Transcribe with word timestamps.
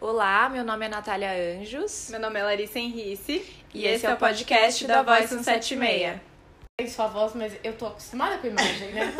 Olá, 0.00 0.48
meu 0.48 0.64
nome 0.64 0.86
é 0.86 0.88
Natália 0.88 1.32
Anjos. 1.32 2.06
Meu 2.10 2.20
nome 2.20 2.38
é 2.38 2.42
Larissa 2.44 2.78
Henrice. 2.78 3.44
E, 3.74 3.84
esse 3.84 4.06
é 4.06 4.14
o 4.14 4.16
podcast 4.16 4.86
da 4.86 5.02
Voz 5.02 5.28
176. 5.28 6.20
Tem 6.78 6.88
sua 6.88 7.08
voz, 7.08 7.34
mas 7.34 7.52
eu 7.64 7.72
tô 7.72 7.88
acostumada 7.88 8.38
com 8.38 8.46
a 8.46 8.50
imagem, 8.50 8.92
né? 8.92 9.12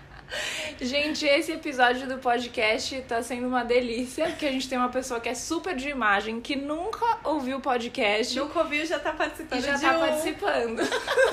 Gente, 0.80 1.26
esse 1.26 1.52
episódio 1.52 2.08
do 2.08 2.16
podcast 2.16 2.98
tá 3.02 3.22
sendo 3.22 3.46
uma 3.46 3.62
delícia, 3.62 4.26
porque 4.28 4.46
a 4.46 4.52
gente 4.52 4.66
tem 4.66 4.78
uma 4.78 4.88
pessoa 4.88 5.20
que 5.20 5.28
é 5.28 5.34
super 5.34 5.76
de 5.76 5.90
imagem, 5.90 6.40
que 6.40 6.56
nunca 6.56 7.18
ouviu 7.22 7.58
o 7.58 7.60
podcast 7.60 8.38
Nunca 8.38 8.60
ouviu, 8.60 8.86
já 8.86 8.98
tá 8.98 9.12
participando 9.12 9.58
e 9.58 9.62
já 9.62 9.78
tá 9.78 9.98
um. 9.98 10.00
participando. 10.00 10.82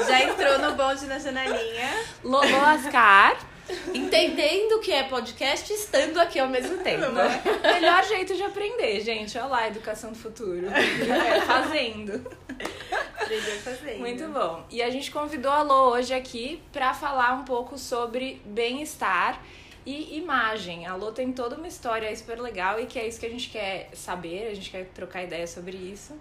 Já 0.06 0.24
entrou 0.24 0.60
no 0.60 0.76
bonde 0.76 1.06
na 1.06 1.18
janelinha. 1.20 1.90
Lolo 2.22 2.66
Ascar, 2.66 3.38
Entendendo 3.94 4.80
que 4.82 4.92
é 4.92 5.04
podcast 5.04 5.72
estando 5.72 6.20
aqui 6.20 6.40
ao 6.40 6.50
mesmo 6.50 6.78
tempo. 6.84 7.06
melhor 7.64 8.04
jeito 8.04 8.36
de 8.36 8.44
aprender, 8.44 9.00
gente. 9.02 9.38
Olha 9.38 9.48
lá, 9.48 9.68
educação 9.68 10.12
do 10.12 10.18
futuro. 10.18 10.68
É, 10.68 11.42
fazendo. 11.42 12.26
Aprendeu 13.16 13.56
fazendo. 13.60 14.00
Muito 14.00 14.28
bom. 14.28 14.66
E 14.70 14.82
a 14.82 14.90
gente 14.90 15.12
convidou 15.12 15.52
a 15.52 15.62
Lô 15.62 15.92
hoje 15.92 16.14
aqui 16.14 16.62
pra 16.72 16.94
falar 16.94 17.34
um 17.34 17.46
pouco 17.46 17.78
sobre 17.78 18.42
bem-estar 18.46 19.42
e 19.86 20.18
imagem. 20.18 20.86
A 20.86 20.96
Lô 20.96 21.12
tem 21.12 21.32
toda 21.32 21.56
uma 21.56 21.68
história 21.68 22.14
super 22.16 22.40
legal 22.40 22.80
e 22.80 22.86
que 22.86 23.00
é 23.00 23.08
isso 23.08 23.20
que 23.20 23.26
a 23.26 23.30
gente 23.30 23.50
quer 23.50 23.90
saber, 23.94 24.48
a 24.48 24.54
gente 24.54 24.70
quer 24.70 24.86
trocar 24.94 25.24
ideia 25.24 25.48
sobre 25.48 25.78
isso. 25.78 26.14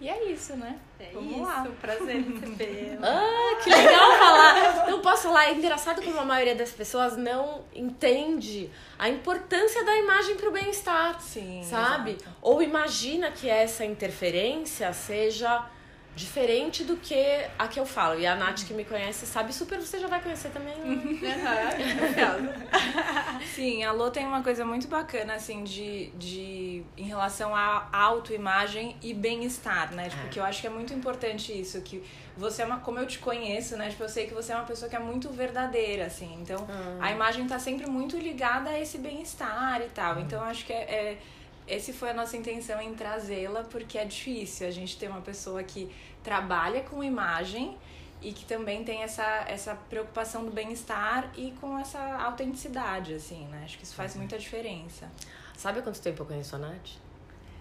E 0.00 0.08
é 0.08 0.30
isso, 0.30 0.54
né? 0.56 0.78
É 1.00 1.10
Vamos 1.12 1.32
isso, 1.32 1.42
lá. 1.42 1.66
prazer 1.80 2.22
receber. 2.22 2.98
Ah, 3.02 3.60
que 3.62 3.68
legal 3.70 4.18
falar. 4.18 4.90
Não 4.90 5.00
posso 5.00 5.24
falar. 5.24 5.46
É 5.48 5.54
engraçado 5.54 6.02
como 6.02 6.18
a 6.20 6.24
maioria 6.24 6.54
das 6.54 6.70
pessoas 6.70 7.16
não 7.16 7.64
entende 7.74 8.70
a 8.98 9.08
importância 9.08 9.84
da 9.84 9.96
imagem 9.96 10.36
pro 10.36 10.52
bem-estar. 10.52 11.20
Sim. 11.20 11.62
Sabe? 11.64 12.12
exato. 12.12 12.36
Ou 12.40 12.62
imagina 12.62 13.30
que 13.32 13.48
essa 13.48 13.84
interferência 13.84 14.92
seja 14.92 15.64
diferente 16.18 16.82
do 16.82 16.96
que 16.96 17.46
a 17.58 17.68
que 17.68 17.78
eu 17.78 17.86
falo. 17.86 18.18
E 18.18 18.26
a 18.26 18.34
Nath 18.34 18.64
que 18.66 18.74
me 18.74 18.84
conhece 18.84 19.24
sabe 19.24 19.54
super, 19.54 19.78
você 19.80 19.98
já 20.00 20.08
vai 20.08 20.20
conhecer 20.20 20.50
também. 20.50 20.74
né? 20.76 21.18
Sim, 23.54 23.84
a 23.84 23.92
Lô 23.92 24.10
tem 24.10 24.26
uma 24.26 24.42
coisa 24.42 24.64
muito 24.64 24.88
bacana, 24.88 25.34
assim, 25.34 25.62
de, 25.64 26.06
de 26.10 26.82
em 26.96 27.04
relação 27.04 27.54
à 27.54 27.88
autoimagem 27.92 28.96
e 29.02 29.14
bem-estar, 29.14 29.92
né? 29.94 30.08
Tipo, 30.08 30.26
É. 30.26 30.28
que 30.28 30.40
eu 30.40 30.44
acho 30.44 30.60
que 30.60 30.66
é 30.66 30.70
muito 30.70 30.92
importante 30.92 31.52
isso, 31.58 31.80
que 31.82 32.02
você 32.36 32.62
é 32.62 32.66
uma, 32.66 32.78
como 32.80 32.98
eu 32.98 33.06
te 33.06 33.18
conheço, 33.18 33.76
né? 33.76 33.88
Tipo, 33.90 34.02
eu 34.04 34.08
sei 34.08 34.26
que 34.26 34.34
você 34.34 34.52
é 34.52 34.56
uma 34.56 34.64
pessoa 34.64 34.88
que 34.88 34.96
é 34.96 34.98
muito 34.98 35.28
verdadeira, 35.30 36.06
assim. 36.06 36.36
Então, 36.40 36.66
Ah. 36.68 37.06
a 37.06 37.12
imagem 37.12 37.46
tá 37.46 37.58
sempre 37.58 37.86
muito 37.88 38.16
ligada 38.18 38.70
a 38.70 38.80
esse 38.80 38.98
bem-estar 38.98 39.80
e 39.82 39.88
tal. 39.90 40.18
Então, 40.20 40.40
eu 40.42 40.46
acho 40.50 40.64
que 40.66 40.72
é, 40.72 40.82
é 40.82 41.18
esse 41.68 41.92
foi 41.92 42.10
a 42.10 42.14
nossa 42.14 42.36
intenção 42.36 42.80
em 42.80 42.94
trazê-la, 42.94 43.62
porque 43.64 43.98
é 43.98 44.04
difícil 44.04 44.66
a 44.66 44.70
gente 44.70 44.96
ter 44.96 45.08
uma 45.08 45.20
pessoa 45.20 45.62
que 45.62 45.90
trabalha 46.22 46.82
com 46.82 47.02
imagem 47.04 47.76
e 48.20 48.32
que 48.32 48.44
também 48.44 48.82
tem 48.84 49.02
essa, 49.02 49.44
essa 49.46 49.74
preocupação 49.88 50.44
do 50.44 50.50
bem-estar 50.50 51.30
e 51.36 51.52
com 51.60 51.78
essa 51.78 52.00
autenticidade, 52.22 53.14
assim, 53.14 53.46
né? 53.46 53.62
Acho 53.64 53.78
que 53.78 53.84
isso 53.84 53.94
faz 53.94 54.16
muita 54.16 54.38
diferença. 54.38 55.08
Sabe 55.56 55.78
há 55.78 55.82
quanto 55.82 56.00
tempo 56.00 56.22
eu 56.22 56.26
conheço 56.26 56.56
a 56.56 56.58
Nath? 56.58 56.88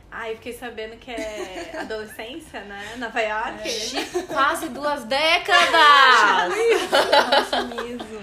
Ah, 0.10 0.30
eu 0.30 0.36
fiquei 0.36 0.54
sabendo 0.54 0.98
que 0.98 1.12
é 1.12 1.78
adolescência, 1.80 2.62
né? 2.62 2.96
Nova 2.98 3.20
York. 3.20 3.70
Chico, 3.70 4.24
quase 4.24 4.70
duas 4.70 5.04
décadas! 5.06 6.54
Nossa, 6.92 7.64
mesmo. 7.66 8.20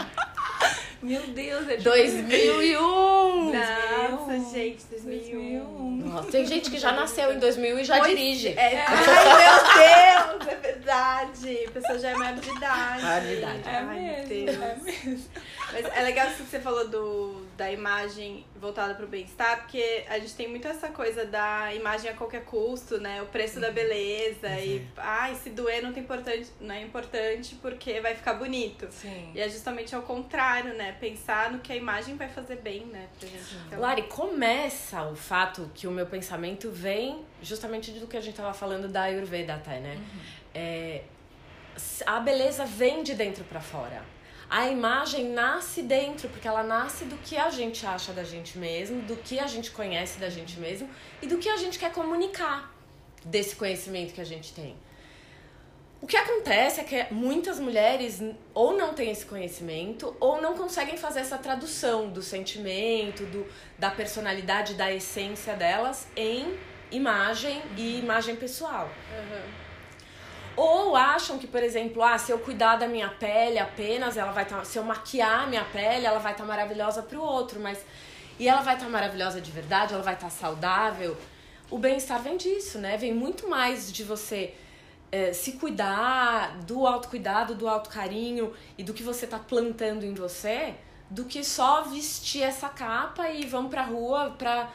Meu 1.05 1.21
Deus, 1.29 1.69
é 1.69 1.77
tipo 1.77 1.83
2001! 1.91 3.53
Nossa, 4.11 4.39
gente, 4.53 4.85
2001. 4.91 5.99
2001. 5.99 6.09
Nossa, 6.09 6.31
tem 6.31 6.47
gente 6.47 6.71
que 6.71 6.79
já 6.79 6.93
nasceu 6.93 7.33
em 7.33 7.39
2000 7.39 7.79
e 7.81 7.85
já 7.85 7.99
Pois 7.99 8.09
dirige. 8.09 8.49
É, 8.49 8.85
ai, 8.87 8.97
meu 9.37 10.39
Deus, 10.39 10.49
é 10.49 10.55
verdade. 10.57 11.65
A 11.67 11.71
pessoa 11.73 11.99
já 11.99 12.11
é 12.11 12.15
maior 12.15 12.35
de 12.37 12.49
idade. 12.51 13.03
Maior 13.03 13.21
de 13.21 13.33
idade. 13.35 13.61
É 13.69 13.71
Ai, 13.77 13.85
meu 13.85 13.95
mesmo, 14.03 14.29
Deus. 14.29 14.57
é 14.63 14.77
mesmo. 14.83 15.25
Mas 15.73 15.87
é 15.95 16.03
legal 16.03 16.27
isso 16.29 16.37
que 16.45 16.51
você 16.51 16.61
falou 16.61 16.89
do, 16.89 17.43
da 17.57 17.71
imagem 17.71 18.45
voltada 18.57 18.95
pro 18.95 19.07
bem-estar, 19.07 19.61
porque 19.61 20.05
a 20.09 20.19
gente 20.19 20.35
tem 20.35 20.49
muito 20.49 20.67
essa 20.67 20.89
coisa 20.89 21.25
da 21.25 21.73
imagem 21.75 22.11
a 22.11 22.15
qualquer 22.15 22.45
custo, 22.45 22.99
né? 22.99 23.23
O 23.23 23.27
preço 23.27 23.61
da 23.61 23.71
beleza 23.71 24.49
e, 24.61 24.87
ai, 24.97 25.35
se 25.35 25.51
doer 25.51 25.83
não, 25.83 25.93
tem 25.93 26.03
importante, 26.03 26.51
não 26.61 26.75
é 26.75 26.83
importante 26.83 27.55
porque 27.57 28.01
vai 28.01 28.15
ficar 28.15 28.35
bonito. 28.35 28.89
Sim. 28.91 29.31
E 29.35 29.41
é 29.41 29.49
justamente 29.49 29.95
ao 29.95 30.03
contrário, 30.03 30.75
né? 30.75 30.93
Pensar 31.01 31.53
no 31.53 31.59
que 31.61 31.73
a 31.73 31.77
imagem 31.77 32.17
vai 32.17 32.29
fazer 32.29 32.57
bem, 32.57 32.87
né? 32.87 33.09
Pra 33.19 33.29
gente. 33.29 33.57
Então, 33.67 33.81
Lari, 33.81 34.03
começa 34.05 35.03
o 35.05 35.15
fato 35.15 35.71
que 35.75 35.87
o 35.87 35.91
meu 35.91 36.07
pensamento 36.07 36.71
vem 36.71 37.25
justamente 37.43 37.91
do 37.93 38.07
que 38.07 38.17
a 38.17 38.21
gente 38.21 38.37
tava 38.37 38.53
falando 38.53 38.89
da 38.89 39.03
Ayurveda 39.03 39.55
até, 39.55 39.81
né? 39.81 39.99
É, 40.55 41.03
a 42.07 42.21
beleza 42.21 42.65
vem 42.65 43.03
de 43.03 43.15
dentro 43.15 43.45
pra 43.45 43.61
fora. 43.61 44.14
A 44.49 44.69
imagem 44.69 45.31
nasce 45.31 45.83
dentro, 45.83 46.29
porque 46.29 46.47
ela 46.47 46.63
nasce 46.63 47.05
do 47.05 47.17
que 47.19 47.37
a 47.37 47.51
gente 47.51 47.87
acha 47.87 48.13
da 48.13 48.25
gente 48.25 48.59
mesmo, 48.59 49.03
do 49.03 49.17
que 49.17 49.39
a 49.39 49.47
gente 49.47 49.71
conhece 49.71 50.19
da 50.19 50.29
gente 50.29 50.59
mesmo 50.61 50.89
e 51.23 51.27
do 51.27 51.39
que 51.39 51.49
a 51.49 51.57
gente 51.57 51.79
quer 51.79 51.93
comunicar 51.93 52.73
desse 53.25 53.57
conhecimento 53.57 54.13
que 54.13 54.21
a 54.21 54.25
gente 54.25 54.53
tem. 54.53 54.77
O 56.01 56.07
que 56.07 56.19
acontece 56.19 56.81
é 56.81 56.85
que 56.85 57.15
muitas 57.15 57.59
mulheres 57.59 58.23
ou 58.53 58.77
não 58.77 58.93
têm 58.93 59.11
esse 59.11 59.25
conhecimento 59.25 60.15
ou 60.21 60.39
não 60.39 60.55
conseguem 60.55 60.99
fazer 60.99 61.21
essa 61.21 61.39
tradução 61.39 62.11
do 62.11 62.23
sentimento, 62.23 63.25
do, 63.25 63.47
da 63.79 63.91
personalidade, 63.91 64.75
da 64.75 64.93
essência 64.93 65.55
delas 65.55 66.07
em 66.15 66.59
imagem 66.91 67.63
e 67.77 67.99
imagem 68.01 68.37
pessoal. 68.37 68.91
aham. 69.11 69.65
Ou 70.57 70.95
acham 70.95 71.39
que, 71.39 71.47
por 71.47 71.63
exemplo, 71.63 72.03
ah, 72.03 72.17
se 72.17 72.31
eu 72.31 72.39
cuidar 72.39 72.77
da 72.77 72.87
minha 72.87 73.09
pele 73.09 73.59
apenas, 73.59 74.17
ela 74.17 74.33
vai 74.33 74.45
estar. 74.45 74.65
se 74.65 74.79
eu 74.79 74.85
maquiar 74.85 75.49
minha 75.49 75.65
pele, 75.65 76.07
ela 76.07 76.19
vai 76.19 76.33
estar 76.33 76.45
maravilhosa 76.45 77.03
pro 77.03 77.21
outro, 77.21 77.61
mas. 77.61 77.85
E 78.39 78.49
ela 78.49 78.63
vai 78.63 78.75
estar 78.75 78.89
maravilhosa 78.89 79.41
de 79.41 79.51
verdade, 79.51 79.95
ela 79.95 80.03
vai 80.03 80.15
estar 80.15 80.31
saudável. 80.31 81.17
O 81.71 81.79
bem-estar 81.79 82.21
vem 82.21 82.37
disso, 82.37 82.79
né? 82.79 82.97
Vem 82.97 83.15
muito 83.15 83.49
mais 83.49 83.93
de 83.93 84.05
você 84.05 84.55
eh, 85.11 85.33
se 85.33 85.53
cuidar, 85.53 86.59
do 86.63 86.87
autocuidado, 86.87 87.55
do 87.55 87.69
autocarinho 87.69 88.53
e 88.77 88.83
do 88.83 88.93
que 88.93 89.03
você 89.03 89.27
tá 89.27 89.39
plantando 89.39 90.05
em 90.05 90.13
você, 90.13 90.75
do 91.09 91.25
que 91.25 91.45
só 91.45 91.83
vestir 91.83 92.43
essa 92.43 92.69
capa 92.69 93.29
e 93.31 93.47
vamos 93.47 93.71
pra 93.71 93.83
rua 93.83 94.35
pra, 94.37 94.69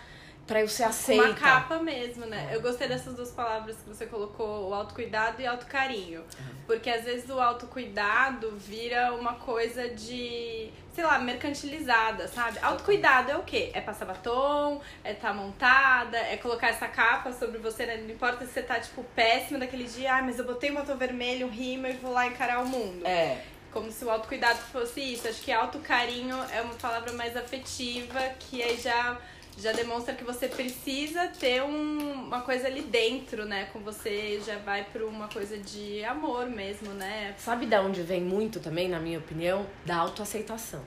pra 0.50 0.62
eu 0.62 0.68
ser 0.68 0.86
aceita. 0.86 1.24
Uma 1.24 1.36
capa 1.36 1.78
mesmo, 1.78 2.26
né? 2.26 2.50
Eu 2.52 2.60
gostei 2.60 2.88
dessas 2.88 3.14
duas 3.14 3.30
palavras 3.30 3.78
que 3.78 3.88
você 3.88 4.08
colocou, 4.08 4.68
o 4.68 4.74
autocuidado 4.74 5.40
e 5.40 5.46
autocarinho. 5.46 6.24
Porque 6.66 6.90
às 6.90 7.04
vezes 7.04 7.30
o 7.30 7.40
autocuidado 7.40 8.58
vira 8.58 9.14
uma 9.14 9.36
coisa 9.36 9.90
de, 9.90 10.72
sei 10.92 11.04
lá, 11.04 11.20
mercantilizada, 11.20 12.28
sabe? 12.28 12.58
Autocuidado 12.64 13.30
é 13.30 13.38
o 13.38 13.44
quê? 13.44 13.70
É 13.76 13.80
passar 13.80 14.06
batom, 14.06 14.82
é 15.04 15.12
estar 15.12 15.36
montada, 15.36 16.18
é 16.18 16.36
colocar 16.38 16.70
essa 16.70 16.88
capa 16.88 17.32
sobre 17.32 17.60
você, 17.60 17.86
né? 17.86 17.98
Não 17.98 18.10
importa 18.10 18.44
se 18.44 18.52
você 18.52 18.64
tá, 18.64 18.80
tipo, 18.80 19.04
péssima 19.16 19.60
daquele 19.60 19.84
dia, 19.84 20.16
ah, 20.16 20.24
mas 20.24 20.40
eu 20.40 20.46
botei 20.46 20.72
um 20.72 20.76
batom 20.76 20.98
vermelho, 20.98 21.46
um 21.46 21.52
rímel 21.52 21.92
e 21.92 21.98
vou 21.98 22.12
lá 22.12 22.26
encarar 22.26 22.64
o 22.64 22.68
mundo. 22.68 23.06
É. 23.06 23.38
Como 23.72 23.92
se 23.92 24.04
o 24.04 24.10
autocuidado 24.10 24.58
fosse 24.72 25.00
isso. 25.00 25.28
Acho 25.28 25.42
que 25.44 25.52
autocarinho 25.52 26.36
é 26.52 26.60
uma 26.62 26.74
palavra 26.74 27.14
mais 27.14 27.38
afetiva, 27.38 28.20
que 28.40 28.64
aí 28.64 28.78
já, 28.78 29.16
já 29.62 29.72
demonstra 29.72 30.14
que 30.14 30.24
você 30.24 30.48
precisa 30.48 31.28
ter 31.28 31.62
um- 31.64 32.26
uma 32.28 32.42
coisa 32.42 32.68
ali 32.68 32.82
dentro, 32.82 33.46
né? 33.46 33.68
Com 33.74 33.80
você 33.80 34.42
já 34.46 34.58
vai 34.60 34.84
pra 34.86 35.06
uma 35.06 35.28
coisa 35.28 35.58
de 35.58 36.04
amor 36.06 36.48
mesmo, 36.48 36.92
né? 36.94 37.34
Sabe 37.38 37.66
da 37.66 37.82
onde 37.82 38.02
vem 38.02 38.22
muito 38.22 38.60
também, 38.60 38.88
na 38.88 39.00
minha 39.00 39.20
opinião? 39.20 39.66
Da 39.86 39.98
autoaceitação. 39.98 40.82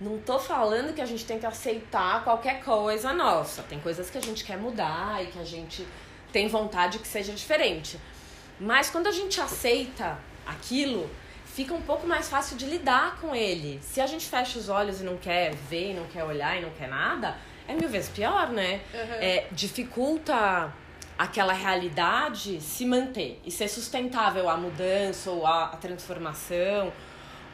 Não 0.00 0.18
tô 0.18 0.38
falando 0.38 0.94
que 0.94 1.00
a 1.00 1.06
gente 1.06 1.24
tem 1.24 1.38
que 1.38 1.46
aceitar 1.46 2.22
qualquer 2.22 2.62
coisa 2.62 3.12
nossa. 3.12 3.62
Tem 3.64 3.80
coisas 3.80 4.08
que 4.10 4.18
a 4.18 4.22
gente 4.22 4.44
quer 4.44 4.56
mudar 4.56 5.22
e 5.22 5.26
que 5.26 5.38
a 5.38 5.44
gente 5.44 5.86
tem 6.32 6.46
vontade 6.46 6.98
que 6.98 7.08
seja 7.08 7.32
diferente. 7.32 7.98
Mas 8.60 8.90
quando 8.90 9.08
a 9.08 9.12
gente 9.12 9.40
aceita 9.40 10.18
aquilo, 10.46 11.08
fica 11.46 11.74
um 11.74 11.82
pouco 11.82 12.06
mais 12.06 12.28
fácil 12.28 12.56
de 12.56 12.66
lidar 12.66 13.20
com 13.20 13.34
ele. 13.34 13.80
Se 13.82 14.00
a 14.00 14.06
gente 14.06 14.26
fecha 14.26 14.58
os 14.58 14.68
olhos 14.68 15.00
e 15.00 15.04
não 15.04 15.16
quer 15.16 15.54
ver, 15.54 15.90
e 15.90 15.94
não 15.94 16.06
quer 16.06 16.22
olhar 16.22 16.56
e 16.56 16.60
não 16.62 16.70
quer 16.70 16.88
nada, 16.88 17.36
é 17.68 17.74
mil 17.74 17.88
vezes 17.88 18.08
pior, 18.10 18.48
né? 18.50 18.80
Uhum. 18.92 19.14
É, 19.20 19.46
dificulta 19.52 20.72
aquela 21.16 21.52
realidade 21.52 22.60
se 22.60 22.84
manter 22.86 23.40
e 23.44 23.50
ser 23.50 23.68
sustentável 23.68 24.48
a 24.48 24.56
mudança 24.56 25.30
ou 25.30 25.46
a, 25.46 25.64
a 25.66 25.76
transformação 25.76 26.92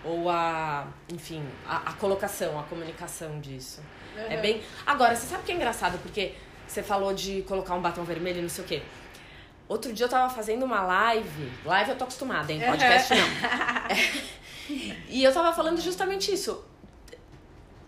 ou 0.04 0.28
a, 0.30 0.86
enfim, 1.12 1.42
a, 1.66 1.90
a 1.90 1.92
colocação, 1.94 2.58
a 2.60 2.62
comunicação 2.64 3.40
disso. 3.40 3.82
É 4.16 4.36
Uhum. 4.36 4.42
bem. 4.42 4.62
Agora, 4.86 5.16
você 5.16 5.26
sabe 5.26 5.42
o 5.42 5.46
que 5.46 5.50
é 5.52 5.54
engraçado? 5.56 5.98
Porque 5.98 6.34
você 6.68 6.82
falou 6.82 7.12
de 7.12 7.42
colocar 7.42 7.74
um 7.74 7.80
batom 7.82 8.04
vermelho 8.04 8.38
e 8.38 8.42
não 8.42 8.48
sei 8.48 8.64
o 8.64 8.66
quê. 8.66 8.82
Outro 9.66 9.92
dia 9.92 10.04
eu 10.06 10.10
tava 10.10 10.32
fazendo 10.32 10.62
uma 10.64 10.82
live. 10.82 11.50
Live 11.64 11.90
eu 11.90 11.96
tô 11.96 12.04
acostumada, 12.04 12.52
hein? 12.52 12.60
Podcast 12.60 13.12
não. 13.14 13.26
É. 14.70 14.96
E 15.10 15.22
eu 15.22 15.32
tava 15.32 15.52
falando 15.52 15.78
justamente 15.80 16.32
isso. 16.32 16.64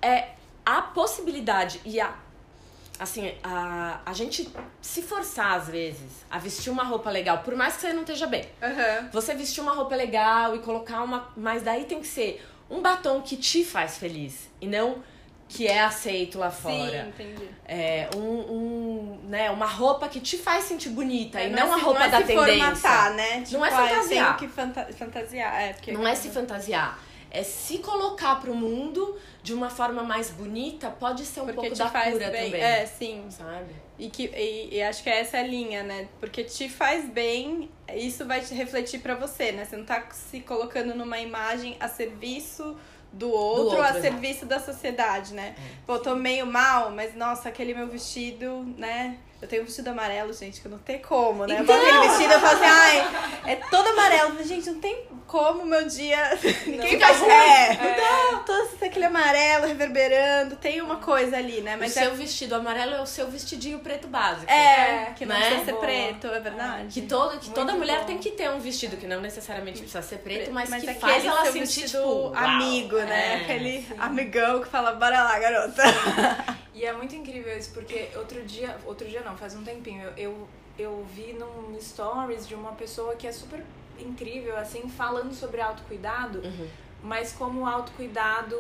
É 0.03 0.36
a 0.67 0.83
possibilidade 0.83 1.81
e 1.85 2.01
a 2.01 2.13
assim, 2.99 3.33
a, 3.43 4.01
a 4.07 4.13
gente 4.15 4.49
se 4.81 5.03
forçar 5.03 5.53
às 5.53 5.69
vezes 5.69 6.25
a 6.31 6.39
vestir 6.39 6.71
uma 6.71 6.83
roupa 6.83 7.11
legal, 7.11 7.39
por 7.39 7.55
mais 7.55 7.75
que 7.77 7.83
você 7.83 7.93
não 7.93 8.01
esteja 8.01 8.27
bem. 8.27 8.45
Uhum. 8.63 9.09
Você 9.13 9.35
vestir 9.35 9.61
uma 9.61 9.73
roupa 9.75 9.95
legal 9.95 10.57
e 10.57 10.61
colocar 10.61 11.03
uma. 11.03 11.29
Mas 11.37 11.63
daí 11.63 11.85
tem 11.85 12.01
que 12.01 12.07
ser 12.07 12.45
um 12.71 12.81
batom 12.81 13.21
que 13.21 13.37
te 13.37 13.65
faz 13.65 13.99
feliz. 13.99 14.49
E 14.61 14.67
não 14.67 15.03
que 15.49 15.69
é 15.69 15.81
aceito 15.85 16.39
lá 16.39 16.51
fora. 16.51 16.75
Sim, 17.05 17.09
entendi. 17.09 17.49
É, 17.67 18.09
um, 18.17 18.21
um, 18.21 19.21
né, 19.29 19.49
uma 19.51 19.67
roupa 19.67 20.09
que 20.09 20.19
te 20.19 20.37
faz 20.37 20.65
sentir 20.65 20.89
bonita 20.89 21.39
É, 21.41 21.47
e 21.47 21.51
não, 21.51 21.59
é 21.59 21.73
a 21.73 21.77
roupa 21.77 22.01
não 22.01 22.07
é 22.07 22.09
da 22.11 22.17
se 22.19 22.27
tendência. 22.27 22.65
formatar, 22.65 23.15
né? 23.15 23.41
Tipo, 23.43 23.53
Não 23.59 23.65
é 23.65 23.69
ah, 23.69 23.73
eu 23.83 23.89
fantasiar. 23.89 24.37
tenho 24.37 24.51
que 24.51 24.57
fanta- 24.57 24.89
fantasiar. 24.93 25.63
É, 25.63 25.73
porque... 25.75 25.93
Não 25.93 26.05
é 26.09 26.15
se 26.17 26.31
fantasiar. 26.31 26.99
É 27.31 27.43
se 27.43 27.79
colocar 27.79 28.37
pro 28.41 28.55
mundo 28.55 29.17
de 29.43 29.53
uma 29.53 29.69
forma 29.69 30.03
mais 30.03 30.31
bonita, 30.31 30.89
pode 30.91 31.25
ser 31.27 31.41
um 31.41 31.45
Porque 31.45 31.61
pouco 31.61 31.75
te 31.75 31.79
da 31.79 31.89
faz 31.89 32.13
cura 32.13 32.31
bem. 32.31 32.45
também. 32.47 32.63
É, 32.63 32.87
sim. 32.87 33.25
Sabe? 33.31 33.75
E, 33.99 34.09
que, 34.11 34.25
e, 34.27 34.77
e 34.77 34.83
acho 34.83 35.03
que 35.03 35.11
essa 35.11 35.37
é 35.39 35.41
a 35.41 35.47
linha, 35.47 35.83
né? 35.83 36.09
Porque 36.21 36.45
te 36.45 36.69
faz 36.69 37.09
bem, 37.09 37.71
isso 37.95 38.25
vai 38.27 38.41
te 38.41 38.55
refletir 38.55 39.01
pra 39.01 39.15
você, 39.15 39.53
né? 39.53 39.65
Você 39.65 39.77
não 39.77 39.85
tá 39.85 40.07
se 40.13 40.41
colocando 40.41 40.95
numa 40.95 41.19
imagem 41.19 41.77
a 41.81 41.89
serviço 41.89 42.77
do 43.13 43.31
outro, 43.31 43.79
outro, 43.79 43.83
a 43.83 44.01
serviço 44.01 44.45
da 44.45 44.61
sociedade, 44.61 45.33
né? 45.33 45.55
Pô, 45.87 45.99
tô 45.99 46.15
meio 46.15 46.47
mal, 46.47 46.91
mas 46.91 47.15
nossa, 47.15 47.49
aquele 47.49 47.73
meu 47.73 47.87
vestido, 47.87 48.63
né? 48.77 49.17
Eu 49.41 49.49
tenho 49.49 49.63
um 49.63 49.67
vestido 49.67 49.89
amarelo, 49.89 50.33
gente, 50.33 50.61
que 50.61 50.69
não 50.69 50.79
tem 50.79 50.99
como, 51.01 51.47
né? 51.47 51.59
Eu 51.59 51.63
Então! 51.63 51.77
boto 51.77 51.87
aquele 51.89 52.09
vestido 52.09 52.33
eu 52.33 52.41
falo 52.41 52.55
assim, 52.57 52.67
ai, 52.67 53.53
é 53.53 53.57
todo 53.57 53.87
amarelo. 53.89 54.43
Gente, 54.45 54.71
não 54.71 54.81
tem 54.81 55.07
como 55.27 55.63
o 55.63 55.67
meu 55.67 55.87
dia. 55.87 56.39
Ninguém 56.67 56.99
faz. 56.99 57.19
ruim. 57.19 57.31
É, 57.31 57.97
não, 57.97 58.45
todo 58.45 58.67
aquele 58.85 59.05
amarelo 59.05 59.67
reverberando, 59.67 60.57
tem 60.57 60.81
uma 60.81 60.97
coisa 60.97 61.37
ali, 61.37 61.61
né? 61.61 61.77
Mas 61.77 61.95
Mas 61.95 61.97
o 61.97 61.99
é 61.99 62.03
seu 62.03 62.15
vestido 62.15 62.55
amarelo 62.55 62.95
é 62.95 63.01
o 63.03 63.07
seu 63.07 63.29
vestidinho 63.31 63.79
preto 63.81 64.09
básico. 64.09 64.51
é, 64.51 65.13
que 65.17 65.27
não 65.27 65.35
né? 65.35 65.41
precisa 65.41 65.65
ser 65.65 65.73
Boa. 65.73 65.85
preto, 65.85 66.27
é 66.29 66.41
verdade. 66.41 66.89
Que, 66.89 67.07
todo, 67.07 67.39
que 67.39 67.51
toda 67.51 67.73
Muito 67.73 67.79
mulher 67.79 68.01
bom. 68.01 68.07
tem 68.07 68.19
que 68.19 68.31
ter 68.31 68.51
um 68.51 68.59
vestido 68.59 68.97
que 68.97 69.07
não 69.07 69.21
necessariamente 69.21 69.79
precisa 69.79 70.03
ser 70.03 70.19
preto, 70.19 70.51
mas, 70.53 70.69
que 70.69 70.75
aquele 70.77 70.95
faz 70.95 71.25
ela 71.25 71.43
seu 71.45 71.53
sentir, 71.53 71.87
tipo, 71.87 71.99
uau, 71.99 72.35
amigo, 72.35 72.97
né? 72.97 73.33
é. 73.33 73.37
aquele 73.43 73.87
amigão 73.99 74.61
que 74.61 74.69
fala, 74.69 74.93
bora 74.93 75.23
lá, 75.23 75.39
garota. 75.39 75.83
E 76.77 76.85
é 76.85 76.93
muito 76.93 77.17
incrível 77.17 77.57
isso, 77.57 77.71
porque 77.73 78.11
outro 78.17 78.43
dia, 78.43 78.77
outro 78.85 79.09
dia 79.09 79.23
não, 79.23 79.35
faz 79.35 79.55
um 79.55 79.65
tempinho, 79.65 80.03
eu, 80.09 80.13
eu, 80.19 80.49
eu 80.79 81.07
vi 81.11 81.33
num 81.33 81.75
stories 81.81 82.47
de 82.47 82.55
uma 82.55 82.73
pessoa 82.73 83.17
que 83.17 83.27
é 83.27 83.33
super 83.33 83.65
incrível, 84.01 84.57
assim, 84.57 84.89
falando 84.89 85.33
sobre 85.35 85.61
autocuidado, 85.61 86.39
Uhum. 86.41 86.69
mas 87.03 87.33
como 87.33 87.67
autocuidado 87.67 88.57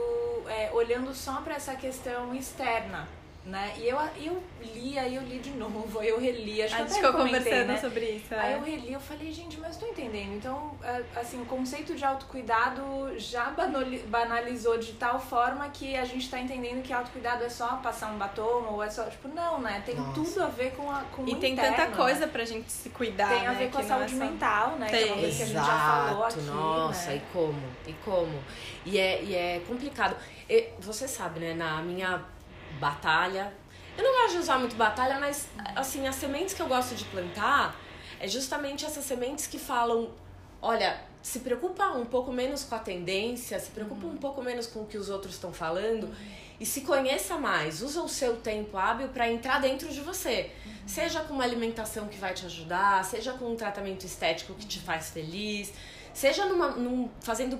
é, 0.48 0.70
olhando 0.72 1.14
só 1.14 1.40
pra 1.42 1.54
essa 1.56 1.74
questão 1.74 2.34
externa, 2.34 3.08
né? 3.46 3.72
E 3.78 3.88
eu, 3.88 3.96
eu 4.20 4.42
li, 4.60 4.98
aí 4.98 5.14
eu 5.14 5.22
li 5.22 5.38
de 5.38 5.50
novo, 5.50 6.00
aí 6.00 6.08
eu 6.08 6.18
reli, 6.18 6.60
acho 6.62 6.74
A 6.74 6.78
que 6.78 6.82
gente 6.82 6.92
até 6.98 7.06
ficou 7.06 7.12
comentei, 7.12 7.38
conversando 7.44 7.66
né? 7.68 7.78
sobre 7.78 8.04
isso. 8.10 8.34
Aí 8.34 8.52
é. 8.52 8.56
eu 8.56 8.62
reli, 8.62 8.92
eu 8.92 8.98
falei, 9.00 9.32
gente, 9.32 9.56
mas 9.60 9.76
tô 9.76 9.86
entendendo. 9.86 10.34
Então, 10.34 10.72
é, 10.82 11.02
assim, 11.14 11.40
o 11.40 11.46
conceito 11.46 11.94
de 11.94 12.04
autocuidado 12.04 12.82
já 13.18 13.50
banali- 13.50 14.00
banalizou 14.08 14.76
de 14.78 14.92
tal 14.94 15.20
forma 15.20 15.68
que 15.70 15.96
a 15.96 16.04
gente 16.04 16.28
tá 16.28 16.40
entendendo 16.40 16.82
que 16.82 16.92
autocuidado 16.92 17.44
é 17.44 17.48
só 17.48 17.76
passar 17.76 18.10
um 18.12 18.18
batom 18.18 18.66
ou 18.70 18.82
é 18.82 18.90
só, 18.90 19.04
tipo, 19.04 19.28
não, 19.28 19.60
né? 19.60 19.82
Tem 19.86 19.94
Nossa. 19.94 20.12
tudo 20.14 20.42
a 20.42 20.46
ver 20.48 20.72
com, 20.72 20.90
a, 20.90 21.02
com 21.12 21.22
o 21.22 21.28
E 21.28 21.36
tem 21.36 21.52
interno, 21.52 21.76
tanta 21.76 21.88
né? 21.90 21.96
coisa 21.96 22.26
pra 22.26 22.44
gente 22.44 22.70
se 22.72 22.90
cuidar, 22.90 23.28
Tem 23.28 23.46
a 23.46 23.52
né? 23.52 23.58
ver 23.58 23.70
com 23.70 23.78
a 23.78 23.82
não 23.82 23.86
é 23.86 23.88
saúde 23.88 24.12
só- 24.18 24.24
mental, 24.24 24.70
né? 24.76 24.88
Que 24.88 24.96
é 24.96 24.98
uma 24.98 25.06
Tem. 25.14 25.20
coisa 25.22 25.36
que 25.36 25.42
a 25.42 25.46
gente 25.46 25.54
já 25.56 25.62
falou 25.78 26.26
Exato, 26.26 26.40
aqui, 26.40 26.46
nossa, 26.50 27.10
né? 27.10 27.16
e 27.16 27.32
como? 27.32 27.62
E 27.86 27.92
como? 28.04 28.42
E 28.84 28.98
é, 28.98 29.22
e 29.22 29.34
é 29.34 29.62
complicado. 29.66 30.16
E 30.48 30.68
você 30.80 31.06
sabe, 31.08 31.40
né, 31.40 31.54
na 31.54 31.82
minha 31.82 32.22
batalha, 32.76 33.52
eu 33.96 34.04
não 34.04 34.22
gosto 34.22 34.32
de 34.34 34.38
usar 34.38 34.58
muito 34.58 34.76
batalha, 34.76 35.18
mas 35.18 35.48
assim, 35.74 36.06
as 36.06 36.16
sementes 36.16 36.54
que 36.54 36.60
eu 36.60 36.68
gosto 36.68 36.94
de 36.94 37.04
plantar 37.04 37.74
é 38.20 38.28
justamente 38.28 38.84
essas 38.84 39.04
sementes 39.04 39.46
que 39.46 39.58
falam, 39.58 40.10
olha, 40.60 41.00
se 41.22 41.40
preocupa 41.40 41.88
um 41.88 42.04
pouco 42.04 42.32
menos 42.32 42.64
com 42.64 42.74
a 42.74 42.78
tendência, 42.78 43.58
se 43.58 43.70
preocupa 43.70 44.06
um 44.06 44.16
pouco 44.16 44.42
menos 44.42 44.66
com 44.66 44.82
o 44.82 44.86
que 44.86 44.96
os 44.96 45.08
outros 45.08 45.34
estão 45.34 45.52
falando 45.52 46.14
e 46.60 46.64
se 46.64 46.82
conheça 46.82 47.36
mais, 47.36 47.82
usa 47.82 48.00
o 48.00 48.08
seu 48.08 48.36
tempo 48.36 48.76
hábil 48.76 49.08
para 49.08 49.30
entrar 49.30 49.60
dentro 49.60 49.88
de 49.88 50.00
você. 50.00 50.50
Seja 50.86 51.20
com 51.20 51.34
uma 51.34 51.44
alimentação 51.44 52.06
que 52.06 52.16
vai 52.16 52.32
te 52.32 52.46
ajudar, 52.46 53.04
seja 53.04 53.32
com 53.32 53.52
um 53.52 53.56
tratamento 53.56 54.04
estético 54.06 54.54
que 54.54 54.66
te 54.66 54.78
faz 54.78 55.10
feliz, 55.10 55.72
seja 56.16 56.46
numa, 56.46 56.68
num, 56.70 57.08
fazendo 57.20 57.58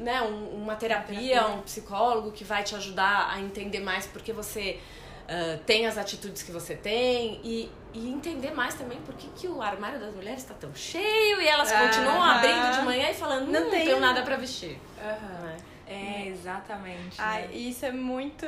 né, 0.00 0.22
um- 0.22 0.62
uma 0.62 0.74
terapia, 0.76 1.16
terapia. 1.40 1.54
um 1.56 1.62
psicólogo 1.62 2.32
que 2.32 2.42
vai 2.44 2.62
te 2.64 2.74
ajudar 2.74 3.30
a 3.30 3.40
entender 3.40 3.80
mais 3.80 4.06
porque 4.06 4.32
você 4.32 4.80
ah, 5.28 5.58
tem 5.66 5.86
as 5.86 5.98
atitudes 5.98 6.42
que 6.42 6.50
você 6.50 6.74
tem 6.74 7.38
e, 7.44 7.70
e 7.92 8.08
entender 8.08 8.50
mais 8.52 8.74
também 8.74 8.98
por 9.02 9.14
que, 9.14 9.28
que 9.36 9.46
o 9.46 9.60
armário 9.60 10.00
das 10.00 10.14
mulheres 10.14 10.40
está 10.40 10.54
tão 10.54 10.74
cheio 10.74 11.38
e 11.40 11.46
elas 11.46 11.70
continuam 11.70 12.22
abrindo 12.22 12.72
de 12.78 12.82
manhã 12.82 13.10
e 13.10 13.14
falando, 13.14 13.44
não, 13.44 13.52
Não 13.52 13.60
não 13.64 13.70
tenho 13.70 13.84
tenho 13.84 14.00
nada 14.00 14.22
para 14.22 14.36
vestir. 14.36 14.78
Né? 14.96 15.56
É, 15.86 16.26
exatamente. 16.28 17.16
Ai, 17.18 17.42
né? 17.42 17.48
e 17.52 17.70
isso 17.70 17.84
é 17.84 17.92
muito. 17.92 18.46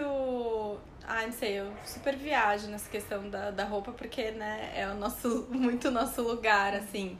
Ai, 1.06 1.26
não 1.26 1.32
sei, 1.32 1.58
eu 1.60 1.72
super 1.84 2.14
viajo 2.16 2.68
nessa 2.68 2.88
questão 2.88 3.28
da, 3.28 3.50
da 3.50 3.64
roupa, 3.64 3.92
porque, 3.92 4.30
né, 4.30 4.72
é 4.74 4.86
o 4.88 4.94
nosso, 4.94 5.48
muito 5.50 5.88
o 5.88 5.90
nosso 5.90 6.22
lugar, 6.22 6.74
assim. 6.74 7.18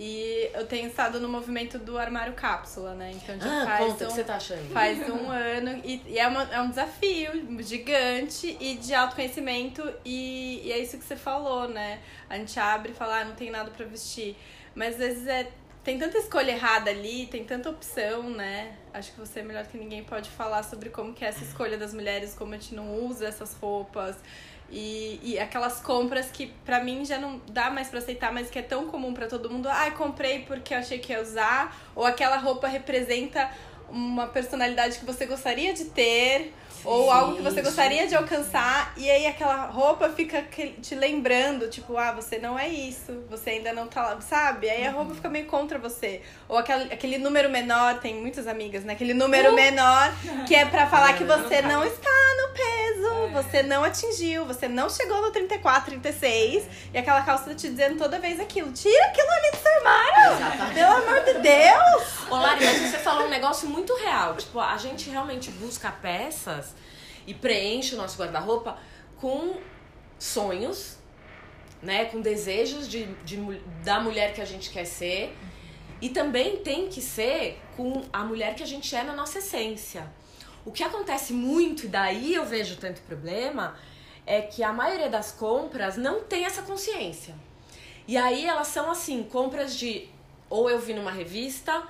E 0.00 0.48
eu 0.54 0.64
tenho 0.64 0.86
estado 0.86 1.18
no 1.18 1.28
movimento 1.28 1.76
do 1.76 1.98
armário 1.98 2.32
cápsula, 2.34 2.94
né? 2.94 3.10
Então 3.12 3.38
já 3.40 3.62
Ah, 3.62 3.66
faz 3.66 3.84
conta 3.84 3.94
o 3.94 3.96
que 3.98 4.04
um, 4.04 4.10
você 4.16 4.24
tá 4.24 4.36
achando. 4.36 4.72
faz 4.72 5.10
um 5.10 5.28
ano 5.28 5.80
e, 5.84 6.00
e 6.06 6.18
é, 6.20 6.26
uma, 6.28 6.44
é 6.44 6.60
um 6.60 6.68
desafio 6.70 7.32
gigante 7.64 8.56
e 8.60 8.76
de 8.76 8.94
autoconhecimento 8.94 9.82
e, 10.04 10.60
e 10.64 10.72
é 10.72 10.78
isso 10.78 10.96
que 10.98 11.04
você 11.04 11.16
falou, 11.16 11.68
né? 11.68 11.98
A 12.30 12.36
gente 12.36 12.58
abre 12.60 12.92
e 12.92 12.94
fala, 12.94 13.20
ah, 13.20 13.24
não 13.24 13.34
tem 13.34 13.50
nada 13.50 13.70
pra 13.72 13.84
vestir. 13.86 14.36
Mas 14.72 14.94
às 14.94 14.98
vezes 15.00 15.26
é, 15.26 15.50
tem 15.82 15.98
tanta 15.98 16.16
escolha 16.18 16.52
errada 16.52 16.90
ali, 16.90 17.26
tem 17.26 17.42
tanta 17.44 17.68
opção, 17.68 18.22
né? 18.30 18.76
Acho 18.94 19.10
que 19.12 19.18
você 19.18 19.40
é 19.40 19.42
melhor 19.42 19.64
que 19.66 19.76
ninguém 19.76 20.04
pode 20.04 20.30
falar 20.30 20.62
sobre 20.62 20.90
como 20.90 21.12
que 21.12 21.24
é 21.24 21.28
essa 21.28 21.42
escolha 21.42 21.76
das 21.76 21.92
mulheres, 21.92 22.34
como 22.34 22.54
a 22.54 22.56
gente 22.56 22.74
não 22.74 22.94
usa 23.04 23.26
essas 23.26 23.54
roupas. 23.54 24.16
E, 24.70 25.18
e 25.22 25.38
aquelas 25.38 25.80
compras 25.80 26.30
que 26.30 26.48
pra 26.64 26.82
mim 26.84 27.04
já 27.04 27.18
não 27.18 27.40
dá 27.50 27.70
mais 27.70 27.88
pra 27.88 28.00
aceitar, 28.00 28.32
mas 28.32 28.50
que 28.50 28.58
é 28.58 28.62
tão 28.62 28.86
comum 28.86 29.14
pra 29.14 29.26
todo 29.26 29.50
mundo. 29.50 29.68
Ah, 29.68 29.90
comprei 29.90 30.40
porque 30.40 30.74
eu 30.74 30.78
achei 30.78 30.98
que 30.98 31.12
ia 31.12 31.22
usar. 31.22 31.74
Ou 31.94 32.04
aquela 32.04 32.36
roupa 32.36 32.68
representa 32.68 33.50
uma 33.88 34.26
personalidade 34.26 34.98
que 34.98 35.04
você 35.04 35.24
gostaria 35.24 35.72
de 35.72 35.86
ter. 35.86 36.52
Ou 36.84 37.10
algo 37.10 37.36
que 37.36 37.42
você 37.42 37.62
gostaria 37.62 38.06
de 38.06 38.14
alcançar. 38.14 38.92
E 38.96 39.10
aí 39.10 39.26
aquela 39.26 39.66
roupa 39.66 40.08
fica 40.10 40.42
te 40.80 40.94
lembrando, 40.94 41.68
tipo, 41.68 41.96
ah, 41.96 42.12
você 42.12 42.38
não 42.38 42.58
é 42.58 42.68
isso. 42.68 43.24
Você 43.30 43.50
ainda 43.50 43.72
não 43.72 43.86
tá 43.86 44.02
lá, 44.02 44.20
sabe? 44.20 44.68
Aí 44.68 44.86
a 44.86 44.90
roupa 44.90 45.14
fica 45.14 45.28
meio 45.28 45.46
contra 45.46 45.78
você. 45.78 46.22
Ou 46.48 46.56
aquele, 46.56 46.92
aquele 46.92 47.18
número 47.18 47.48
menor, 47.48 47.98
tem 47.98 48.14
muitas 48.14 48.46
amigas, 48.46 48.84
né? 48.84 48.94
Aquele 48.94 49.14
número 49.14 49.52
menor 49.54 50.12
que 50.46 50.54
é 50.54 50.64
pra 50.64 50.86
falar 50.86 51.14
que 51.14 51.24
você 51.24 51.62
não 51.62 51.84
está 51.84 52.10
no 52.36 52.54
peso, 52.54 53.28
você 53.32 53.62
não 53.62 53.84
atingiu, 53.84 54.44
você 54.44 54.68
não 54.68 54.88
chegou 54.88 55.20
no 55.22 55.30
34, 55.30 55.90
36. 55.90 56.64
E 56.92 56.98
aquela 56.98 57.22
calça 57.22 57.54
te 57.54 57.68
dizendo 57.68 57.96
toda 57.96 58.18
vez 58.18 58.40
aquilo. 58.40 58.72
Tira 58.72 59.06
aquilo 59.06 59.30
ali 59.30 59.50
do 59.50 59.56
seu 59.56 59.72
armário! 59.78 60.36
Exatamente. 60.36 60.74
Pelo 60.74 60.92
amor 60.92 61.20
de 61.24 61.34
Deus! 61.34 62.30
Ô, 62.30 62.36
Lari, 62.36 62.64
mas 62.64 62.90
você 62.90 62.98
falou 62.98 63.26
um 63.26 63.30
negócio 63.30 63.68
muito 63.68 63.94
real. 63.96 64.34
Tipo, 64.36 64.60
a 64.60 64.76
gente 64.76 65.10
realmente 65.10 65.50
busca 65.50 65.90
peças 65.90 66.74
e 67.28 67.34
preenche 67.34 67.94
o 67.94 67.98
nosso 67.98 68.18
guarda-roupa 68.18 68.78
com 69.20 69.60
sonhos, 70.18 70.96
né? 71.82 72.06
Com 72.06 72.22
desejos 72.22 72.88
de, 72.88 73.04
de, 73.22 73.36
da 73.84 74.00
mulher 74.00 74.32
que 74.32 74.40
a 74.40 74.46
gente 74.46 74.70
quer 74.70 74.86
ser. 74.86 75.36
E 76.00 76.08
também 76.08 76.56
tem 76.56 76.88
que 76.88 77.02
ser 77.02 77.60
com 77.76 78.02
a 78.10 78.24
mulher 78.24 78.54
que 78.54 78.62
a 78.62 78.66
gente 78.66 78.96
é 78.96 79.02
na 79.02 79.14
nossa 79.14 79.40
essência. 79.40 80.10
O 80.64 80.72
que 80.72 80.82
acontece 80.82 81.34
muito, 81.34 81.84
e 81.84 81.88
daí 81.88 82.34
eu 82.34 82.46
vejo 82.46 82.76
tanto 82.76 83.02
problema, 83.02 83.76
é 84.24 84.40
que 84.40 84.62
a 84.62 84.72
maioria 84.72 85.10
das 85.10 85.30
compras 85.30 85.98
não 85.98 86.22
tem 86.22 86.46
essa 86.46 86.62
consciência. 86.62 87.34
E 88.06 88.16
aí 88.16 88.46
elas 88.46 88.68
são 88.68 88.90
assim, 88.90 89.22
compras 89.22 89.76
de 89.76 90.08
ou 90.48 90.70
eu 90.70 90.78
vi 90.78 90.94
numa 90.94 91.10
revista 91.10 91.86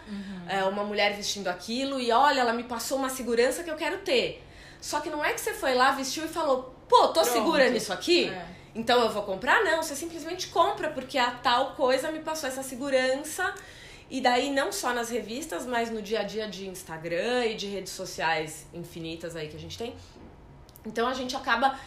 é, 0.48 0.64
uma 0.64 0.82
mulher 0.82 1.14
vestindo 1.14 1.46
aquilo 1.46 2.00
e 2.00 2.10
olha, 2.10 2.40
ela 2.40 2.52
me 2.52 2.64
passou 2.64 2.98
uma 2.98 3.08
segurança 3.08 3.62
que 3.62 3.70
eu 3.70 3.76
quero 3.76 3.98
ter. 3.98 4.42
Só 4.80 5.00
que 5.00 5.10
não 5.10 5.24
é 5.24 5.32
que 5.32 5.40
você 5.40 5.52
foi 5.52 5.74
lá, 5.74 5.92
vestiu 5.92 6.24
e 6.24 6.28
falou, 6.28 6.74
pô, 6.88 7.08
tô 7.08 7.20
Pronto. 7.20 7.26
segura 7.26 7.68
nisso 7.70 7.92
aqui? 7.92 8.28
É. 8.28 8.46
Então 8.74 9.00
eu 9.00 9.10
vou 9.10 9.22
comprar? 9.22 9.64
Não, 9.64 9.82
você 9.82 9.96
simplesmente 9.96 10.48
compra, 10.48 10.90
porque 10.90 11.18
a 11.18 11.30
tal 11.30 11.72
coisa 11.72 12.12
me 12.12 12.20
passou 12.20 12.48
essa 12.48 12.62
segurança. 12.62 13.52
E 14.10 14.20
daí, 14.20 14.50
não 14.50 14.72
só 14.72 14.94
nas 14.94 15.10
revistas, 15.10 15.66
mas 15.66 15.90
no 15.90 16.00
dia 16.00 16.20
a 16.20 16.22
dia 16.22 16.48
de 16.48 16.66
Instagram 16.66 17.44
e 17.46 17.54
de 17.54 17.66
redes 17.66 17.92
sociais 17.92 18.66
infinitas 18.72 19.36
aí 19.36 19.48
que 19.48 19.56
a 19.56 19.60
gente 19.60 19.76
tem. 19.76 19.94
Então 20.86 21.06
a 21.06 21.12
gente 21.12 21.36
acaba 21.36 21.78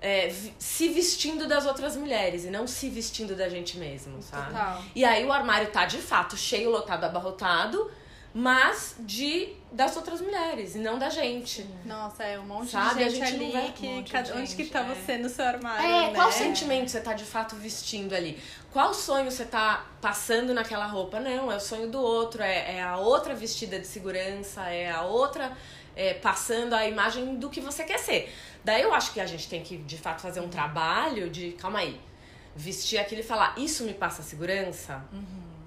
é, 0.00 0.32
se 0.58 0.88
vestindo 0.88 1.46
das 1.46 1.66
outras 1.66 1.96
mulheres 1.96 2.44
e 2.44 2.50
não 2.50 2.66
se 2.66 2.88
vestindo 2.88 3.36
da 3.36 3.48
gente 3.48 3.78
mesmo, 3.78 4.22
sabe? 4.22 4.52
Total. 4.52 4.82
E 4.94 5.04
aí 5.04 5.24
o 5.24 5.32
armário 5.32 5.70
tá 5.70 5.86
de 5.86 5.98
fato 5.98 6.36
cheio, 6.36 6.70
lotado, 6.70 7.04
abarrotado, 7.04 7.90
mas 8.34 8.94
de 9.00 9.54
das 9.72 9.96
outras 9.96 10.20
mulheres 10.20 10.74
e 10.74 10.78
não 10.78 10.98
da 10.98 11.10
gente. 11.10 11.66
Nossa, 11.84 12.24
é 12.24 12.38
um 12.38 12.44
monte 12.46 12.70
Sabe, 12.70 13.04
a 13.04 13.08
de 13.08 13.16
gente, 13.16 13.26
gente 13.26 13.38
não 13.38 13.46
ali 13.46 13.66
vê 13.66 13.72
que 13.72 13.86
um 13.86 13.98
onde 13.98 14.46
gente, 14.46 14.56
que 14.56 14.64
tá 14.66 14.80
é. 14.80 14.94
você 14.94 15.18
no 15.18 15.28
seu 15.28 15.44
armário, 15.44 15.84
É, 15.84 16.06
né? 16.08 16.14
qual 16.14 16.30
sentimento 16.32 16.88
você 16.90 17.00
tá 17.00 17.12
de 17.12 17.24
fato 17.24 17.56
vestindo 17.56 18.14
ali? 18.14 18.38
Qual 18.72 18.94
sonho 18.94 19.30
você 19.30 19.44
tá 19.44 19.84
passando 20.00 20.54
naquela 20.54 20.86
roupa? 20.86 21.20
Não, 21.20 21.50
é 21.50 21.56
o 21.56 21.60
sonho 21.60 21.90
do 21.90 22.00
outro, 22.00 22.42
é, 22.42 22.76
é 22.76 22.82
a 22.82 22.96
outra 22.96 23.34
vestida 23.34 23.78
de 23.78 23.86
segurança, 23.86 24.62
é 24.68 24.90
a 24.90 25.02
outra 25.02 25.56
é, 25.96 26.14
passando 26.14 26.74
a 26.74 26.86
imagem 26.86 27.36
do 27.36 27.50
que 27.50 27.60
você 27.60 27.82
quer 27.84 27.98
ser. 27.98 28.32
Daí 28.64 28.82
eu 28.82 28.94
acho 28.94 29.12
que 29.12 29.20
a 29.20 29.26
gente 29.26 29.48
tem 29.48 29.62
que, 29.62 29.76
de 29.78 29.98
fato, 29.98 30.20
fazer 30.20 30.40
um 30.40 30.48
trabalho 30.48 31.28
de, 31.28 31.52
calma 31.52 31.80
aí, 31.80 32.00
vestir 32.54 32.98
aquilo 32.98 33.20
e 33.20 33.24
falar, 33.24 33.54
isso 33.58 33.84
me 33.84 33.94
passa 33.94 34.22
segurança? 34.22 35.02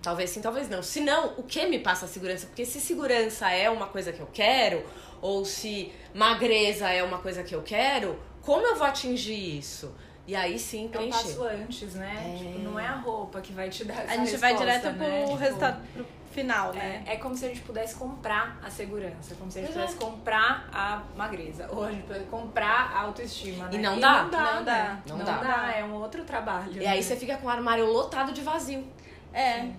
Talvez 0.02 0.30
sim, 0.32 0.42
talvez 0.42 0.68
não. 0.68 0.82
Se 0.82 1.00
não, 1.00 1.34
o 1.38 1.44
que 1.44 1.66
me 1.68 1.80
passa 1.80 2.08
segurança? 2.08 2.48
Porque 2.48 2.66
se 2.66 2.80
segurança 2.82 3.52
é 3.52 3.70
uma 3.70 3.86
coisa 3.88 4.12
que 4.12 4.20
eu 4.20 4.30
quero, 4.34 4.84
ou 5.22 5.46
se 5.46 5.92
magreza 6.14 6.90
é 6.90 7.04
uma 7.04 7.20
coisa 7.20 7.44
que 7.44 7.54
eu 7.54 7.62
quero, 7.62 8.20
como 8.42 8.66
eu 8.66 8.76
vou 8.76 8.88
atingir 8.88 9.60
isso? 9.60 9.94
E 10.28 10.36
aí 10.36 10.58
sim 10.58 10.86
É 10.86 10.88
um 10.88 10.90
preencher. 10.90 11.18
passo 11.18 11.44
antes, 11.44 11.94
né? 11.96 12.34
É. 12.34 12.38
Tipo, 12.38 12.60
não 12.60 12.80
é 12.80 12.88
a 12.88 12.96
roupa 12.96 13.42
que 13.42 13.54
vai 13.54 13.70
te 13.70 13.84
dar 13.86 14.04
essa 14.04 14.14
A 14.14 14.18
gente 14.18 14.38
vai 14.38 14.52
resposta, 14.54 14.80
direto 14.80 14.98
pro 14.98 15.08
né? 15.08 15.22
Tipo, 15.24 15.36
resultado 15.36 15.88
pro 15.94 16.06
final, 16.32 16.74
né? 16.74 17.04
É, 17.06 17.14
é 17.14 17.18
como 17.18 17.36
se 17.36 17.46
a 17.46 17.50
gente 17.50 17.62
pudesse 17.62 17.96
comprar 17.96 18.60
a 18.64 18.70
segurança, 18.70 19.36
como 19.36 19.52
se 19.52 19.60
a 19.60 19.62
gente 19.62 19.72
Exato. 19.72 19.88
pudesse 19.88 20.06
comprar 20.06 20.70
a 20.72 21.04
magreza, 21.16 21.68
ou 21.72 21.84
a 21.84 21.92
gente 21.92 22.04
pudesse 22.04 22.26
comprar 22.26 22.92
a 22.96 23.02
autoestima, 23.02 23.66
né? 23.66 23.72
E 23.74 23.78
não 23.78 24.00
dá. 24.00 24.24
Não 24.24 24.30
dá, 24.30 24.40
Não 24.40 24.54
né? 24.60 24.64
dá. 24.64 25.00
Não, 25.08 25.18
Não 25.18 25.26
dá. 25.26 25.38
dá. 25.38 25.72
é 25.76 25.84
um 25.84 25.94
outro 25.96 26.24
trabalho. 26.24 26.82
E 26.82 26.88
aí 26.88 26.98
né? 26.98 27.02
você 27.02 27.16
fica 27.16 27.38
com 27.38 27.48
o 27.48 27.50
armário 27.50 27.86
lotado 27.86 28.32
de 28.32 28.42
vazio. 28.42 28.88
É. 29.34 29.70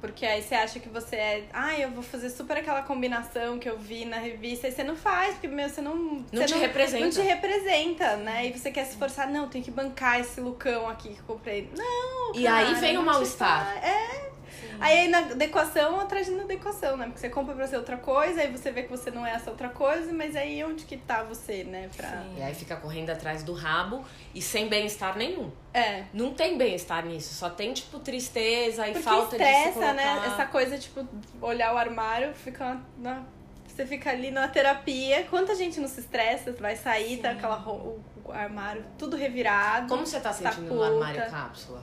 Porque 0.00 0.26
aí 0.26 0.42
você 0.42 0.54
acha 0.54 0.78
que 0.78 0.88
você 0.88 1.16
é. 1.16 1.44
Ah, 1.52 1.78
eu 1.78 1.90
vou 1.90 2.02
fazer 2.02 2.30
super 2.30 2.58
aquela 2.58 2.82
combinação 2.82 3.58
que 3.58 3.68
eu 3.68 3.78
vi 3.78 4.04
na 4.04 4.18
revista. 4.18 4.68
E 4.68 4.72
você 4.72 4.84
não 4.84 4.96
faz, 4.96 5.34
porque, 5.34 5.48
meu, 5.48 5.68
você 5.68 5.80
não. 5.80 5.96
Não 5.96 6.24
você 6.32 6.44
te 6.44 6.54
representa. 6.54 7.04
Não 7.04 7.10
te 7.10 7.20
representa, 7.22 8.16
né? 8.16 8.46
E 8.46 8.52
você 8.52 8.70
quer 8.70 8.84
se 8.84 8.90
esforçar. 8.92 9.28
Não, 9.28 9.48
tem 9.48 9.62
que 9.62 9.70
bancar 9.70 10.20
esse 10.20 10.40
lookão 10.40 10.88
aqui 10.88 11.08
que 11.08 11.20
eu 11.20 11.24
comprei. 11.26 11.70
Não. 11.76 12.34
E 12.34 12.44
cara, 12.44 12.68
aí 12.68 12.74
vem 12.74 12.96
o 12.96 13.02
não 13.02 13.12
mal-estar. 13.12 13.76
É. 13.82 14.35
Aí 14.80 15.08
na 15.08 15.18
adequação, 15.18 16.00
atrás 16.00 16.28
da 16.28 16.42
adequação, 16.42 16.96
né? 16.96 17.06
Porque 17.06 17.20
você 17.20 17.28
compra 17.28 17.54
pra 17.54 17.66
ser 17.66 17.76
outra 17.76 17.96
coisa, 17.96 18.40
aí 18.40 18.50
você 18.50 18.70
vê 18.70 18.82
que 18.82 18.90
você 18.90 19.10
não 19.10 19.26
é 19.26 19.32
essa 19.32 19.50
outra 19.50 19.68
coisa, 19.68 20.12
mas 20.12 20.34
aí 20.36 20.62
onde 20.64 20.84
que 20.84 20.96
tá 20.96 21.22
você, 21.22 21.64
né? 21.64 21.88
Pra... 21.96 22.08
Sim. 22.08 22.36
E 22.38 22.42
aí 22.42 22.54
fica 22.54 22.76
correndo 22.76 23.10
atrás 23.10 23.42
do 23.42 23.52
rabo 23.52 24.04
e 24.34 24.40
sem 24.42 24.68
bem-estar 24.68 25.16
nenhum. 25.16 25.50
É. 25.74 26.04
Não 26.12 26.32
tem 26.34 26.56
bem-estar 26.56 27.04
nisso, 27.04 27.34
só 27.34 27.48
tem, 27.50 27.72
tipo, 27.72 27.98
tristeza 27.98 28.86
e 28.88 28.92
Porque 28.92 29.04
falta 29.04 29.36
de 29.38 29.44
se 29.44 29.50
estressa, 29.50 29.72
colocar... 29.72 29.94
né? 29.94 30.22
Essa 30.26 30.46
coisa, 30.46 30.78
tipo, 30.78 31.06
olhar 31.40 31.74
o 31.74 31.78
armário, 31.78 32.34
fica 32.34 32.78
na... 32.98 33.22
Você 33.68 33.84
fica 33.84 34.08
ali 34.08 34.30
na 34.30 34.48
terapia. 34.48 35.24
Quanta 35.24 35.54
gente 35.54 35.78
não 35.78 35.86
se 35.88 36.00
estressa, 36.00 36.50
vai 36.52 36.76
sair, 36.76 37.18
tá 37.18 37.32
aquela 37.32 37.56
ro- 37.56 38.00
o 38.24 38.32
armário 38.32 38.82
tudo 38.98 39.16
revirado. 39.16 39.86
Como 39.86 40.06
você 40.06 40.18
tá 40.18 40.32
sentindo 40.32 40.62
no 40.62 40.68
puta. 40.76 40.86
armário 40.86 41.30
cápsula? 41.30 41.82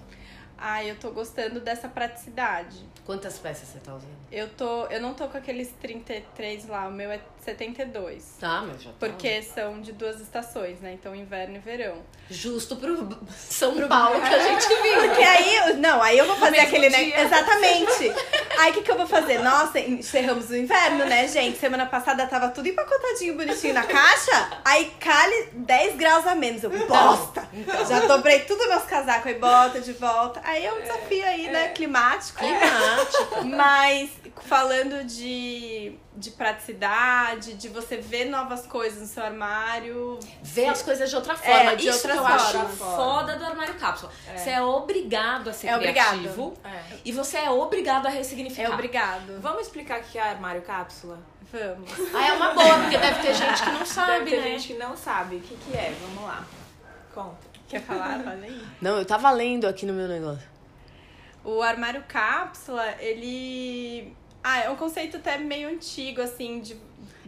Ai, 0.65 0.89
eu 0.89 0.95
tô 0.95 1.11
gostando 1.11 1.59
dessa 1.59 1.89
praticidade. 1.89 2.87
Quantas 3.05 3.37
peças 3.37 3.67
você 3.67 3.79
tá 3.79 3.93
usando? 3.93 4.15
Eu 4.31 4.47
tô. 4.47 4.85
Eu 4.85 5.01
não 5.01 5.13
tô 5.13 5.27
com 5.27 5.37
aqueles 5.37 5.69
33 5.81 6.67
lá, 6.69 6.87
o 6.87 6.91
meu 6.91 7.11
é 7.11 7.19
72. 7.43 8.37
Tá, 8.39 8.61
meu, 8.61 8.79
já 8.79 8.91
tá 8.91 8.95
Porque 8.97 9.41
são 9.41 9.81
de 9.81 9.91
duas 9.91 10.21
estações, 10.21 10.79
né? 10.79 10.93
Então 10.93 11.13
inverno 11.13 11.57
e 11.57 11.59
verão. 11.59 11.97
Justo 12.29 12.77
pro 12.77 13.09
São 13.35 13.75
Paulo 13.89 14.21
que 14.21 14.33
a 14.33 14.39
gente 14.47 14.67
vive. 14.81 15.07
Porque 15.09 15.21
aí, 15.21 15.73
não, 15.73 16.01
aí 16.01 16.17
eu 16.17 16.25
vou 16.25 16.37
fazer 16.37 16.59
aquele, 16.59 16.89
né? 16.89 17.03
dia. 17.03 17.21
Exatamente. 17.23 18.13
Aí 18.55 18.69
o 18.69 18.75
que, 18.75 18.83
que 18.83 18.91
eu 18.91 18.97
vou 18.97 19.07
fazer? 19.07 19.39
Nossa, 19.39 19.79
encerramos 19.79 20.51
o 20.51 20.55
inverno, 20.55 21.05
né, 21.05 21.27
gente? 21.27 21.57
Semana 21.57 21.87
passada 21.87 22.27
tava 22.27 22.49
tudo 22.49 22.67
empacotadinho, 22.67 23.35
bonitinho 23.35 23.73
na 23.73 23.83
caixa. 23.83 24.61
Aí 24.63 24.93
cale 24.99 25.49
10 25.53 25.95
graus 25.95 26.27
a 26.27 26.35
menos. 26.35 26.63
Eu, 26.63 26.69
bosta! 26.69 27.49
Já 27.89 28.01
dobrei 28.01 28.41
tudo 28.41 28.69
meus 28.69 28.83
casacos 28.83 29.31
e 29.31 29.33
bota 29.33 29.81
de 29.81 29.93
volta. 29.93 30.39
Aí 30.43 30.52
é 30.61 30.73
um 30.73 30.81
desafio 30.81 31.25
aí, 31.25 31.49
né? 31.49 31.69
Climático. 31.69 32.39
Climático. 32.39 33.45
Mas 33.55 34.09
falando 34.41 35.03
de, 35.05 35.97
de 36.15 36.31
praticidade, 36.31 37.53
de 37.53 37.69
você 37.69 37.97
ver 37.97 38.25
novas 38.25 38.65
coisas 38.67 39.01
no 39.01 39.07
seu 39.07 39.23
armário. 39.23 40.19
Ver 40.41 40.67
as 40.69 40.81
coisas 40.81 41.09
de 41.09 41.15
outra 41.15 41.35
forma. 41.35 41.71
É, 41.71 41.75
de 41.75 41.87
Isso 41.87 41.97
outra 41.97 42.11
que 42.13 42.17
eu 42.19 42.23
forma. 42.23 42.35
acho 42.35 42.67
foda 42.77 43.35
do 43.37 43.45
armário 43.45 43.75
cápsula. 43.75 44.11
Você 44.35 44.49
é 44.49 44.61
obrigado 44.61 45.49
a 45.49 45.53
ser 45.53 45.67
É 45.67 45.75
obrigado. 45.75 46.19
criativo. 46.19 46.53
É. 46.63 46.83
E 47.05 47.11
você 47.11 47.37
é 47.37 47.49
obrigado 47.49 48.05
a 48.07 48.09
ressignificar. 48.09 48.63
É 48.63 48.69
obrigado. 48.73 49.39
Vamos 49.41 49.63
explicar 49.63 49.99
o 50.01 50.03
que 50.03 50.17
é 50.17 50.21
armário 50.21 50.61
cápsula? 50.61 51.19
Vamos. 51.51 51.91
Ah, 52.15 52.27
é 52.27 52.33
uma 52.33 52.53
boa, 52.53 52.79
porque 52.79 52.97
deve 52.97 53.21
ter 53.21 53.33
gente 53.35 53.61
que 53.63 53.69
não 53.69 53.85
sabe, 53.85 54.11
Deve 54.25 54.31
ter 54.31 54.37
né? 54.41 54.47
gente 54.57 54.67
que 54.67 54.73
não 54.73 54.97
sabe 54.97 55.35
o 55.35 55.39
que, 55.39 55.55
que 55.55 55.77
é. 55.77 55.93
Vamos 56.01 56.23
lá. 56.23 56.43
Conta. 57.13 57.52
Quer 57.73 57.81
falar? 57.81 58.19
Não, 58.79 58.97
eu 58.97 59.05
tava 59.05 59.31
lendo 59.31 59.65
aqui 59.65 59.83
no 59.83 59.93
meu 59.93 60.07
negócio. 60.07 60.47
O 61.43 61.61
armário 61.61 62.03
cápsula, 62.07 62.85
ele. 62.99 64.13
Ah, 64.43 64.59
é 64.59 64.69
um 64.69 64.75
conceito 64.75 65.17
até 65.17 65.37
meio 65.39 65.69
antigo, 65.69 66.21
assim, 66.21 66.59
de 66.59 66.73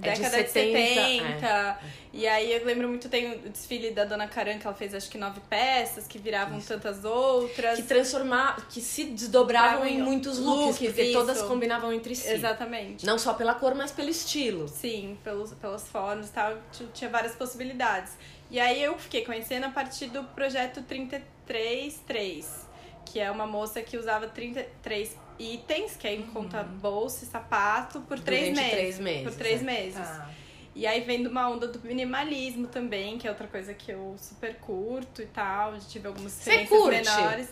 É 0.01 0.11
de 0.13 0.21
década 0.21 0.43
de 0.43 0.49
70, 0.49 1.01
70. 1.01 1.79
E 2.13 2.27
aí 2.27 2.53
eu 2.53 2.63
lembro 2.63 2.87
muito, 2.87 3.09
tem 3.09 3.33
o 3.33 3.49
desfile 3.49 3.91
da 3.91 4.05
Dona 4.05 4.27
Karan, 4.27 4.57
que 4.57 4.67
ela 4.67 4.75
fez 4.75 4.93
acho 4.93 5.09
que 5.09 5.17
nove 5.17 5.41
peças, 5.49 6.07
que 6.07 6.19
viravam 6.19 6.59
tantas 6.61 7.03
outras. 7.03 7.77
Que 7.77 7.83
transformar, 7.83 8.67
que 8.69 8.79
se 8.79 9.05
desdobravam 9.05 9.81
Travam 9.81 9.87
em 9.87 10.01
muitos 10.01 10.37
looks, 10.37 10.65
looks, 10.65 10.79
porque 10.79 11.01
isso. 11.01 11.13
todas 11.19 11.41
combinavam 11.41 11.91
entre 11.91 12.15
si. 12.15 12.29
Exatamente. 12.29 13.05
Não 13.05 13.17
só 13.17 13.33
pela 13.33 13.55
cor, 13.55 13.73
mas 13.73 13.91
pelo 13.91 14.09
estilo. 14.09 14.67
Sim, 14.67 15.17
pelos, 15.23 15.51
pelas 15.53 15.87
formas 15.87 16.29
e 16.29 16.31
tal, 16.31 16.57
tinha 16.93 17.09
várias 17.09 17.33
possibilidades. 17.35 18.13
E 18.55 18.59
aí 18.61 18.81
eu 18.81 18.97
fiquei 18.97 19.25
conhecendo 19.25 19.65
a 19.65 19.69
partir 19.69 20.05
do 20.05 20.23
projeto 20.23 20.81
333, 20.83 22.65
que 23.05 23.19
é 23.19 23.29
uma 23.29 23.45
moça 23.45 23.81
que 23.81 23.97
usava 23.97 24.27
33 24.29 25.13
itens, 25.37 25.97
que 25.97 26.07
aí 26.07 26.23
conta 26.31 26.63
bolsa 26.63 27.25
e 27.25 27.27
sapato, 27.27 27.99
por 27.99 28.17
três 28.17 28.55
meses. 28.55 28.71
três 28.71 28.99
meses, 28.99 29.23
Por 29.23 29.33
três 29.33 29.59
é. 29.61 29.63
meses. 29.65 29.99
Tá. 30.07 30.29
E 30.73 30.87
aí 30.87 31.01
vem 31.01 31.21
de 31.21 31.27
uma 31.27 31.49
onda 31.49 31.67
do 31.67 31.85
minimalismo 31.85 32.67
também, 32.67 33.17
que 33.17 33.27
é 33.27 33.29
outra 33.29 33.45
coisa 33.45 33.73
que 33.73 33.91
eu 33.91 34.15
super 34.17 34.55
curto 34.55 35.21
e 35.21 35.25
tal. 35.25 35.73
Já 35.73 35.79
tive 35.89 36.07
algumas 36.07 36.37
experiências 36.39 36.81
menores. 37.17 37.49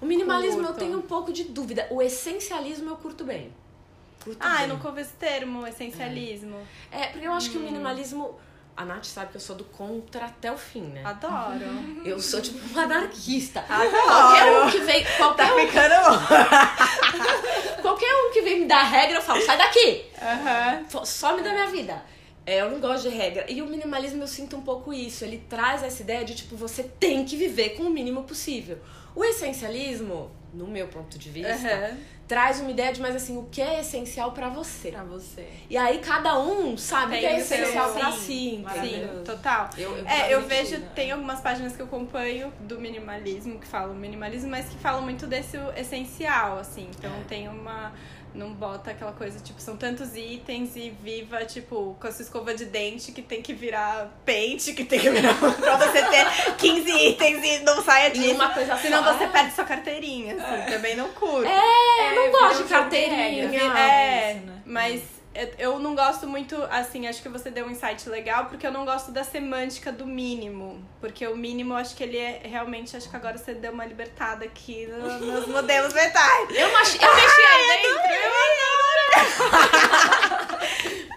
O 0.00 0.06
minimalismo 0.06 0.60
eu 0.60 0.66
Curto. 0.66 0.78
tenho 0.78 0.98
um 0.98 1.02
pouco 1.02 1.32
de 1.32 1.42
dúvida. 1.42 1.88
O 1.90 2.00
essencialismo 2.00 2.90
eu 2.90 2.96
curto 2.98 3.24
bem. 3.24 3.52
Curto 4.22 4.38
Ah, 4.40 4.58
bem. 4.58 4.62
eu 4.68 4.74
nunca 4.76 4.86
ouvi 4.88 5.00
esse 5.00 5.14
termo, 5.14 5.66
essencialismo. 5.66 6.56
É, 6.92 7.08
porque 7.08 7.26
eu 7.26 7.32
acho 7.32 7.48
Hum. 7.48 7.52
que 7.52 7.58
o 7.58 7.60
minimalismo. 7.62 8.38
A 8.76 8.84
Nath 8.84 9.04
sabe 9.06 9.30
que 9.30 9.36
eu 9.38 9.40
sou 9.40 9.56
do 9.56 9.64
contra 9.64 10.26
até 10.26 10.52
o 10.52 10.58
fim, 10.58 10.82
né? 10.82 11.00
Adoro. 11.04 11.64
Eu 12.04 12.20
sou 12.20 12.42
tipo 12.42 12.58
uma 12.68 12.82
anarquista. 12.82 13.64
Adoro. 13.68 13.90
Qualquer 13.90 14.62
um 14.62 14.70
que 14.70 14.78
vem. 14.80 15.04
Qualquer, 15.16 15.46
Tá 15.48 15.54
um, 15.54 15.58
ficando 15.60 15.94
qualquer 17.82 18.14
um 18.14 18.32
que 18.32 18.42
vem 18.42 18.60
me 18.60 18.66
dar 18.66 18.82
regra, 18.82 19.16
eu 19.18 19.22
falo, 19.22 19.40
sai 19.42 19.56
daqui! 19.56 20.04
Aham. 20.20 20.84
Fo- 20.88 21.04
Some 21.06 21.42
da 21.42 21.50
minha 21.52 21.66
vida. 21.68 22.02
É, 22.44 22.60
eu 22.60 22.70
não 22.70 22.78
gosto 22.78 23.08
de 23.08 23.16
regra. 23.16 23.44
E 23.50 23.60
o 23.60 23.66
minimalismo 23.66 24.22
eu 24.22 24.28
sinto 24.28 24.56
um 24.56 24.60
pouco 24.62 24.92
isso. 24.92 25.24
Ele 25.24 25.42
traz 25.48 25.82
essa 25.82 26.02
ideia 26.02 26.24
de, 26.24 26.34
tipo, 26.34 26.54
você 26.56 26.82
tem 26.84 27.24
que 27.24 27.36
viver 27.36 27.70
com 27.70 27.84
o 27.84 27.90
mínimo 27.90 28.22
possível. 28.24 28.78
O 29.16 29.24
essencialismo, 29.24 30.30
no 30.52 30.66
meu 30.66 30.86
ponto 30.88 31.18
de 31.18 31.28
vista, 31.30 31.50
Aham. 31.66 31.96
Traz 32.28 32.60
uma 32.60 32.70
ideia 32.70 32.92
de, 32.92 33.00
mas 33.00 33.14
assim, 33.14 33.36
o 33.38 33.44
que 33.44 33.62
é 33.62 33.80
essencial 33.80 34.32
pra 34.32 34.48
você. 34.48 34.90
Pra 34.90 35.04
você. 35.04 35.46
E 35.70 35.76
aí 35.76 35.98
cada 35.98 36.38
um 36.38 36.76
sabe 36.76 37.06
o 37.06 37.10
Tem 37.10 37.20
que 37.20 37.26
é 37.26 37.34
o 37.34 37.38
essencial 37.38 37.92
pra 37.92 38.12
sim. 38.12 38.18
si, 38.18 38.80
Sim, 38.80 39.22
total. 39.24 39.70
Eu, 39.78 39.96
eu, 39.96 40.06
É, 40.06 40.34
eu 40.34 40.42
vejo, 40.42 40.80
tem 40.94 41.12
algumas 41.12 41.40
páginas 41.40 41.74
que 41.76 41.82
eu 41.82 41.86
acompanho 41.86 42.52
do 42.60 42.80
minimalismo, 42.80 43.58
que 43.60 43.66
falam 43.66 43.94
minimalismo, 43.94 44.50
mas 44.50 44.68
que 44.68 44.76
falam 44.76 45.02
muito 45.02 45.26
desse 45.26 45.56
essencial, 45.76 46.58
assim. 46.58 46.88
Então 46.98 47.12
É. 47.12 47.24
tem 47.28 47.48
uma. 47.48 47.92
Não 48.36 48.52
bota 48.52 48.90
aquela 48.90 49.12
coisa, 49.12 49.40
tipo, 49.40 49.60
são 49.60 49.76
tantos 49.76 50.14
itens 50.14 50.76
e 50.76 50.90
viva, 51.02 51.44
tipo, 51.46 51.96
com 51.98 52.06
a 52.06 52.12
sua 52.12 52.22
escova 52.22 52.54
de 52.54 52.66
dente 52.66 53.10
que 53.12 53.22
tem 53.22 53.40
que 53.40 53.54
virar 53.54 54.10
pente, 54.24 54.74
que 54.74 54.84
tem 54.84 55.00
que 55.00 55.08
virar 55.10 55.34
pra 55.34 55.76
você 55.78 56.02
ter 56.04 56.52
15 56.58 56.90
itens 57.08 57.44
e 57.44 57.58
não 57.64 57.82
saia 57.82 58.08
E 58.08 58.12
disso. 58.12 58.34
uma 58.34 58.50
coisa 58.50 58.76
Senão 58.76 59.02
só. 59.02 59.14
você 59.14 59.24
É. 59.24 59.28
perde 59.28 59.54
sua 59.54 59.64
carteirinha, 59.64 60.34
assim, 60.34 60.70
também 60.70 60.94
não 60.94 61.08
curto. 61.08 61.46
É, 61.48 62.10
eu 62.10 62.14
não 62.14 62.22
É, 62.24 62.30
gosto 62.30 62.62
de 62.64 62.68
carteirinha. 62.68 63.48
regra. 63.48 63.78
É, 63.80 64.32
isso, 64.36 64.46
né? 64.46 64.62
mas 64.66 65.02
eu- 65.58 65.78
não 65.78 65.94
gosto 65.94 66.26
muito, 66.26 66.56
assim, 66.70 67.06
acho 67.06 67.22
que 67.22 67.28
você 67.28 67.50
deu 67.50 67.66
um 67.66 67.70
insight 67.70 68.08
legal, 68.08 68.46
porque 68.46 68.66
eu 68.66 68.72
não 68.72 68.84
gosto 68.84 69.10
da 69.10 69.22
semântica 69.24 69.92
do 69.92 70.06
mínimo. 70.06 70.82
Porque 71.00 71.26
o 71.26 71.36
mínimo, 71.36 71.74
acho 71.74 71.94
que 71.96 72.02
ele 72.02 72.16
é 72.18 72.40
realmente, 72.44 72.96
acho 72.96 73.08
que 73.10 73.16
agora 73.16 73.36
você 73.38 73.54
deu 73.54 73.72
uma 73.72 73.84
libertada 73.84 74.44
aqui 74.44 74.86
no- 74.86 75.18
nos 75.20 75.46
modelos 75.46 75.92
mentais. 75.92 76.48
Eu, 76.50 76.72
mexi, 76.76 76.98
eu 77.02 77.14
mexi 77.14 77.40
aí 77.40 77.82
dentro. 77.82 78.12
Eu 78.12 78.32
adoro! 78.46 80.15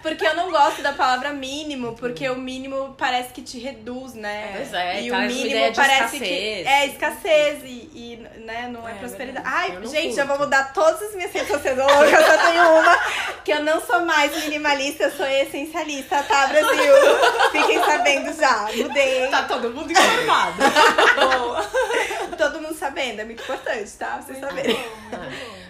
Porque 0.02 0.26
eu 0.26 0.34
não 0.34 0.50
gosto 0.50 0.80
da 0.82 0.92
palavra 0.94 1.30
mínimo, 1.30 1.94
porque 1.94 2.26
o 2.28 2.36
mínimo 2.36 2.94
parece 2.96 3.32
que 3.34 3.42
te 3.42 3.58
reduz, 3.58 4.14
né? 4.14 4.52
Pois 4.56 4.72
é, 4.72 5.02
e 5.02 5.10
o 5.12 5.16
mínimo 5.16 5.74
parece 5.74 6.16
escassez. 6.16 6.22
que 6.22 6.68
é 6.68 6.86
escassez 6.86 7.62
e, 7.64 7.90
e, 7.94 8.28
né, 8.46 8.68
não 8.72 8.88
é, 8.88 8.92
É, 8.92 8.94
prosperidade. 8.94 9.44
verdade. 9.46 9.70
Ai, 9.72 9.76
Eu 9.76 9.86
gente, 9.90 10.14
já 10.14 10.22
curto. 10.24 10.38
vou 10.38 10.46
mudar 10.46 10.72
todas 10.72 11.02
as 11.02 11.14
minhas 11.14 11.30
redes 11.32 11.48
sociais. 11.48 11.78
Eu 11.78 11.86
só 11.86 12.46
tenho 12.46 12.80
uma, 12.80 12.96
que 13.44 13.52
eu 13.52 13.62
não 13.62 13.80
sou 13.80 14.00
mais 14.06 14.34
minimalista, 14.44 15.04
eu 15.04 15.10
sou 15.12 15.26
essencialista, 15.26 16.22
tá, 16.22 16.46
Brasil? 16.46 16.94
Fiquem 17.52 17.84
sabendo 17.84 18.32
já, 18.40 18.68
mudei. 18.74 19.28
Tá 19.28 19.42
todo 19.42 19.70
mundo 19.70 19.92
informado. 19.92 20.54
Todo 22.38 22.62
mundo 22.62 22.74
sabendo, 22.74 23.20
é 23.20 23.24
muito 23.24 23.42
importante, 23.42 23.90
tá? 23.98 24.20
Vocês 24.20 24.38
saberem. 24.38 24.78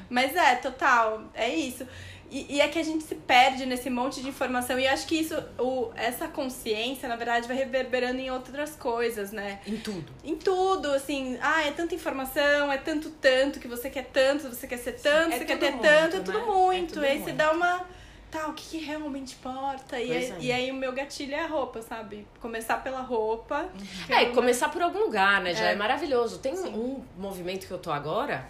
Mas 0.08 0.34
é, 0.36 0.56
total, 0.56 1.22
é 1.34 1.48
isso. 1.48 1.86
E, 2.30 2.46
e 2.56 2.60
é 2.60 2.68
que 2.68 2.78
a 2.78 2.82
gente 2.82 3.02
se 3.02 3.14
perde 3.16 3.66
nesse 3.66 3.90
monte 3.90 4.22
de 4.22 4.28
informação. 4.28 4.78
E 4.78 4.86
eu 4.86 4.92
acho 4.92 5.06
que 5.06 5.16
isso, 5.16 5.34
o, 5.58 5.90
essa 5.96 6.28
consciência, 6.28 7.08
na 7.08 7.16
verdade, 7.16 7.48
vai 7.48 7.56
reverberando 7.56 8.20
em 8.20 8.30
outras 8.30 8.76
coisas, 8.76 9.32
né? 9.32 9.58
em 9.66 9.76
tudo. 9.76 10.12
Em 10.22 10.36
tudo, 10.36 10.92
assim, 10.92 11.36
ah, 11.42 11.66
é 11.66 11.72
tanta 11.72 11.94
informação, 11.94 12.72
é 12.72 12.78
tanto, 12.78 13.10
tanto, 13.10 13.58
que 13.58 13.66
você 13.66 13.90
quer 13.90 14.04
tanto, 14.06 14.48
você 14.48 14.66
quer 14.66 14.76
ser 14.78 14.92
tanto, 14.92 15.34
É 15.34 15.38
você 15.38 15.44
quer 15.44 15.58
tudo 15.58 15.60
ter 15.66 15.70
muito, 15.72 15.82
tanto, 15.82 16.14
é 16.14 16.18
né? 16.18 16.24
tudo 16.24 16.38
É 16.38 16.44
muito. 16.44 16.94
tudo 16.94 17.04
e 17.04 17.08
aí 17.08 17.18
você 17.18 17.22
muito. 17.24 17.36
dá 17.36 17.52
uma. 17.52 17.84
Tá, 18.30 18.46
o 18.46 18.52
que, 18.52 18.78
que 18.78 18.78
realmente 18.78 19.34
importa? 19.34 19.98
E, 19.98 20.12
é. 20.12 20.36
e 20.38 20.52
aí 20.52 20.70
o 20.70 20.74
meu 20.74 20.92
gatilho 20.92 21.34
é 21.34 21.40
a 21.40 21.48
roupa, 21.48 21.82
sabe? 21.82 22.24
Começar 22.40 22.76
pela 22.76 23.00
roupa. 23.00 23.68
que 24.06 24.12
É, 24.12 24.22
e 24.22 24.30
começar 24.32 24.68
por 24.68 24.80
algum 24.80 25.00
lugar, 25.00 25.40
né? 25.42 25.52
Já 25.52 25.70
é, 25.70 25.72
É. 25.72 25.74
maravilhoso. 25.74 26.38
Tem 26.38 26.54
um 26.54 27.02
movimento 27.18 27.66
que 27.66 27.72
eu 27.72 27.78
tô 27.78 27.90
agora 27.90 28.48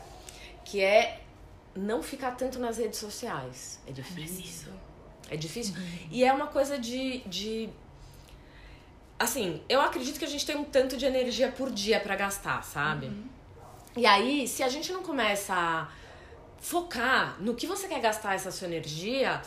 que 0.66 0.82
é 0.82 1.20
não 1.74 2.02
ficar 2.02 2.32
tanto 2.32 2.58
nas 2.58 2.78
redes 2.78 2.98
sociais. 2.98 3.80
É 3.86 3.92
difícil. 3.92 4.72
É 5.30 5.36
difícil. 5.36 5.74
E 6.10 6.24
é 6.24 6.32
uma 6.32 6.48
coisa 6.48 6.78
de, 6.78 7.20
de. 7.20 7.68
Assim, 9.18 9.62
eu 9.68 9.80
acredito 9.80 10.18
que 10.18 10.24
a 10.24 10.28
gente 10.28 10.44
tem 10.44 10.56
um 10.56 10.64
tanto 10.64 10.96
de 10.96 11.04
energia 11.04 11.52
por 11.52 11.70
dia 11.70 12.00
pra 12.00 12.16
gastar, 12.16 12.62
sabe? 12.64 13.12
E 13.96 14.06
aí, 14.06 14.48
se 14.48 14.62
a 14.62 14.68
gente 14.68 14.92
não 14.92 15.02
começa 15.02 15.54
a 15.54 15.88
focar 16.58 17.36
no 17.40 17.54
que 17.54 17.66
você 17.66 17.88
quer 17.88 18.00
gastar 18.00 18.34
essa 18.34 18.50
sua 18.50 18.66
energia, 18.68 19.40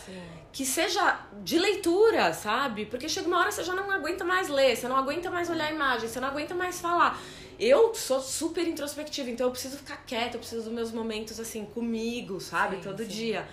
que 0.54 0.64
seja 0.66 1.20
de 1.42 1.58
leitura, 1.58 2.32
sabe? 2.32 2.86
Porque 2.86 3.10
chega 3.10 3.28
uma 3.28 3.40
hora 3.40 3.48
que 3.50 3.56
você 3.56 3.64
já 3.64 3.74
não 3.74 3.90
aguenta 3.90 4.24
mais 4.24 4.48
ler, 4.50 4.78
você 4.78 4.88
não 4.88 4.96
aguenta 4.96 5.32
mais 5.32 5.50
olhar 5.50 5.66
a 5.68 5.72
imagem, 5.72 6.08
você 6.08 6.20
não 6.20 6.28
aguenta 6.28 6.54
mais 6.54 6.80
falar. 6.80 7.20
Eu 7.60 7.94
sou 7.96 8.22
super 8.22 8.68
introspectiva, 8.68 9.32
então 9.32 9.48
eu 9.48 9.52
preciso 9.52 9.78
ficar 9.78 9.98
quieta, 10.06 10.36
eu 10.36 10.40
preciso 10.40 10.62
dos 10.66 10.72
meus 10.72 10.92
momentos 10.92 11.40
assim 11.40 11.66
comigo, 11.66 12.40
sabe? 12.40 12.76
Sim, 12.78 12.84
Todo 12.84 13.04
sim. 13.04 13.10
dia. 13.10 13.48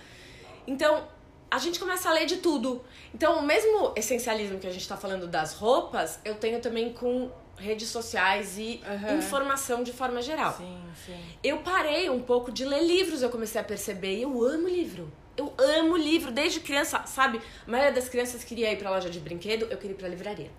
Então, 0.67 1.09
a 1.51 1.57
gente 1.57 1.81
começa 1.81 2.11
a 2.11 2.13
ler 2.13 2.27
de 2.27 2.37
tudo. 2.37 2.85
Então, 3.15 3.39
o 3.39 3.43
mesmo 3.43 3.95
essencialismo 3.97 4.59
que 4.59 4.67
a 4.67 4.71
gente 4.71 4.87
tá 4.87 4.97
falando 4.97 5.27
das 5.27 5.55
roupas, 5.55 6.21
eu 6.23 6.35
tenho 6.35 6.61
também 6.61 6.93
com 6.93 7.31
redes 7.57 7.89
sociais 7.89 8.59
e 8.59 8.81
Aham. 8.87 9.17
informação 9.17 9.83
de 9.83 9.93
forma 9.93 10.21
geral. 10.21 10.55
Sim, 10.55 10.79
sim. 11.07 11.19
Eu 11.43 11.59
parei 11.59 12.11
um 12.11 12.21
pouco 12.21 12.53
de 12.53 12.67
ler 12.67 12.85
livros, 12.85 13.23
eu 13.23 13.31
comecei 13.31 13.59
a 13.59 13.65
perceber. 13.65 14.19
e 14.19 14.23
Eu 14.23 14.45
amo 14.45 14.69
livro. 14.69 15.11
Eu 15.41 15.55
amo 15.59 15.97
livro 15.97 16.31
desde 16.31 16.61
criança, 16.61 17.03
sabe? 17.07 17.41
A 17.67 17.71
maioria 17.71 17.93
das 17.93 18.09
crianças 18.09 18.45
queria 18.45 18.71
ir 18.73 18.77
pra 18.77 18.91
loja 18.91 19.09
de 19.09 19.19
brinquedo, 19.19 19.67
eu 19.71 19.77
queria 19.79 19.95
ir 19.95 19.99
pra 19.99 20.07
livraria. 20.09 20.51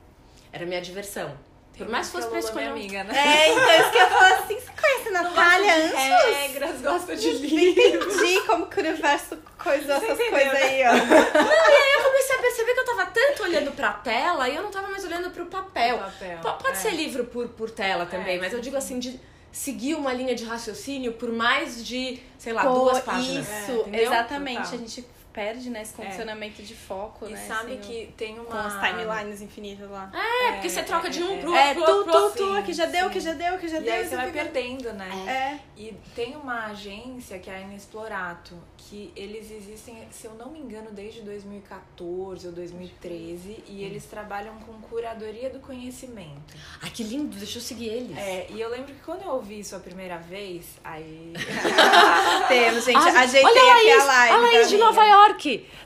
Era 0.51 0.63
a 0.63 0.67
minha 0.67 0.81
diversão. 0.81 1.38
Por 1.77 1.88
mais 1.88 2.07
que 2.07 2.13
fosse 2.13 2.27
pra 2.27 2.39
escolher 2.39 2.73
minha 2.73 3.01
amiga, 3.01 3.03
né? 3.05 3.17
É, 3.17 3.50
então 3.51 3.79
isso 3.81 3.91
que 3.91 3.97
eu 3.97 4.07
falar 4.09 4.33
assim, 4.39 4.59
você 4.59 4.71
conhece 4.79 5.07
a 5.07 5.11
Natália 5.11 5.75
Anjos? 5.75 6.35
regras, 6.35 6.81
gosta 6.81 7.15
de 7.15 7.27
Nem 7.33 7.73
livro. 7.73 8.11
entendi 8.11 8.41
como 8.45 8.67
que 8.67 8.77
o 8.77 8.79
universo 8.81 9.38
coisou 9.57 9.95
essas 9.95 10.17
coisas 10.17 10.53
né? 10.53 10.61
aí, 10.61 10.83
ó. 10.83 10.91
Aí 10.91 11.91
eu 11.97 12.03
comecei 12.03 12.35
a 12.35 12.39
perceber 12.41 12.73
que 12.73 12.79
eu 12.81 12.85
tava 12.85 13.05
tanto 13.07 13.43
olhando 13.43 13.71
pra 13.71 13.93
tela 13.93 14.50
e 14.50 14.55
eu 14.55 14.61
não 14.63 14.69
tava 14.71 14.89
mais 14.89 15.03
olhando 15.05 15.31
pro 15.31 15.45
papel. 15.45 15.97
Papel, 16.00 16.38
P- 16.39 16.63
Pode 16.63 16.77
é. 16.77 16.81
ser 16.81 16.91
livro 16.91 17.23
por, 17.25 17.47
por 17.50 17.71
tela 17.71 18.05
também, 18.05 18.38
É, 18.38 18.39
mas 18.39 18.51
eu 18.53 18.59
digo 18.59 18.75
assim, 18.75 19.00
de 19.00 19.19
seguir 19.51 19.96
uma 19.96 20.13
linha 20.13 20.34
de 20.36 20.43
raciocínio 20.46 21.13
por 21.13 21.31
mais 21.31 21.86
de, 21.86 22.20
sei 22.38 22.53
lá, 22.53 22.63
Pô, 22.63 22.74
duas 22.74 23.00
páginas. 23.01 23.48
Isso, 23.48 23.72
É, 23.72 23.75
entendeu? 23.81 24.01
exatamente. 24.03 24.58
Total. 24.62 24.74
A 24.74 24.77
gente 24.77 25.05
perde, 25.33 25.69
né, 25.69 25.81
esse 25.81 25.93
condicionamento 25.93 26.61
de 26.61 26.75
foco, 26.75 27.27
E 27.27 27.31
né? 27.31 27.45
sabe 27.47 27.73
assim, 27.73 27.81
que 27.81 28.13
tem 28.17 28.35
uma... 28.39 28.45
Com 28.45 28.57
as 28.57 28.73
timelines 28.73 29.41
infinitas 29.41 29.89
lá. 29.89 30.11
É, 30.13 30.51
porque 30.53 30.69
você 30.69 30.83
troca 30.83 31.09
de 31.09 31.23
um 31.23 31.39
pro 31.39 31.55
É, 31.55 31.73
pro 31.73 31.83
tu, 31.85 31.91
outro. 31.91 32.11
tu, 32.13 32.31
tu, 32.38 32.55
sim, 32.57 32.63
que 32.63 32.73
já 32.73 32.85
deu, 32.85 33.07
sim. 33.07 33.13
que 33.13 33.19
já 33.19 33.33
deu, 33.33 33.57
que 33.57 33.67
já 33.67 33.77
E 33.79 33.83
deu. 33.83 33.93
aí 33.93 34.01
e 34.05 34.07
você 34.09 34.15
vai 34.15 34.27
fica- 34.31 34.43
perdendo, 34.43 34.93
né? 34.93 35.09
É. 35.27 35.59
E 35.81 35.93
tem 36.15 36.35
uma 36.35 36.65
agência 36.67 37.39
que 37.39 37.50
é 37.50 37.55
a 37.55 37.59
Inexplorato, 37.61 38.55
que 38.77 39.11
eles 39.15 39.50
existem, 39.51 40.07
se 40.11 40.25
eu 40.27 40.33
não 40.33 40.50
me 40.51 40.59
engano, 40.59 40.89
desde 40.91 41.22
2014 41.22 42.48
ou 42.48 42.53
2013, 42.53 43.63
e 43.67 43.83
eles 43.83 44.05
trabalham 44.05 44.55
com 44.59 44.74
curadoria 44.81 45.50
do 45.50 45.59
conhecimento. 45.59 46.53
Ai, 46.81 46.89
que 46.89 47.03
lindo, 47.03 47.37
deixa 47.37 47.57
eu 47.57 47.61
seguir 47.61 47.87
eles. 47.87 48.17
É, 48.17 48.48
e 48.50 48.59
eu 48.59 48.70
lembro 48.70 48.94
que 48.94 49.00
quando 49.01 49.22
eu 49.24 49.31
ouvi 49.31 49.59
isso 49.59 49.75
a 49.75 49.79
primeira 49.79 50.17
vez, 50.17 50.65
aí. 50.83 51.33
Temos, 52.48 52.83
gente. 52.85 52.98
Ah, 52.98 53.22
Ajeitei 53.22 53.44
olha 53.50 53.72
a 53.72 53.75
aqui 53.75 53.85
Laís, 53.87 54.01
a 54.03 54.05
live. 54.05 54.33
a 54.33 54.37
Laís 54.37 54.70
de. 54.70 54.77
Nova 54.77 55.05
York. 55.05 55.21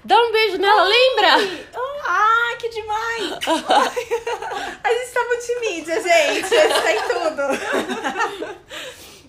Dá 0.03 0.17
um 0.17 0.31
beijo 0.31 0.57
nela, 0.57 0.83
lembra? 0.83 1.35
ah, 2.07 2.55
que 2.59 2.69
demais! 2.69 3.31
A 4.83 4.93
gente 4.93 5.11
tá 5.13 5.23
multimídia, 5.25 6.01
gente. 6.01 6.45
Isso 6.45 6.73
tá 6.81 7.13
tudo. 7.13 8.55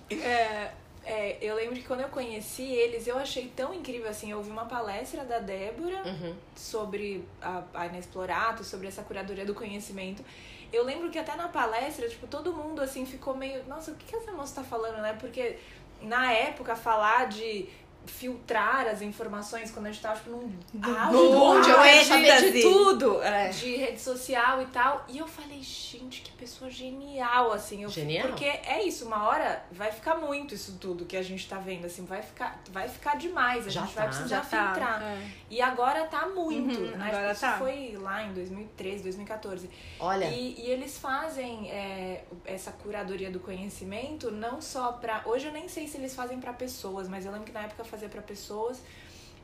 É, 0.09 0.71
é, 1.05 1.37
eu 1.41 1.53
lembro 1.55 1.75
que 1.75 1.83
quando 1.83 1.99
eu 2.01 2.07
conheci 2.07 2.63
eles, 2.63 3.05
eu 3.07 3.17
achei 3.17 3.51
tão 3.53 3.73
incrível 3.73 4.09
assim. 4.09 4.31
Eu 4.31 4.37
ouvi 4.37 4.49
uma 4.49 4.65
palestra 4.65 5.25
da 5.25 5.39
Débora 5.39 6.01
Uhum. 6.05 6.33
sobre 6.55 7.25
a, 7.41 7.63
a 7.73 7.85
Inexplorato, 7.87 8.63
sobre 8.63 8.87
essa 8.87 9.01
curadoria 9.03 9.45
do 9.45 9.53
conhecimento. 9.53 10.23
Eu 10.71 10.83
lembro 10.85 11.09
que 11.09 11.19
até 11.19 11.35
na 11.35 11.49
palestra, 11.49 12.07
tipo, 12.07 12.25
todo 12.27 12.53
mundo 12.53 12.81
assim 12.81 13.05
ficou 13.05 13.35
meio, 13.35 13.63
nossa, 13.67 13.91
o 13.91 13.95
que, 13.95 14.05
que 14.05 14.15
essa 14.15 14.31
moça 14.31 14.61
tá 14.61 14.63
falando, 14.63 15.01
né? 15.01 15.15
Porque 15.19 15.57
na 16.01 16.31
época 16.31 16.73
falar 16.75 17.27
de 17.27 17.67
filtrar 18.11 18.87
as 18.87 19.01
informações 19.01 19.71
quando 19.71 19.87
a 19.87 19.91
gente 19.91 20.01
tava 20.01 20.17
tipo, 20.19 20.31
num 20.31 20.97
auge 20.99 21.11
do 21.11 21.31
Onde 21.41 21.69
eu 21.69 21.77
auge 21.77 21.89
quero 21.89 22.05
saber 22.05 22.41
de 22.41 22.51
de 22.51 22.61
tudo. 22.61 23.21
É. 23.21 23.49
de 23.49 23.75
rede 23.75 23.99
social 24.01 24.61
e 24.61 24.65
tal. 24.67 25.05
E 25.07 25.17
eu 25.17 25.27
falei, 25.27 25.61
gente, 25.61 26.21
que 26.21 26.31
pessoa 26.33 26.69
genial, 26.69 27.51
assim. 27.51 27.83
Eu, 27.83 27.89
Genial. 27.89 28.27
Porque 28.27 28.45
é 28.45 28.83
isso, 28.83 29.05
uma 29.05 29.27
hora 29.27 29.63
vai 29.71 29.91
ficar 29.91 30.15
muito 30.15 30.53
isso 30.53 30.77
tudo 30.79 31.05
que 31.05 31.17
a 31.17 31.21
gente 31.23 31.47
tá 31.47 31.57
vendo, 31.57 31.85
assim, 31.85 32.05
vai 32.05 32.21
ficar, 32.21 32.61
vai 32.71 32.87
ficar 32.87 33.17
demais. 33.17 33.65
A 33.67 33.69
Já 33.69 33.81
gente 33.81 33.93
tá. 33.93 34.01
vai 34.01 34.09
precisar 34.09 34.27
Já 34.27 34.41
tá. 34.41 34.65
filtrar. 34.73 35.01
É. 35.03 35.27
E 35.49 35.61
agora 35.61 36.05
tá 36.05 36.27
muito, 36.27 36.79
Uhum, 36.79 36.91
né? 36.97 37.07
agora 37.09 37.29
Tipo, 37.33 37.41
tá. 37.41 37.49
Isso 37.49 37.57
foi 37.59 37.97
lá 38.01 38.23
em 38.23 38.33
2013, 38.33 39.03
2014. 39.03 39.69
Olha, 39.99 40.25
E, 40.25 40.55
e 40.59 40.69
eles 40.69 40.97
fazem 40.97 41.69
é, 41.71 42.23
essa 42.45 42.71
curadoria 42.71 43.31
do 43.31 43.39
conhecimento 43.39 44.29
não 44.31 44.61
só 44.61 44.91
pra. 44.93 45.21
Hoje 45.25 45.47
eu 45.47 45.51
nem 45.53 45.67
sei 45.67 45.87
se 45.87 45.97
eles 45.97 46.13
fazem 46.13 46.39
pra 46.39 46.53
pessoas, 46.53 47.07
mas 47.07 47.25
eu 47.25 47.31
lembro 47.31 47.45
que 47.47 47.51
na 47.51 47.61
época 47.61 47.83
fazia 47.83 47.96
pra 48.07 48.21
pessoas. 48.21 48.79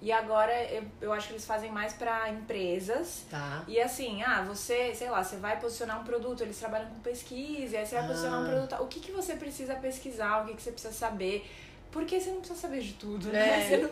E 0.01 0.11
agora 0.11 0.51
eu, 0.69 0.83
eu 0.99 1.13
acho 1.13 1.27
que 1.27 1.33
eles 1.33 1.45
fazem 1.45 1.71
mais 1.71 1.93
pra 1.93 2.29
empresas. 2.29 3.23
tá. 3.29 3.63
E 3.67 3.79
assim, 3.79 4.21
ah, 4.21 4.43
você, 4.43 4.93
sei 4.93 5.09
lá, 5.09 5.23
você 5.23 5.37
vai 5.37 5.59
posicionar 5.59 6.01
um 6.01 6.03
produto, 6.03 6.41
eles 6.41 6.57
trabalham 6.59 6.89
com 6.89 6.99
pesquisa, 6.99 7.77
aí 7.79 7.85
você 7.85 7.95
vai 7.95 8.07
posicionar 8.07 8.41
um 8.41 8.45
Ah. 8.45 8.49
produto. 8.49 8.75
O 8.83 8.87
que, 8.87 8.99
que 8.99 9.11
você 9.11 9.35
precisa 9.35 9.75
pesquisar, 9.75 10.43
o 10.43 10.47
que, 10.47 10.55
que 10.55 10.61
você 10.61 10.71
precisa 10.71 10.93
saber? 10.93 11.49
Porque 11.89 12.19
você 12.19 12.31
não 12.31 12.39
precisa 12.39 12.59
saber 12.59 12.81
de 12.81 12.93
tudo, 12.93 13.29
É, 13.29 13.31
né? 13.69 13.77
Não 13.77 13.83
então. 13.87 13.89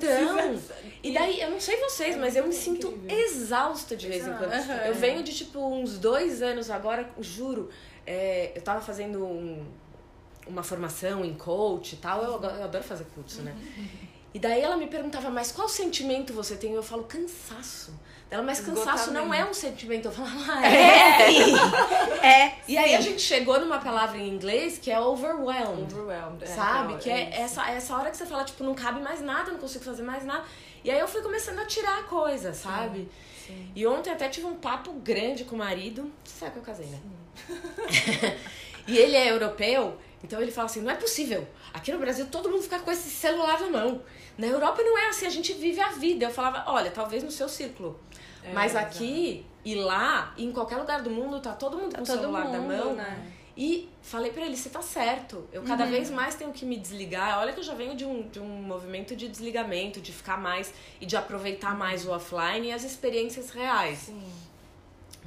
precisa. 0.49 0.75
E 1.01 1.13
daí, 1.13 1.39
eu 1.39 1.51
não 1.51 1.59
sei 1.61 1.77
vocês, 1.77 2.15
É 2.15 2.19
mas 2.19 2.35
eu 2.35 2.43
me 2.43 2.49
muito 2.49 2.61
sinto 2.61 2.87
incrível. 2.87 3.17
exausta 3.17 3.95
de 3.95 4.07
vez 4.09 4.27
em 4.27 4.33
quando. 4.33 4.51
Aham. 4.51 4.75
Eu 4.87 4.95
venho 4.95 5.23
de, 5.23 5.33
tipo, 5.33 5.59
uns 5.65 5.97
dois 5.97 6.41
anos 6.41 6.69
agora, 6.69 7.09
juro. 7.19 7.69
é, 8.05 8.51
eu 8.55 8.61
tava 8.63 8.81
fazendo 8.81 9.23
um- 9.23 9.63
uma 10.47 10.63
formação 10.63 11.23
em 11.23 11.35
coach 11.35 11.93
e 11.93 11.97
tal. 11.97 12.23
Eu, 12.23 12.31
eu 12.41 12.63
adoro 12.63 12.83
fazer 12.83 13.05
curso, 13.15 13.43
né? 13.43 13.55
E 14.33 14.39
daí 14.39 14.61
ela 14.61 14.77
me 14.77 14.87
perguntava, 14.87 15.29
mas 15.29 15.51
qual 15.51 15.67
sentimento 15.67 16.33
você 16.33 16.55
tem? 16.55 16.73
Eu 16.73 16.83
falo, 16.83 17.03
cansaço. 17.03 17.93
Ela, 18.29 18.43
mas 18.43 18.61
cansaço 18.61 19.11
não 19.11 19.33
é 19.33 19.43
um 19.43 19.53
sentimento. 19.53 20.05
Eu 20.07 20.11
falava, 20.13 20.53
ah, 20.53 20.65
é. 20.65 22.45
É. 22.45 22.55
E 22.65 22.77
aí 22.77 22.95
a 22.95 23.01
gente 23.01 23.21
chegou 23.21 23.59
numa 23.59 23.79
palavra 23.79 24.17
em 24.17 24.29
inglês 24.29 24.77
que 24.77 24.89
é 24.89 24.97
overwhelmed. 24.97 25.93
Overwhelmed. 25.93 26.43
é, 26.45 26.47
Sabe? 26.47 26.93
então, 26.93 26.99
que 26.99 27.09
é, 27.09 27.29
isso. 27.29 27.41
essa, 27.41 27.69
essa 27.69 27.97
hora 27.97 28.09
que 28.09 28.15
você 28.15 28.25
fala, 28.25 28.45
tipo, 28.45 28.63
não 28.63 28.73
cabe 28.73 29.01
mais 29.01 29.19
nada, 29.19 29.51
não 29.51 29.59
consigo 29.59 29.83
fazer 29.83 30.03
mais 30.03 30.23
nada. 30.23 30.45
E 30.81 30.89
aí 30.89 30.99
eu 30.99 31.09
fui 31.09 31.21
começando 31.21 31.59
a 31.59 31.65
tirar 31.65 32.05
coisa, 32.05 32.53
sabe? 32.53 33.09
Sim. 33.45 33.69
E 33.75 33.85
ontem 33.85 34.09
até 34.09 34.29
tive 34.29 34.45
um 34.47 34.55
papo 34.55 34.93
grande 34.93 35.43
com 35.43 35.55
o 35.55 35.59
marido. 35.59 36.09
Você 36.23 36.39
sabe 36.39 36.53
que 36.53 36.59
eu 36.59 36.63
casei, 36.63 36.87
né? 36.87 36.99
e 38.87 38.97
ele 38.97 39.17
é 39.17 39.29
europeu, 39.29 39.97
então 40.23 40.41
ele 40.41 40.51
fala 40.51 40.65
assim: 40.65 40.81
não 40.81 40.91
é 40.91 40.95
possível. 40.95 41.47
Aqui 41.73 41.91
no 41.91 41.99
Brasil 41.99 42.27
todo 42.27 42.49
mundo 42.49 42.61
fica 42.63 42.79
com 42.79 42.91
esse 42.91 43.09
celular 43.09 43.59
na 43.59 43.69
mão. 43.69 44.01
Na 44.37 44.47
Europa 44.47 44.81
não 44.83 44.97
é 44.97 45.09
assim, 45.09 45.25
a 45.25 45.29
gente 45.29 45.53
vive 45.53 45.79
a 45.79 45.89
vida. 45.89 46.25
Eu 46.25 46.31
falava: 46.31 46.63
olha, 46.67 46.91
talvez 46.91 47.23
no 47.23 47.31
seu 47.31 47.49
círculo. 47.49 47.99
É, 48.43 48.53
Mas 48.53 48.75
aqui 48.75 49.45
e 49.63 49.75
lá, 49.75 50.33
e 50.35 50.45
em 50.45 50.51
qualquer 50.51 50.77
lugar 50.77 51.01
do 51.01 51.09
mundo, 51.09 51.39
tá 51.39 51.53
todo 51.53 51.77
mundo 51.77 51.95
com 51.95 52.01
o 52.01 52.05
celular 52.05 52.49
na 52.49 52.59
mundo, 52.59 52.67
mão. 52.67 52.93
né? 52.95 53.31
E 53.55 53.89
falei 54.01 54.31
para 54.31 54.45
ele, 54.45 54.55
você 54.55 54.69
tá 54.69 54.81
certo. 54.81 55.47
Eu 55.51 55.61
cada 55.63 55.83
uhum. 55.83 55.91
vez 55.91 56.09
mais 56.09 56.35
tenho 56.35 56.51
que 56.51 56.65
me 56.65 56.77
desligar. 56.77 57.39
Olha 57.39 57.51
que 57.53 57.59
eu 57.59 57.63
já 57.63 57.73
venho 57.73 57.95
de 57.95 58.05
um, 58.05 58.27
de 58.27 58.39
um 58.39 58.47
movimento 58.47 59.15
de 59.15 59.27
desligamento, 59.27 59.99
de 59.99 60.11
ficar 60.11 60.37
mais 60.37 60.73
e 60.99 61.05
de 61.05 61.17
aproveitar 61.17 61.77
mais 61.77 62.05
o 62.05 62.11
offline 62.11 62.67
e 62.67 62.71
as 62.71 62.83
experiências 62.83 63.49
reais. 63.49 63.99
Sim. 63.99 64.23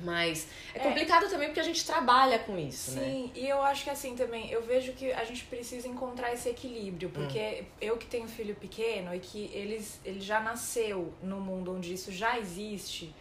Mas 0.03 0.49
é, 0.75 0.79
é 0.79 0.83
complicado 0.83 1.29
também 1.29 1.49
porque 1.49 1.61
a 1.61 1.65
gente 1.65 1.85
trabalha 1.87 2.39
com 2.41 2.59
isso, 2.59 2.93
Sim, 2.93 2.97
né? 2.97 3.05
Sim, 3.05 3.33
e 3.35 3.49
eu 3.49 3.63
acho 3.63 3.85
que 3.85 3.91
assim 3.91 4.17
também, 4.17 4.51
eu 4.51 4.63
vejo 4.63 4.93
que 4.93 5.13
a 5.13 5.25
gente 5.25 5.45
precisa 5.45 5.87
encontrar 5.87 6.33
esse 6.33 6.49
equilíbrio, 6.49 7.11
porque 7.11 7.63
hum. 7.63 7.65
eu 7.81 7.97
que 7.97 8.07
tenho 8.07 8.27
filho 8.27 8.55
pequeno 8.57 9.15
e 9.15 9.21
que 9.21 9.51
eles, 9.53 10.01
ele 10.05 10.21
já 10.21 10.41
nasceu 10.41 11.13
no 11.23 11.41
mundo 11.41 11.73
onde 11.75 11.93
isso 11.93 12.11
já 12.11 12.39
existe, 12.39 13.15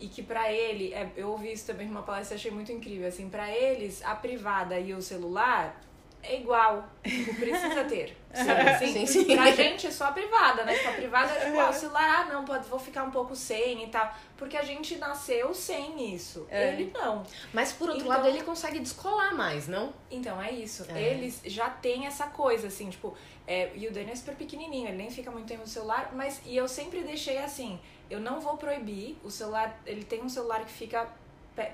e 0.00 0.08
que 0.08 0.22
para 0.22 0.50
ele, 0.52 0.92
é, 0.92 1.10
eu 1.16 1.30
ouvi 1.30 1.52
isso 1.52 1.66
também 1.66 1.86
numa 1.86 2.02
palestra, 2.02 2.36
achei 2.36 2.50
muito 2.50 2.72
incrível, 2.72 3.06
assim, 3.06 3.28
para 3.28 3.50
eles 3.50 4.02
a 4.02 4.14
privada 4.14 4.78
e 4.78 4.92
o 4.94 5.02
celular 5.02 5.80
é 6.26 6.40
igual, 6.40 6.88
tipo, 7.02 7.34
precisa 7.34 7.84
ter. 7.84 8.16
Sim, 8.80 9.06
sim, 9.06 9.06
sim. 9.06 9.36
Pra 9.36 9.52
gente 9.52 9.86
é 9.86 9.90
só 9.92 10.06
a 10.06 10.12
privada, 10.12 10.64
né? 10.64 10.74
Tipo, 10.74 10.88
a 10.88 10.92
privada 10.92 11.32
é 11.34 11.44
tipo, 11.44 11.60
ah, 11.60 11.70
o 11.70 11.72
celular, 11.72 12.02
ah, 12.02 12.32
não, 12.32 12.44
pode, 12.44 12.68
vou 12.68 12.80
ficar 12.80 13.04
um 13.04 13.10
pouco 13.12 13.36
sem 13.36 13.84
e 13.84 13.86
tal. 13.86 14.12
Porque 14.36 14.56
a 14.56 14.62
gente 14.64 14.96
nasceu 14.96 15.54
sem 15.54 16.12
isso. 16.12 16.44
É. 16.50 16.72
Ele 16.72 16.90
não. 16.92 17.22
Mas 17.52 17.72
por 17.72 17.88
outro 17.88 18.04
então, 18.04 18.16
lado, 18.16 18.26
ele 18.26 18.42
consegue 18.42 18.80
descolar 18.80 19.36
mais, 19.36 19.68
não? 19.68 19.94
Então, 20.10 20.42
é 20.42 20.50
isso. 20.50 20.84
É. 20.92 21.00
Eles 21.00 21.42
já 21.44 21.70
têm 21.70 22.06
essa 22.06 22.26
coisa, 22.26 22.66
assim, 22.66 22.90
tipo, 22.90 23.16
é, 23.46 23.70
e 23.76 23.86
o 23.86 23.92
Dani 23.92 24.10
é 24.10 24.16
super 24.16 24.34
pequenininho, 24.34 24.88
ele 24.88 24.96
nem 24.96 25.10
fica 25.10 25.30
muito 25.30 25.46
tempo 25.46 25.60
no 25.60 25.68
celular, 25.68 26.10
mas 26.14 26.40
e 26.44 26.56
eu 26.56 26.66
sempre 26.66 27.04
deixei 27.04 27.38
assim, 27.38 27.78
eu 28.10 28.18
não 28.18 28.40
vou 28.40 28.56
proibir, 28.56 29.16
o 29.22 29.30
celular, 29.30 29.80
ele 29.86 30.02
tem 30.02 30.22
um 30.22 30.28
celular 30.28 30.64
que 30.64 30.72
fica 30.72 31.08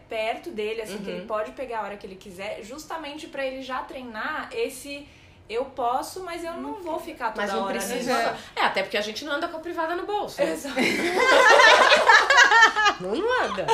perto 0.08 0.50
dele, 0.50 0.82
assim, 0.82 0.96
uhum. 0.96 1.04
que 1.04 1.10
ele 1.10 1.20
uhum. 1.20 1.26
pode 1.26 1.52
pegar 1.52 1.80
a 1.80 1.82
hora 1.82 1.96
que 1.96 2.06
ele 2.06 2.16
quiser, 2.16 2.62
justamente 2.62 3.26
para 3.26 3.44
ele 3.44 3.62
já 3.62 3.82
treinar 3.82 4.50
esse 4.52 5.06
eu 5.50 5.64
posso, 5.64 6.22
mas 6.22 6.44
eu 6.44 6.52
não 6.52 6.74
vou 6.74 7.00
ficar 7.00 7.32
toda 7.32 7.44
mas 7.44 7.52
não 7.52 7.64
hora 7.64 7.72
precisa. 7.72 8.38
É, 8.54 8.62
até 8.62 8.84
porque 8.84 8.96
a 8.96 9.00
gente 9.00 9.24
não 9.24 9.32
anda 9.32 9.48
com 9.48 9.56
a 9.56 9.60
privada 9.60 9.96
no 9.96 10.06
bolso. 10.06 10.40
Exato. 10.40 10.76
não, 13.00 13.10
não 13.18 13.44
anda. 13.44 13.66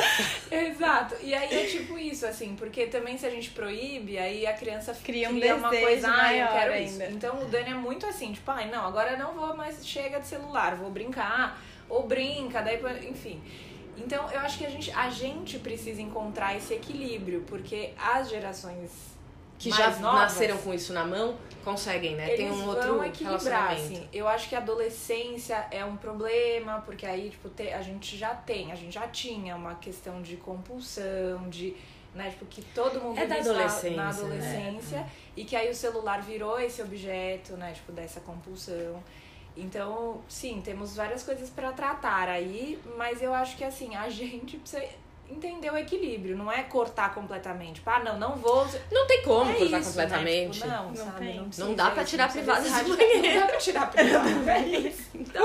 Exato. 0.49 1.15
E 1.21 1.35
aí 1.35 1.65
é 1.65 1.67
tipo 1.67 1.95
isso, 1.99 2.25
assim, 2.25 2.55
porque 2.55 2.87
também 2.87 3.15
se 3.15 3.27
a 3.27 3.29
gente 3.29 3.51
proíbe, 3.51 4.17
aí 4.17 4.47
a 4.47 4.53
criança 4.53 4.91
cria, 5.03 5.29
um 5.29 5.37
cria 5.37 5.55
uma 5.55 5.69
coisa, 5.69 6.11
ah, 6.11 6.33
eu 6.33 6.47
quero 6.47 6.73
ainda. 6.73 7.05
isso. 7.05 7.13
Então 7.13 7.39
o 7.43 7.45
Dani 7.45 7.69
é 7.69 7.75
muito 7.75 8.07
assim, 8.07 8.33
tipo, 8.33 8.49
ai, 8.49 8.71
não, 8.71 8.83
agora 8.83 9.15
não 9.15 9.33
vou 9.33 9.55
mais, 9.55 9.85
chega 9.85 10.19
de 10.19 10.25
celular, 10.25 10.75
vou 10.77 10.89
brincar, 10.89 11.61
ou 11.87 12.07
brinca, 12.07 12.59
daí, 12.63 12.81
enfim. 13.07 13.39
Então, 13.97 14.29
eu 14.31 14.39
acho 14.39 14.57
que 14.57 14.65
a 14.65 14.69
gente, 14.69 14.91
a 14.91 15.09
gente 15.09 15.59
precisa 15.59 16.01
encontrar 16.01 16.55
esse 16.55 16.73
equilíbrio, 16.73 17.43
porque 17.47 17.93
as 17.97 18.29
gerações 18.29 19.17
que 19.57 19.71
já 19.71 19.89
novas, 19.97 20.33
nasceram 20.33 20.57
com 20.59 20.73
isso 20.73 20.93
na 20.93 21.03
mão 21.03 21.35
conseguem, 21.63 22.15
né? 22.15 22.29
Tem 22.29 22.51
um 22.51 22.67
outro 22.67 23.03
equilibrar, 23.03 23.73
assim. 23.73 24.07
Eu 24.13 24.27
acho 24.27 24.47
que 24.47 24.55
a 24.55 24.59
adolescência 24.59 25.67
é 25.71 25.83
um 25.83 25.97
problema, 25.97 26.81
porque 26.85 27.05
aí, 27.05 27.29
tipo, 27.29 27.49
te, 27.49 27.69
a 27.69 27.81
gente 27.81 28.15
já 28.15 28.33
tem, 28.35 28.71
a 28.71 28.75
gente 28.75 28.93
já 28.93 29.07
tinha 29.07 29.55
uma 29.55 29.75
questão 29.75 30.21
de 30.21 30.37
compulsão, 30.37 31.49
de. 31.49 31.75
Né, 32.15 32.31
tipo, 32.31 32.45
que 32.45 32.63
todo 32.63 32.99
mundo 32.99 33.19
é 33.19 33.27
da 33.27 33.35
adolescência, 33.35 33.91
na 33.91 34.09
adolescência 34.09 34.97
né? 34.97 35.11
e 35.35 35.45
que 35.45 35.55
aí 35.55 35.69
o 35.69 35.75
celular 35.75 36.19
virou 36.23 36.59
esse 36.59 36.81
objeto, 36.81 37.53
né, 37.57 37.73
tipo, 37.73 37.91
dessa 37.91 38.19
compulsão. 38.21 39.03
Então, 39.57 40.21
sim, 40.29 40.61
temos 40.63 40.95
várias 40.95 41.23
coisas 41.23 41.49
para 41.49 41.71
tratar 41.71 42.29
aí, 42.29 42.79
mas 42.95 43.21
eu 43.21 43.33
acho 43.33 43.57
que 43.57 43.63
assim, 43.63 43.95
a 43.95 44.07
gente 44.09 44.57
precisa 44.57 44.83
entender 45.29 45.71
o 45.71 45.77
equilíbrio, 45.77 46.37
não 46.37 46.51
é 46.51 46.63
cortar 46.63 47.13
completamente. 47.13 47.75
Tipo, 47.75 47.89
ah, 47.89 47.99
não, 47.99 48.17
não 48.17 48.35
vou. 48.35 48.65
Não 48.91 49.05
tem 49.07 49.21
como 49.23 49.51
é 49.51 49.55
cortar 49.55 49.79
isso, 49.79 49.89
completamente. 49.89 50.59
Né? 50.59 50.65
Tipo, 50.65 50.67
não, 50.67 50.87
não, 50.89 50.95
sabe? 50.95 51.33
Não, 51.33 51.49
não 51.67 51.75
dá 51.75 51.91
pra 51.91 52.03
tirar 52.03 52.31
privado 52.31 52.63
de 52.63 52.69
banheiro. 52.69 53.27
Não 53.27 53.41
dá 53.41 53.47
pra 53.47 53.57
tirar 53.57 53.91
privado. 53.91 54.49
é 54.49 54.59
isso. 54.61 55.09
Então. 55.13 55.43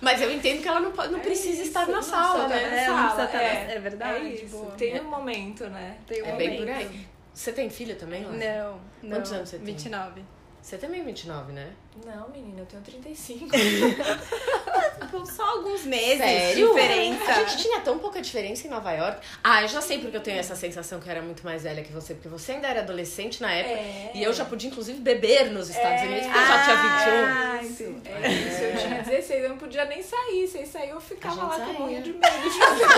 Mas 0.00 0.20
eu 0.20 0.32
entendo 0.32 0.62
que 0.62 0.68
ela 0.68 0.80
não, 0.80 0.92
pode, 0.92 1.12
não 1.12 1.20
é 1.20 1.22
precisa 1.22 1.60
isso, 1.60 1.68
estar 1.68 1.86
na 1.86 2.02
sala, 2.02 2.48
né? 2.48 2.60
Na 2.60 2.76
é, 2.76 2.86
sala, 2.86 3.26
tá 3.26 3.42
é, 3.42 3.74
é, 3.74 3.78
verdade. 3.78 4.26
É 4.26 4.28
isso. 4.30 4.72
Tem 4.76 5.00
um 5.00 5.04
momento, 5.04 5.68
né? 5.68 5.98
Tem 6.06 6.22
um 6.22 6.26
é 6.26 6.32
momento. 6.32 6.48
bem 6.48 6.58
por 6.58 6.68
aí. 6.70 7.06
Você 7.32 7.52
tem 7.52 7.68
filho 7.68 7.96
também, 7.96 8.24
Lázaro? 8.24 8.38
Não, 8.38 8.80
não. 9.02 9.16
Quantos 9.18 9.32
anos 9.32 9.48
você 9.50 9.58
tem? 9.58 9.66
29. 9.66 10.22
Você 10.66 10.78
também 10.78 11.00
é 11.00 11.04
29, 11.04 11.52
né? 11.52 11.68
Não, 12.04 12.28
menina, 12.28 12.58
eu 12.58 12.66
tenho 12.66 12.82
35. 12.82 13.50
Só 15.32 15.44
alguns 15.44 15.84
meses 15.84 16.18
Sério? 16.18 16.56
de 16.56 16.66
diferença. 16.66 17.30
A 17.30 17.44
gente 17.44 17.62
tinha 17.62 17.80
tão 17.82 18.00
pouca 18.00 18.20
diferença 18.20 18.66
em 18.66 18.70
Nova 18.70 18.90
York. 18.90 19.20
Ah, 19.44 19.62
eu 19.62 19.68
já 19.68 19.80
sei 19.80 20.00
porque 20.00 20.16
eu 20.16 20.20
tenho 20.20 20.40
essa 20.40 20.56
sensação 20.56 20.98
que 20.98 21.06
eu 21.06 21.12
era 21.12 21.22
muito 21.22 21.44
mais 21.44 21.62
velha 21.62 21.84
que 21.84 21.92
você. 21.92 22.14
Porque 22.14 22.28
você 22.28 22.50
ainda 22.50 22.66
era 22.66 22.80
adolescente 22.80 23.40
na 23.40 23.52
época. 23.52 23.76
É. 23.76 24.10
E 24.16 24.24
eu 24.24 24.32
já 24.32 24.44
podia, 24.44 24.68
inclusive, 24.68 24.98
beber 24.98 25.52
nos 25.52 25.70
Estados 25.70 26.02
é. 26.02 26.04
Unidos, 26.04 26.26
porque 26.26 26.38
eu 26.40 26.46
já 26.48 26.64
tinha 26.64 26.76
21. 26.76 26.90
Ah, 26.90 27.60
isso. 27.62 27.84
É 28.04 28.32
isso. 28.32 28.62
Eu 28.64 28.76
tinha 28.76 29.02
16, 29.04 29.42
eu 29.44 29.48
não 29.50 29.58
podia 29.58 29.84
nem 29.84 30.02
sair. 30.02 30.48
Se 30.48 30.66
sair, 30.66 30.90
eu 30.90 31.00
ficava 31.00 31.44
lá 31.44 31.58
saía. 31.58 31.66
com 31.66 31.72
morrinho 31.74 32.02
de 32.02 32.12
medo 32.12 32.42
de 32.42 32.50
fazer. 32.58 32.88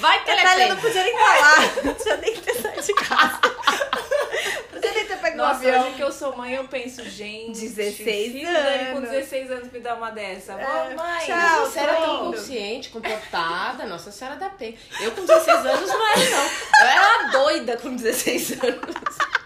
Vai, 0.00 0.22
Telepena. 0.22 0.62
Eu 0.64 0.68
não 0.68 0.76
podia 0.76 1.02
nem 1.02 1.14
falar. 1.14 1.82
Não 1.82 1.94
tinha 1.94 2.16
nem 2.18 2.36
ter 2.36 2.54
saído 2.56 2.82
de 2.82 2.92
casa. 2.92 3.40
Nossa, 5.38 5.66
avião. 5.66 5.86
hoje 5.86 5.96
que 5.96 6.02
eu 6.02 6.12
sou 6.12 6.36
mãe, 6.36 6.54
eu 6.54 6.64
penso, 6.64 7.02
gente. 7.08 7.58
16 7.60 8.46
anos. 8.46 8.92
com 8.92 9.00
16 9.00 9.50
anos 9.50 9.72
me 9.72 9.80
dá 9.80 9.94
uma 9.94 10.10
dessa. 10.10 10.52
É, 10.52 10.94
mãe, 10.94 11.26
tchau, 11.26 11.66
você 11.66 11.78
era 11.78 11.94
tão 11.96 12.32
consciente, 12.32 12.90
comportada. 12.90 13.86
Nossa 13.86 14.10
Senhora 14.10 14.36
da 14.36 14.50
Penha. 14.50 14.74
Eu 15.00 15.12
com 15.12 15.24
16 15.24 15.66
anos 15.66 15.88
não 15.88 16.08
era, 16.08 16.30
não. 16.30 16.44
Eu 16.44 16.86
era 16.86 17.30
doida 17.30 17.76
com 17.76 17.94
16 17.94 18.52
anos. 18.62 19.38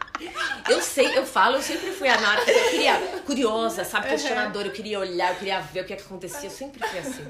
Eu 0.68 0.80
sei, 0.80 1.18
eu 1.18 1.26
falo, 1.26 1.56
eu 1.56 1.62
sempre 1.62 1.90
fui 1.90 2.08
anárquica, 2.08 2.52
eu 2.52 2.70
queria, 2.70 2.94
curiosa, 3.26 3.84
sabe, 3.84 4.08
questionadora, 4.08 4.68
eu 4.68 4.72
queria 4.72 4.98
olhar, 5.00 5.32
eu 5.32 5.38
queria 5.38 5.60
ver 5.60 5.80
o 5.80 5.84
que, 5.84 5.92
é 5.92 5.96
que 5.96 6.02
acontecia, 6.02 6.44
eu 6.44 6.50
sempre 6.50 6.86
fui 6.86 6.98
assim. 6.98 7.26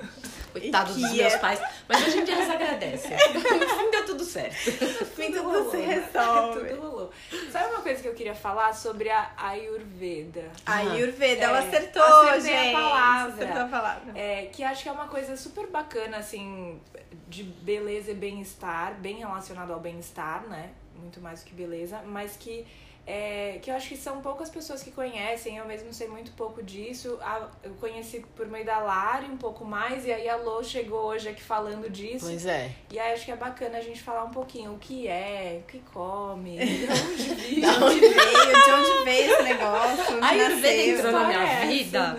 Coitados 0.53 0.97
dos 0.97 1.13
meus 1.13 1.33
é... 1.33 1.39
pais. 1.39 1.61
Mas 1.89 2.07
hoje 2.07 2.19
em 2.19 2.25
dia 2.25 2.35
eles 2.35 2.51
agradecem. 2.51 3.13
No 3.63 3.69
fim 3.69 3.91
deu 3.91 4.07
tudo 4.07 4.25
certo. 4.25 4.71
No 4.71 5.07
fim 5.07 5.33
tudo, 5.33 5.53
tudo 5.53 5.71
se 5.71 5.77
né? 5.79 5.95
resolve. 5.95 6.69
tudo 6.69 6.81
rolou. 6.81 7.13
Sabe 7.51 7.75
uma 7.75 7.83
coisa 7.83 8.03
que 8.03 8.09
eu 8.09 8.15
queria 8.15 8.35
falar 8.35 8.73
sobre 8.75 9.11
a 9.11 9.33
Ayurveda? 9.37 10.51
A 10.67 10.77
Ayurveda, 10.77 11.41
é, 11.41 11.45
ela 11.45 11.59
acertou, 11.61 12.41
gente. 12.41 12.75
a 12.75 12.81
palavra. 12.81 13.35
Acertou 13.35 13.63
a 13.63 13.69
palavra. 13.69 14.19
É, 14.19 14.47
que 14.47 14.63
acho 14.63 14.83
que 14.83 14.89
é 14.89 14.93
uma 14.93 15.09
coisa 15.09 15.37
super 15.37 15.67
bacana, 15.69 16.19
assim, 16.19 16.81
de 17.29 17.43
beleza 17.43 18.11
e 18.11 18.15
bem-estar, 18.15 18.95
bem 18.95 19.19
relacionado 19.19 19.73
ao 19.73 19.81
bem-estar, 19.81 20.47
né? 20.49 20.71
Muito 20.97 21.21
mais 21.21 21.41
do 21.41 21.47
que 21.47 21.55
beleza, 21.55 22.03
mas 22.05 22.37
que 22.37 22.67
é, 23.05 23.59
que 23.61 23.69
eu 23.69 23.75
acho 23.75 23.89
que 23.89 23.97
são 23.97 24.21
poucas 24.21 24.49
pessoas 24.49 24.81
que 24.81 24.93
conhecem, 24.93 25.57
eu 25.57 25.67
mesmo 25.67 25.93
sei 25.93 26.07
muito 26.07 26.31
pouco 26.33 26.63
disso. 26.63 27.19
A, 27.21 27.49
eu 27.65 27.73
conheci 27.75 28.21
por 28.37 28.47
meio 28.47 28.65
da 28.65 28.79
Lari 28.79 29.27
um 29.27 29.37
pouco 29.37 29.65
mais, 29.65 30.07
e 30.07 30.13
aí 30.13 30.29
a 30.29 30.37
Lô 30.37 30.63
chegou 30.63 31.07
hoje 31.07 31.29
aqui 31.29 31.43
falando 31.43 31.91
disso. 31.91 32.27
Pois 32.27 32.47
é. 32.47 32.71
E 32.93 32.99
aí 33.01 33.13
acho 33.13 33.25
que 33.25 33.33
é 33.33 33.37
bacana 33.37 33.79
a 33.79 33.81
gente 33.81 34.01
falar 34.01 34.23
um 34.25 34.31
pouquinho 34.31 34.75
o 34.75 34.79
que 34.79 35.09
é, 35.09 35.61
o 35.63 35.67
que 35.67 35.81
come, 35.81 36.59
de 36.63 36.87
onde 36.87 37.29
veio, 37.29 37.61
de 37.61 37.67
onde 37.67 38.01
veio, 38.01 38.65
de 38.65 38.71
onde 38.71 39.05
veio 39.05 39.33
esse 39.33 39.43
negócio. 39.43 40.23
A 40.23 40.29
Ayurveda 40.29 40.83
entrou 40.83 41.13
na 41.13 41.27
minha 41.27 41.43
é 41.43 41.67
vida. 41.67 42.17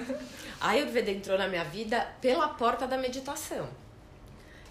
A 0.60 0.70
Ayurveda 0.70 1.12
entrou 1.12 1.38
na 1.38 1.48
minha 1.48 1.64
vida 1.64 2.08
pela 2.20 2.50
porta 2.50 2.86
da 2.86 2.98
meditação. 2.98 3.68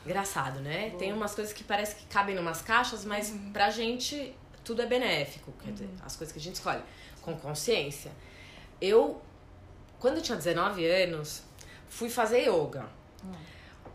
Engraçado, 0.05 0.61
né? 0.61 0.89
Boa. 0.89 0.99
Tem 0.99 1.13
umas 1.13 1.35
coisas 1.35 1.55
que 1.55 1.65
parece 1.65 1.95
que 1.95 2.05
cabem 2.07 2.35
numas 2.35 2.61
caixas, 2.61 3.05
mas 3.05 3.31
uhum. 3.31 3.53
pra 3.53 3.71
gente 3.71 4.35
tudo 4.65 4.83
é 4.83 4.87
benéfico, 4.87 5.53
quer 5.63 5.73
dizer, 5.73 5.85
uhum. 5.87 5.97
as 6.05 6.17
coisas 6.17 6.33
que 6.33 6.39
a 6.39 6.43
gente 6.43 6.57
escolhe 6.57 6.83
com 7.21 7.37
consciência. 7.37 8.11
Eu, 8.81 9.21
quando 9.99 10.17
eu 10.17 10.23
tinha 10.23 10.37
19 10.37 10.85
anos, 10.87 11.43
fui 11.89 12.09
fazer 12.09 12.49
yoga. 12.49 12.87
Uhum. 13.25 13.33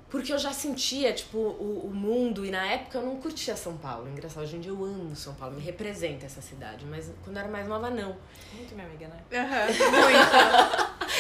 Porque 0.09 0.31
eu 0.31 0.37
já 0.37 0.53
sentia, 0.53 1.11
tipo, 1.11 1.37
o, 1.37 1.87
o, 1.87 1.93
mundo, 1.93 2.45
e 2.45 2.49
na 2.49 2.65
época 2.65 2.97
eu 2.97 3.05
não 3.05 3.17
curtia 3.17 3.57
São 3.57 3.75
Paulo. 3.75 4.07
Engraçado, 4.07 4.43
hoje 4.43 4.55
em 4.55 4.61
dia 4.61 4.71
eu 4.71 4.85
amo 4.85 5.13
São 5.17 5.33
Paulo, 5.33 5.55
me 5.55 5.61
representa 5.61 6.25
essa 6.25 6.41
cidade. 6.41 6.85
Mas 6.85 7.11
quando 7.25 7.35
eu 7.35 7.41
era 7.41 7.51
mais 7.51 7.67
nova, 7.67 7.89
não. 7.89 8.15
Muito 8.53 8.73
minha 8.73 8.87
amiga, 8.87 9.07
né? 9.09 9.21
Uhum, 9.33 10.01
muito. 10.01 10.17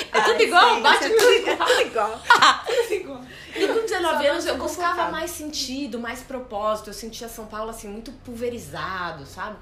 é 0.15 0.21
tudo 0.21 0.35
Ai, 0.35 0.43
igual, 0.43 0.75
sim, 0.75 0.81
bate 0.81 1.03
é 1.03 1.09
tudo 1.09 1.33
igual. 1.33 1.57
tudo 1.57 1.81
igual. 1.81 2.21
igual. 3.07 3.23
E 3.55 3.67
com 3.67 3.85
19 3.85 4.27
anos 4.27 4.45
eu 4.45 4.57
buscava 4.57 5.09
mais 5.11 5.31
sentido, 5.31 5.99
mais 5.99 6.21
propósito. 6.21 6.89
Eu 6.89 6.93
sentia 6.93 7.27
São 7.27 7.47
Paulo, 7.47 7.69
assim, 7.69 7.87
muito 7.87 8.11
pulverizado, 8.11 9.25
sabe? 9.25 9.57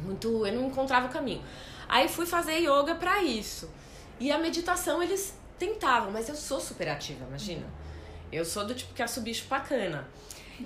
Muito... 0.00 0.46
Eu 0.46 0.54
não 0.54 0.68
encontrava 0.68 1.06
o 1.06 1.10
caminho. 1.10 1.42
Aí 1.88 2.08
fui 2.08 2.26
fazer 2.26 2.58
yoga 2.58 2.94
pra 2.94 3.22
isso. 3.22 3.70
E 4.20 4.30
a 4.30 4.38
meditação 4.38 5.02
eles 5.02 5.34
tentavam, 5.58 6.10
mas 6.10 6.28
eu 6.28 6.34
sou 6.34 6.60
super 6.60 6.88
ativa, 6.88 7.24
imagina. 7.26 7.66
Eu 8.30 8.44
sou 8.44 8.66
do 8.66 8.74
tipo 8.74 8.92
que 8.94 9.02
acho 9.02 9.20
bicho 9.20 9.46
bacana. 9.48 10.06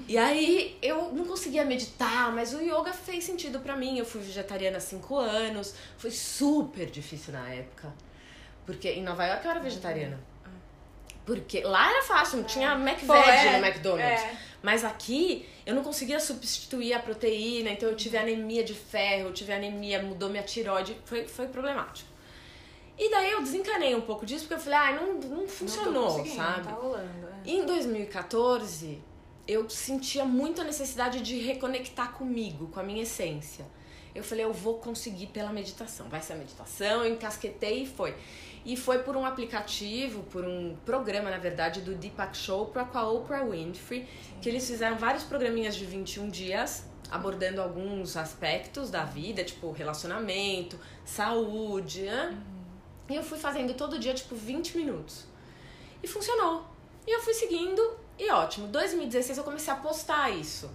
E 0.09 0.17
aí 0.17 0.79
eu 0.81 1.13
não 1.13 1.25
conseguia 1.25 1.65
meditar, 1.65 2.33
mas 2.33 2.55
o 2.55 2.61
yoga 2.61 2.93
fez 2.93 3.25
sentido 3.25 3.61
para 3.61 3.77
mim. 3.77 3.99
Eu 3.99 4.05
fui 4.05 4.21
vegetariana 4.21 4.79
há 4.79 4.81
cinco 4.81 5.17
anos, 5.17 5.75
foi 5.99 6.11
super 6.11 6.91
difícil 6.91 7.33
na 7.33 7.49
época. 7.49 7.93
Porque 8.65 8.89
em 8.89 9.03
Nova 9.03 9.25
York 9.27 9.45
eu 9.45 9.51
era 9.51 9.61
vegetariana. 9.61 10.19
Porque 11.25 11.61
lá 11.63 11.91
era 11.91 12.03
fácil, 12.03 12.39
não 12.39 12.45
tinha 12.45 12.73
McVeg 12.73 13.07
Pô, 13.07 13.15
é, 13.15 13.59
no 13.59 13.67
McDonald's. 13.67 14.23
é. 14.23 14.37
Mas 14.63 14.85
aqui 14.85 15.49
eu 15.67 15.75
não 15.75 15.83
conseguia 15.83 16.21
substituir 16.21 16.93
a 16.93 16.99
proteína, 17.01 17.71
então 17.71 17.89
eu 17.89 17.97
tive 17.97 18.17
anemia 18.17 18.63
de 18.63 18.75
ferro, 18.75 19.29
eu 19.29 19.33
tive 19.33 19.53
anemia, 19.53 20.03
mudou 20.03 20.29
minha 20.29 20.43
tiroide, 20.43 20.97
foi, 21.05 21.27
foi 21.27 21.49
problemático. 21.49 22.09
E 22.99 23.11
daí 23.11 23.33
eu 23.33 23.43
desencanei 23.43 23.95
um 23.95 24.01
pouco 24.01 24.25
disso, 24.25 24.43
porque 24.45 24.55
eu 24.55 24.61
falei, 24.61 24.79
ah, 24.79 25.01
não, 25.01 25.15
não 25.15 25.41
Não 25.43 25.49
funcionou, 25.49 26.07
tô 26.07 26.13
conseguindo, 26.19 26.37
sabe? 26.37 26.65
Tá 26.65 26.73
rolando. 26.73 27.29
é. 27.45 27.51
Em 27.51 27.65
2014, 27.67 29.03
eu 29.49 29.69
sentia 29.69 30.25
muita 30.25 30.63
necessidade 30.63 31.21
de 31.21 31.39
reconectar 31.39 32.13
comigo, 32.13 32.69
com 32.69 32.79
a 32.79 32.83
minha 32.83 33.03
essência. 33.03 33.65
Eu 34.15 34.23
falei, 34.23 34.45
eu 34.45 34.53
vou 34.53 34.75
conseguir 34.75 35.29
pela 35.29 35.53
meditação. 35.53 36.09
Vai 36.09 36.21
ser 36.21 36.35
a 36.35 36.37
meditação, 36.37 37.05
eu 37.05 37.13
encasquetei 37.15 37.83
e 37.83 37.87
foi. 37.87 38.15
E 38.65 38.77
foi 38.77 39.01
por 39.01 39.17
um 39.17 39.27
aplicativo, 39.27 40.23
por 40.25 40.45
um 40.45 40.77
programa, 40.85 41.31
na 41.31 41.39
verdade, 41.39 41.81
do 41.81 41.95
Deepak 41.95 42.37
Chopra 42.37 42.85
com 42.85 42.99
a 42.99 43.11
Oprah 43.11 43.45
Winfrey, 43.45 44.09
que 44.41 44.49
eles 44.49 44.67
fizeram 44.67 44.97
vários 44.97 45.25
programinhas 45.25 45.75
de 45.75 45.85
21 45.85 46.29
dias, 46.29 46.85
abordando 47.11 47.61
alguns 47.61 48.17
aspectos 48.17 48.91
da 48.91 49.05
vida, 49.05 49.43
tipo 49.43 49.73
relacionamento, 49.73 50.79
saúde, 51.05 52.03
né? 52.03 52.39
E 53.11 53.17
eu 53.17 53.23
fui 53.23 53.37
fazendo 53.37 53.75
todo 53.75 53.99
dia, 53.99 54.15
tipo, 54.15 54.35
20 54.35 54.77
minutos. 54.77 55.27
E 56.03 56.07
funcionou. 56.07 56.65
E 57.07 57.11
eu 57.11 57.21
fui 57.21 57.35
seguindo 57.35 57.97
e 58.19 58.31
ótimo. 58.31 58.69
2016 58.69 59.39
eu 59.39 59.45
comecei 59.45 59.73
a 59.73 59.77
postar 59.77 60.31
isso 60.31 60.71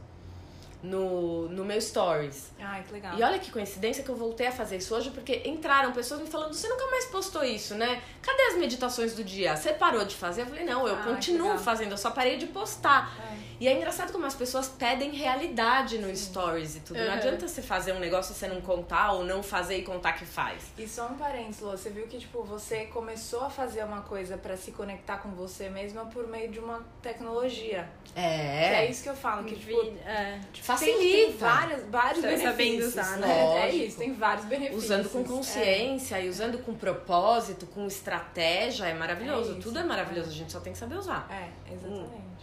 no, 0.82 1.50
no 1.50 1.66
meu 1.66 1.82
stories. 1.82 2.52
Ai, 2.60 2.84
que 2.84 2.94
legal. 2.94 3.18
E 3.18 3.24
olha 3.24 3.40
que 3.40 3.52
coincidência 3.52 4.04
que 4.04 4.10
eu 4.10 4.16
voltei 4.16 4.48
a 4.48 4.52
fazer 4.52 4.78
isso 4.78 4.94
hoje, 4.96 5.10
porque 5.12 5.42
entraram 5.46 5.92
pessoas 5.92 6.22
me 6.22 6.28
falando: 6.28 6.54
você 6.54 6.68
nunca 6.68 6.86
mais 6.88 7.06
postou 7.06 7.44
isso, 7.44 7.76
né? 7.76 8.02
Cadê 8.22 8.44
as 8.44 8.58
meditações 8.58 9.14
do 9.14 9.24
dia? 9.24 9.56
Você 9.56 9.74
parou 9.74 10.06
de 10.06 10.16
fazer? 10.16 10.42
Eu 10.42 10.48
falei: 10.48 10.66
não, 10.66 10.88
eu 10.88 10.98
que 10.98 11.04
continuo 11.04 11.58
fazendo, 11.58 11.92
eu 11.92 11.98
só 11.98 12.12
parei 12.12 12.38
de 12.38 12.48
postar. 12.48 13.12
É. 13.20 13.47
E 13.60 13.68
é 13.68 13.74
engraçado 13.76 14.12
como 14.12 14.26
as 14.26 14.36
pessoas 14.36 14.68
pedem 14.68 15.12
realidade 15.12 15.98
no 15.98 16.16
stories 16.16 16.76
e 16.76 16.80
tudo. 16.82 16.98
Não 17.00 17.08
Uhum. 17.08 17.14
adianta 17.14 17.48
você 17.48 17.62
fazer 17.62 17.92
um 17.94 18.00
negócio 18.00 18.32
e 18.32 18.36
você 18.36 18.48
não 18.48 18.62
contar 18.62 19.14
ou 19.14 19.24
não 19.24 19.42
fazer 19.42 19.78
e 19.78 19.84
contar 19.84 20.14
que 20.14 20.26
faz. 20.26 20.62
E 20.78 20.88
só 20.88 21.08
um 21.08 21.16
parênteses, 21.18 21.62
Lô, 21.62 21.72
você 21.72 21.90
viu 21.90 22.06
que 22.08 22.20
tipo, 22.20 22.44
você 22.44 22.86
começou 22.86 23.42
a 23.42 23.50
fazer 23.50 23.84
uma 23.84 24.02
coisa 24.02 24.38
pra 24.38 24.56
se 24.56 24.72
conectar 24.72 25.18
com 25.18 25.30
você 25.32 25.70
mesma 25.70 26.06
por 26.06 26.28
meio 26.28 26.50
de 26.52 26.60
uma 26.60 26.86
tecnologia. 27.02 27.90
Que 28.06 28.20
é 28.20 28.86
É. 28.86 28.92
isso 28.92 29.04
que 29.04 29.10
eu 29.10 29.16
falo, 29.16 29.44
que 29.44 29.56
tipo, 29.56 29.82
Vi- 29.82 29.98
é. 30.06 30.40
Facilita. 30.62 30.98
Tem, 31.00 31.26
tem 31.28 31.38
várias, 31.38 31.84
vários 31.90 32.22
Tá 32.22 32.28
benefícios. 32.30 32.88
usar, 32.94 33.18
né? 33.18 33.28
né? 33.28 33.70
É 33.70 33.76
isso, 33.76 33.98
tem 33.98 34.14
vários 34.14 34.46
benefícios. 34.46 34.84
Usando 34.86 35.10
com 35.10 35.22
É. 35.22 35.24
consciência 35.24 36.20
e 36.22 36.30
usando 36.30 36.58
com 36.60 36.74
propósito, 36.76 37.66
com 37.68 37.88
estratégia, 37.88 38.86
é 38.86 38.94
maravilhoso. 38.94 39.50
É 39.50 39.54
isso, 39.54 39.62
Tudo 39.62 39.80
é 39.80 39.84
maravilhoso, 39.84 40.30
a 40.30 40.34
gente 40.34 40.52
só 40.52 40.60
tem 40.60 40.74
que 40.74 40.80
saber 40.80 40.96
usar. 40.96 41.28
É, 41.32 41.74
exatamente. 41.74 42.37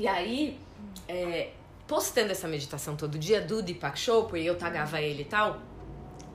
E 0.00 0.08
aí, 0.08 0.58
é, 1.06 1.50
postando 1.86 2.32
essa 2.32 2.48
meditação 2.48 2.96
todo 2.96 3.18
dia 3.18 3.38
do 3.38 3.60
Deepak 3.60 3.98
Chopra, 3.98 4.38
e 4.38 4.46
eu 4.46 4.56
tagava 4.56 4.98
ele 4.98 5.20
e 5.20 5.24
tal, 5.26 5.58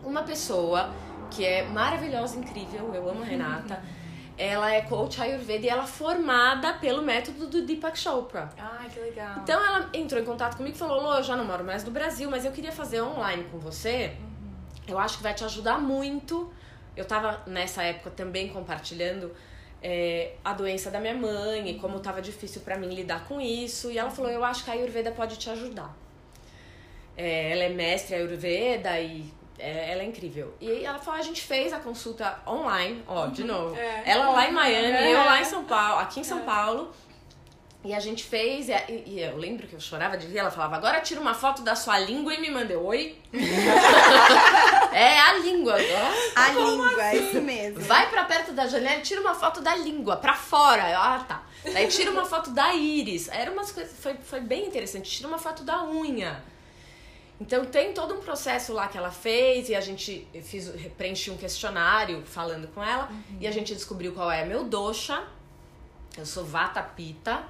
uma 0.04 0.22
pessoa 0.22 0.94
que 1.32 1.44
é 1.44 1.64
maravilhosa, 1.64 2.38
incrível, 2.38 2.94
eu 2.94 3.10
amo 3.10 3.24
a 3.24 3.26
Renata, 3.26 3.82
ela 4.38 4.72
é 4.72 4.82
coach 4.82 5.20
Ayurveda 5.20 5.66
e 5.66 5.70
ela 5.70 5.82
é 5.82 5.88
formada 5.88 6.74
pelo 6.74 7.02
método 7.02 7.48
do 7.48 7.66
Deepak 7.66 7.98
Chopra. 7.98 8.52
Ai, 8.56 8.88
que 8.88 9.00
legal. 9.00 9.40
Então 9.42 9.60
ela 9.60 9.90
entrou 9.96 10.22
em 10.22 10.26
contato 10.26 10.58
comigo 10.58 10.76
e 10.76 10.78
falou: 10.78 11.02
Lô, 11.02 11.16
eu 11.16 11.24
já 11.24 11.36
não 11.36 11.46
moro 11.46 11.64
mais 11.64 11.84
no 11.84 11.90
Brasil, 11.90 12.30
mas 12.30 12.46
eu 12.46 12.52
queria 12.52 12.72
fazer 12.72 13.02
online 13.02 13.46
com 13.46 13.58
você. 13.58 14.16
Eu 14.88 15.00
acho 15.00 15.18
que 15.18 15.24
vai 15.24 15.34
te 15.34 15.44
ajudar 15.44 15.80
muito. 15.80 16.54
Eu 16.96 17.06
tava 17.06 17.42
nessa 17.48 17.82
época 17.82 18.12
também 18.12 18.48
compartilhando 18.50 19.32
é, 19.88 20.32
a 20.44 20.52
doença 20.52 20.90
da 20.90 21.00
minha 21.00 21.14
mãe 21.14 21.70
e 21.70 21.78
como 21.80 22.00
tava 22.00 22.20
difícil 22.20 22.62
pra 22.62 22.76
mim 22.76 22.90
lidar 22.90 23.26
com 23.28 23.40
isso. 23.40 23.92
E 23.92 24.00
ela 24.00 24.10
falou: 24.10 24.32
Eu 24.32 24.44
acho 24.44 24.64
que 24.66 24.72
a 24.72 24.74
Ayurveda 24.74 25.12
pode 25.12 25.38
te 25.38 25.48
ajudar. 25.48 25.96
É, 27.16 27.52
ela 27.52 27.64
é 27.66 27.70
mestre 27.70 28.16
Ayurveda 28.16 29.00
e 29.00 29.32
é, 29.60 29.92
ela 29.92 30.02
é 30.02 30.06
incrível. 30.06 30.56
E 30.60 30.68
aí 30.72 30.84
ela 30.86 30.98
falou: 30.98 31.20
A 31.20 31.24
gente 31.24 31.40
fez 31.40 31.72
a 31.72 31.78
consulta 31.78 32.40
online, 32.48 33.04
ó, 33.08 33.28
de 33.28 33.44
novo. 33.44 33.76
É. 33.76 34.02
Ela 34.08 34.30
lá 34.32 34.50
em 34.50 34.52
Miami, 34.52 34.88
É. 34.88 35.14
eu 35.14 35.20
lá 35.24 35.40
em 35.40 35.46
São 35.46 35.64
Paulo, 35.66 36.00
aqui 36.02 36.20
em 36.20 36.24
São 36.24 36.40
Paulo. 36.40 36.92
E 37.84 37.94
a 37.94 38.00
gente 38.00 38.24
fez, 38.24 38.68
e, 38.68 38.74
e 39.06 39.20
eu 39.22 39.38
lembro 39.38 39.68
que 39.68 39.76
eu 39.76 39.80
chorava 39.80 40.18
de 40.18 40.26
rir, 40.26 40.40
ela 40.40 40.50
falava, 40.50 40.76
agora 40.76 41.00
tira 41.02 41.22
uma 41.22 41.36
foto 41.36 41.62
da 41.62 41.76
sua 41.76 42.00
língua 42.00 42.34
e 42.34 42.42
me 42.42 42.50
manda 42.50 42.76
oi. 42.80 43.16
é 44.98 45.20
a 45.20 45.34
língua 45.34 45.74
agora. 45.74 46.16
A 46.36 46.52
língua, 46.52 47.04
é 47.04 47.18
isso 47.18 47.42
mesmo. 47.42 47.82
Vai 47.82 48.10
pra 48.10 48.24
perto 48.24 48.54
da 48.54 48.66
janela 48.66 49.00
e 49.00 49.02
tira 49.02 49.20
uma 49.20 49.36
foto 49.36 49.62
da 49.62 49.76
língua, 49.76 50.16
pra 50.18 50.34
fora. 50.34 50.84
Ah, 50.98 51.20
tá. 51.20 51.44
Daí 51.64 51.88
tira 51.88 52.12
uma 52.12 52.24
foto 52.24 52.52
da 52.52 52.74
íris. 52.74 53.28
Era 53.28 53.52
umas 53.52 53.72
coisas, 53.72 53.98
foi, 54.00 54.16
foi 54.16 54.40
bem 54.40 54.66
interessante. 54.68 55.12
Tira 55.12 55.28
uma 55.28 55.38
foto 55.38 55.64
da 55.64 55.84
unha. 55.84 56.42
Então 57.42 57.66
tem 57.66 57.94
todo 57.94 58.14
um 58.14 58.22
processo 58.22 58.72
lá 58.72 58.88
que 58.88 58.98
ela 58.98 59.12
fez 59.12 59.68
e 59.68 59.76
a 59.76 59.82
gente 59.82 60.26
fiz, 60.42 60.72
preenchi 60.98 61.30
um 61.30 61.38
questionário 61.38 62.24
falando 62.26 62.70
com 62.70 62.82
ela 62.82 63.10
e 63.42 63.46
a 63.46 63.52
gente 63.52 63.74
descobriu 63.74 64.14
qual 64.14 64.32
é 64.32 64.46
meu 64.46 64.64
dosha. 64.64 65.22
Eu 66.18 66.26
sou 66.26 66.46
Vata 66.46 66.82
Pitta. 66.82 67.44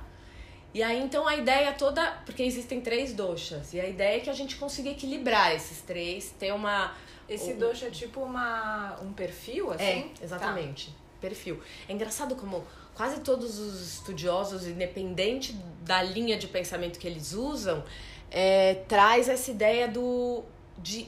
E 0.73 0.81
aí 0.81 0.99
então 0.99 1.27
a 1.27 1.35
ideia 1.35 1.71
toda, 1.73 2.03
porque 2.25 2.43
existem 2.43 2.81
três 2.81 3.13
doshas, 3.13 3.73
e 3.73 3.79
a 3.79 3.87
ideia 3.87 4.17
é 4.17 4.19
que 4.19 4.29
a 4.29 4.33
gente 4.33 4.57
consiga 4.57 4.89
equilibrar 4.89 5.55
esses 5.55 5.79
três, 5.79 6.35
ter 6.37 6.51
uma 6.51 6.91
Esse 7.27 7.53
o- 7.53 7.57
doce 7.57 7.85
é 7.85 7.89
tipo 7.89 8.21
uma, 8.21 8.95
um 9.01 9.11
perfil, 9.13 9.71
assim? 9.71 9.83
é, 9.83 10.05
exatamente. 10.21 10.93
Perfil. 11.19 11.59
É 11.89 11.93
engraçado 11.93 12.35
como 12.35 12.63
quase 12.93 13.19
todos 13.21 13.57
os 13.59 13.93
estudiosos, 13.93 14.67
independente 14.67 15.53
da 15.81 16.01
linha 16.03 16.37
de 16.37 16.47
pensamento 16.47 16.99
que 16.99 17.07
eles 17.07 17.33
usam, 17.33 17.83
é, 18.29 18.75
traz 18.87 19.27
essa 19.27 19.49
ideia 19.51 19.87
do 19.87 20.43
de, 20.77 21.07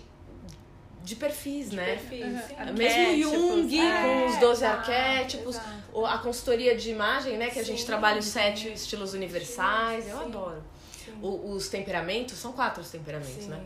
de 1.03 1.15
perfis, 1.15 1.69
De 1.69 1.75
né? 1.75 1.95
perfis, 1.95 2.25
Uhum. 2.25 2.47
sim. 2.47 2.73
Mesmo 2.73 3.21
Jung 3.31 3.79
é, 3.79 4.01
com 4.01 4.25
os 4.25 4.37
12 4.39 4.63
exato, 4.63 4.79
arquétipos, 4.91 5.55
exato. 5.55 5.69
ou 5.93 6.05
a 6.05 6.17
consultoria 6.17 6.75
de 6.75 6.89
imagem, 6.89 7.37
né? 7.37 7.49
Que 7.49 7.59
a 7.59 7.63
gente 7.63 7.81
Sim, 7.81 7.85
trabalha 7.87 8.19
os 8.19 8.25
sim. 8.25 8.31
sete 8.31 8.69
estilos 8.73 9.13
universais. 9.13 10.07
Eu 10.07 10.17
Sim. 10.17 10.23
adoro. 10.25 10.63
Sim. 11.05 11.13
O- 11.21 11.51
os 11.51 11.69
temperamentos, 11.69 12.37
são 12.37 12.51
quatro 12.53 12.81
os 12.81 12.89
temperamentos, 12.89 13.43
Sim. 13.43 13.49
né? 13.49 13.61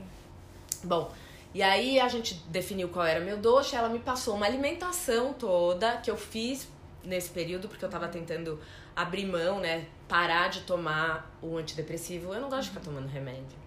Bom, 0.83 1.11
e 1.53 1.61
aí 1.61 1.99
a 1.99 2.07
gente 2.07 2.35
definiu 2.47 2.89
qual 2.89 3.05
era 3.05 3.19
meu 3.19 3.37
doce, 3.37 3.75
ela 3.75 3.89
me 3.89 3.99
passou 3.99 4.35
uma 4.35 4.45
alimentação 4.45 5.33
toda 5.33 5.97
que 5.97 6.09
eu 6.09 6.17
fiz 6.17 6.67
nesse 7.03 7.29
período, 7.29 7.67
porque 7.67 7.83
eu 7.83 7.89
tava 7.89 8.07
tentando 8.07 8.59
abrir 8.95 9.25
mão, 9.25 9.59
né? 9.59 9.85
Parar 10.07 10.49
de 10.49 10.61
tomar 10.61 11.29
o 11.41 11.57
antidepressivo. 11.57 12.33
Eu 12.33 12.39
não 12.41 12.49
gosto 12.49 12.63
de 12.63 12.69
ficar 12.69 12.81
tomando 12.81 13.07
remédio. 13.07 13.59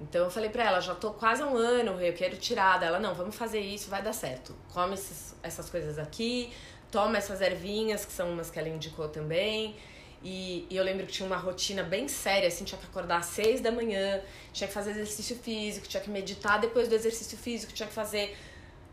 Então 0.00 0.24
eu 0.24 0.30
falei 0.30 0.48
pra 0.50 0.64
ela, 0.64 0.80
já 0.80 0.94
tô 0.94 1.10
quase 1.12 1.42
há 1.42 1.46
um 1.46 1.56
ano, 1.56 2.00
eu 2.00 2.12
quero 2.14 2.36
tirar 2.36 2.78
dela. 2.78 2.98
Não, 2.98 3.14
vamos 3.14 3.34
fazer 3.36 3.60
isso, 3.60 3.90
vai 3.90 4.02
dar 4.02 4.12
certo. 4.12 4.54
Come 4.72 4.94
esses- 4.94 5.34
essas 5.42 5.68
coisas 5.68 5.98
aqui, 5.98 6.52
toma 6.90 7.18
essas 7.18 7.40
ervinhas, 7.40 8.04
que 8.04 8.12
são 8.12 8.30
umas 8.32 8.50
que 8.50 8.58
ela 8.58 8.68
indicou 8.68 9.08
também. 9.08 9.76
E, 10.22 10.66
e 10.68 10.76
eu 10.76 10.84
lembro 10.84 11.06
que 11.06 11.12
tinha 11.12 11.26
uma 11.26 11.36
rotina 11.38 11.82
bem 11.82 12.06
séria, 12.06 12.46
assim, 12.48 12.62
tinha 12.64 12.78
que 12.78 12.84
acordar 12.86 13.18
às 13.18 13.26
seis 13.26 13.60
da 13.60 13.70
manhã, 13.72 14.20
tinha 14.52 14.68
que 14.68 14.74
fazer 14.74 14.90
exercício 14.90 15.34
físico, 15.36 15.88
tinha 15.88 16.02
que 16.02 16.10
meditar 16.10 16.60
depois 16.60 16.88
do 16.88 16.94
exercício 16.94 17.38
físico, 17.38 17.72
tinha 17.72 17.86
que 17.88 17.94
fazer, 17.94 18.36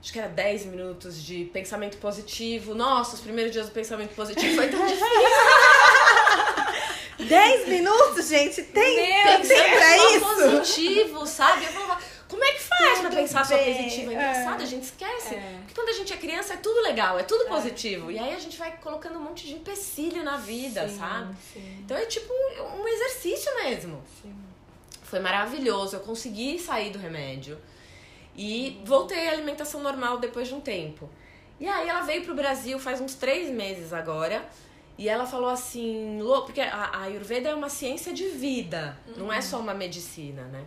acho 0.01 0.13
que 0.13 0.19
era 0.19 0.29
10 0.29 0.65
minutos 0.67 1.21
de 1.21 1.43
pensamento 1.51 1.97
positivo. 1.97 2.73
Nossa, 2.73 3.15
os 3.15 3.21
primeiros 3.21 3.51
dias 3.51 3.65
do 3.65 3.73
pensamento 3.73 4.15
positivo 4.15 4.55
foi 4.55 4.69
tão 4.69 4.79
difícil. 4.87 5.07
10 7.19 7.67
minutos, 7.67 8.27
gente? 8.29 8.61
Tem, 8.63 8.95
Meu, 8.95 9.37
tem 9.39 9.47
tempo 9.47 9.75
pra 9.77 9.97
só 9.97 10.15
isso? 10.15 10.25
positivo, 10.25 11.25
sabe? 11.25 11.65
Eu 11.65 11.71
falava, 11.71 11.86
como 12.37 12.45
é 12.45 12.53
que 12.53 12.61
faz 12.61 12.99
pra 12.99 13.09
Tudo 13.09 13.19
pensar 13.19 13.45
só 13.45 13.57
bem, 13.57 13.75
positivo? 13.75 14.11
É 14.11 14.13
é. 14.13 14.17
engraçado, 14.17 14.61
a 14.61 14.65
gente 14.65 14.83
esquece. 14.83 15.33
É. 15.33 15.55
Porque 15.61 15.73
quando 15.73 15.89
a 15.89 15.93
gente 15.93 16.13
é 16.13 16.17
criança 16.17 16.53
é 16.53 16.57
tudo 16.57 16.81
legal, 16.81 17.17
é 17.17 17.23
tudo 17.23 17.45
positivo. 17.45 18.11
E 18.11 18.19
aí 18.19 18.31
a 18.33 18.39
gente 18.39 18.57
vai 18.57 18.77
colocando 18.77 19.17
um 19.17 19.23
monte 19.23 19.47
de 19.47 19.53
empecilho 19.53 20.23
na 20.23 20.37
vida, 20.37 20.87
Sim, 20.87 20.97
sabe? 20.99 21.35
Sim, 21.51 21.79
Então 21.83 21.97
é 21.97 22.05
tipo 22.05 22.31
um, 22.31 22.81
um 22.83 22.87
exercício 22.87 23.51
mesmo. 23.55 24.03
sim. 24.21 24.35
Foi 25.01 25.19
maravilhoso, 25.19 25.95
eu 25.95 26.01
consegui 26.01 26.59
sair 26.59 26.91
do 26.91 26.99
remédio. 26.99 27.57
E 28.35 28.79
voltei 28.85 29.29
à 29.29 29.31
alimentação 29.31 29.81
normal 29.81 30.19
depois 30.19 30.47
de 30.47 30.53
um 30.53 30.61
tempo. 30.61 31.09
E 31.59 31.67
aí 31.67 31.89
ela 31.89 32.01
veio 32.01 32.23
pro 32.23 32.35
Brasil 32.35 32.77
faz 32.77 33.01
uns 33.01 33.15
três 33.15 33.49
meses 33.49 33.93
agora. 33.93 34.47
E 34.97 35.09
ela 35.09 35.25
falou 35.25 35.49
assim, 35.49 36.21
Lô, 36.21 36.41
porque 36.43 36.61
a, 36.61 36.91
a 36.93 37.01
Ayurveda 37.03 37.49
é 37.49 37.55
uma 37.55 37.69
ciência 37.69 38.13
de 38.13 38.27
vida, 38.29 38.97
não 39.15 39.31
é 39.31 39.41
só 39.41 39.59
uma 39.59 39.73
medicina, 39.73 40.43
né? 40.43 40.65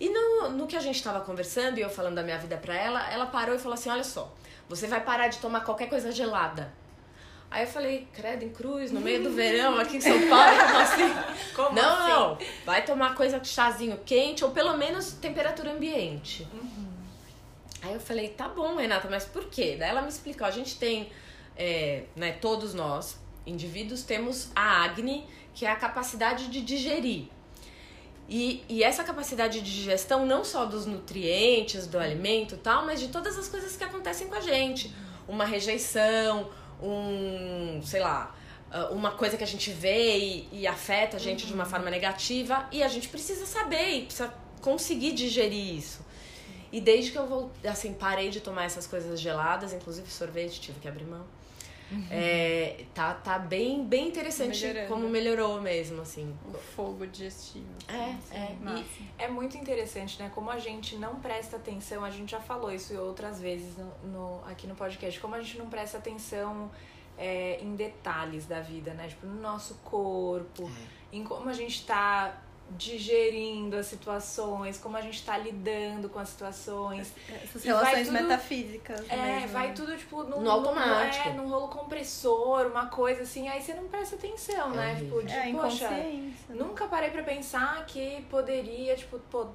E 0.00 0.08
no, 0.08 0.48
no 0.48 0.66
que 0.66 0.76
a 0.76 0.80
gente 0.80 1.02
tava 1.02 1.20
conversando 1.20 1.78
e 1.78 1.82
eu 1.82 1.90
falando 1.90 2.14
da 2.14 2.22
minha 2.22 2.38
vida 2.38 2.56
pra 2.56 2.74
ela, 2.74 3.12
ela 3.12 3.26
parou 3.26 3.54
e 3.54 3.58
falou 3.58 3.74
assim: 3.74 3.90
olha 3.90 4.02
só, 4.02 4.34
você 4.66 4.86
vai 4.86 5.02
parar 5.02 5.28
de 5.28 5.38
tomar 5.38 5.60
qualquer 5.60 5.88
coisa 5.88 6.10
gelada. 6.10 6.72
Aí 7.50 7.64
eu 7.64 7.66
falei, 7.66 8.06
credo, 8.14 8.44
em 8.44 8.50
cruz, 8.50 8.92
no 8.92 9.00
meio 9.00 9.24
do 9.24 9.30
verão, 9.30 9.76
aqui 9.76 9.96
em 9.96 10.00
São 10.00 10.28
Paulo, 10.28 10.56
como 10.56 10.78
assim? 10.78 11.54
Como 11.54 11.74
não, 11.74 11.96
assim? 11.96 12.08
não, 12.08 12.38
vai 12.64 12.84
tomar 12.84 13.16
coisa 13.16 13.40
de 13.40 13.48
chazinho 13.48 13.98
quente 14.06 14.44
ou 14.44 14.52
pelo 14.52 14.76
menos 14.76 15.12
temperatura 15.14 15.72
ambiente. 15.72 16.46
Aí 17.82 17.92
eu 17.92 17.98
falei, 17.98 18.28
tá 18.28 18.48
bom, 18.48 18.76
Renata, 18.76 19.08
mas 19.10 19.24
por 19.24 19.46
quê? 19.46 19.74
Daí 19.76 19.88
ela 19.88 20.00
me 20.00 20.08
explicou, 20.08 20.46
a 20.46 20.50
gente 20.50 20.78
tem, 20.78 21.10
é, 21.56 22.04
né, 22.14 22.32
todos 22.32 22.72
nós 22.72 23.18
indivíduos 23.44 24.04
temos 24.04 24.50
a 24.54 24.84
Agni, 24.84 25.26
que 25.52 25.66
é 25.66 25.70
a 25.70 25.76
capacidade 25.76 26.48
de 26.48 26.60
digerir. 26.60 27.26
E, 28.32 28.62
e 28.68 28.84
essa 28.84 29.02
capacidade 29.02 29.60
de 29.60 29.74
digestão 29.74 30.24
não 30.24 30.44
só 30.44 30.64
dos 30.64 30.86
nutrientes, 30.86 31.88
do 31.88 31.98
alimento 31.98 32.54
e 32.54 32.58
tal, 32.58 32.86
mas 32.86 33.00
de 33.00 33.08
todas 33.08 33.36
as 33.36 33.48
coisas 33.48 33.76
que 33.76 33.82
acontecem 33.82 34.28
com 34.28 34.36
a 34.36 34.40
gente. 34.40 34.94
Uma 35.26 35.44
rejeição, 35.44 36.48
um, 36.80 37.82
sei 37.82 38.00
lá, 38.00 38.32
uh, 38.72 38.94
uma 38.94 39.10
coisa 39.10 39.36
que 39.36 39.42
a 39.42 39.46
gente 39.46 39.72
vê 39.72 40.16
e, 40.16 40.48
e 40.52 40.66
afeta 40.68 41.16
a 41.16 41.20
gente 41.20 41.42
uhum. 41.42 41.48
de 41.48 41.54
uma 41.54 41.64
forma 41.64 41.90
negativa 41.90 42.68
e 42.70 42.84
a 42.84 42.88
gente 42.88 43.08
precisa 43.08 43.44
saber 43.46 43.96
e 43.96 44.02
precisa 44.02 44.32
conseguir 44.60 45.10
digerir 45.10 45.74
isso. 45.74 46.06
E 46.70 46.80
desde 46.80 47.10
que 47.10 47.18
eu 47.18 47.26
vou, 47.26 47.50
assim, 47.64 47.92
parei 47.92 48.30
de 48.30 48.38
tomar 48.38 48.62
essas 48.62 48.86
coisas 48.86 49.20
geladas, 49.20 49.72
inclusive 49.72 50.08
sorvete, 50.08 50.60
tive 50.60 50.78
que 50.78 50.86
abrir 50.86 51.04
mão. 51.04 51.26
Uhum. 51.90 52.06
É, 52.10 52.84
tá, 52.94 53.14
tá 53.14 53.38
bem, 53.38 53.84
bem 53.84 54.08
interessante 54.08 54.64
Melhorando. 54.64 54.88
como 54.88 55.08
melhorou 55.08 55.60
mesmo, 55.60 56.02
assim. 56.02 56.36
O 56.46 56.52
fogo 56.52 57.06
digestivo. 57.06 57.66
É, 57.88 58.36
é. 58.36 59.24
é 59.24 59.28
muito 59.28 59.56
interessante, 59.58 60.20
né? 60.22 60.30
Como 60.34 60.50
a 60.50 60.58
gente 60.58 60.96
não 60.96 61.16
presta 61.16 61.56
atenção, 61.56 62.04
a 62.04 62.10
gente 62.10 62.30
já 62.30 62.40
falou 62.40 62.72
isso 62.72 62.96
outras 62.96 63.40
vezes 63.40 63.76
no, 63.76 64.10
no 64.10 64.44
aqui 64.46 64.66
no 64.66 64.74
podcast, 64.74 65.18
como 65.18 65.34
a 65.34 65.42
gente 65.42 65.58
não 65.58 65.68
presta 65.68 65.98
atenção 65.98 66.70
é, 67.18 67.58
em 67.60 67.74
detalhes 67.74 68.46
da 68.46 68.60
vida, 68.60 68.94
né? 68.94 69.08
Tipo, 69.08 69.26
no 69.26 69.40
nosso 69.40 69.74
corpo, 69.84 70.70
é. 71.12 71.16
em 71.16 71.24
como 71.24 71.48
a 71.48 71.52
gente 71.52 71.84
tá 71.84 72.40
digerindo 72.76 73.76
as 73.76 73.86
situações, 73.86 74.78
como 74.78 74.96
a 74.96 75.00
gente 75.00 75.14
está 75.14 75.36
lidando 75.36 76.08
com 76.08 76.18
as 76.18 76.28
situações. 76.28 77.12
Essas 77.42 77.64
relações 77.64 78.08
tudo, 78.08 78.22
metafísicas. 78.22 79.00
É, 79.08 79.16
mesmo. 79.16 79.48
vai 79.48 79.68
né? 79.68 79.74
tudo 79.74 79.96
tipo 79.96 80.22
no, 80.24 80.40
no 80.40 80.50
automático. 80.50 81.28
No, 81.30 81.34
é, 81.34 81.36
num 81.36 81.48
rolo 81.48 81.68
compressor, 81.68 82.66
uma 82.66 82.86
coisa 82.86 83.22
assim, 83.22 83.48
aí 83.48 83.60
você 83.60 83.74
não 83.74 83.88
presta 83.88 84.16
atenção, 84.16 84.70
né? 84.70 84.92
É, 84.92 84.94
tipo, 84.96 85.22
de, 85.22 85.32
é, 85.32 85.52
poxa, 85.52 85.90
né? 85.90 86.32
nunca 86.50 86.86
parei 86.86 87.10
para 87.10 87.22
pensar 87.22 87.84
que 87.86 88.22
poderia, 88.30 88.96
tipo, 88.96 89.18
pô, 89.30 89.46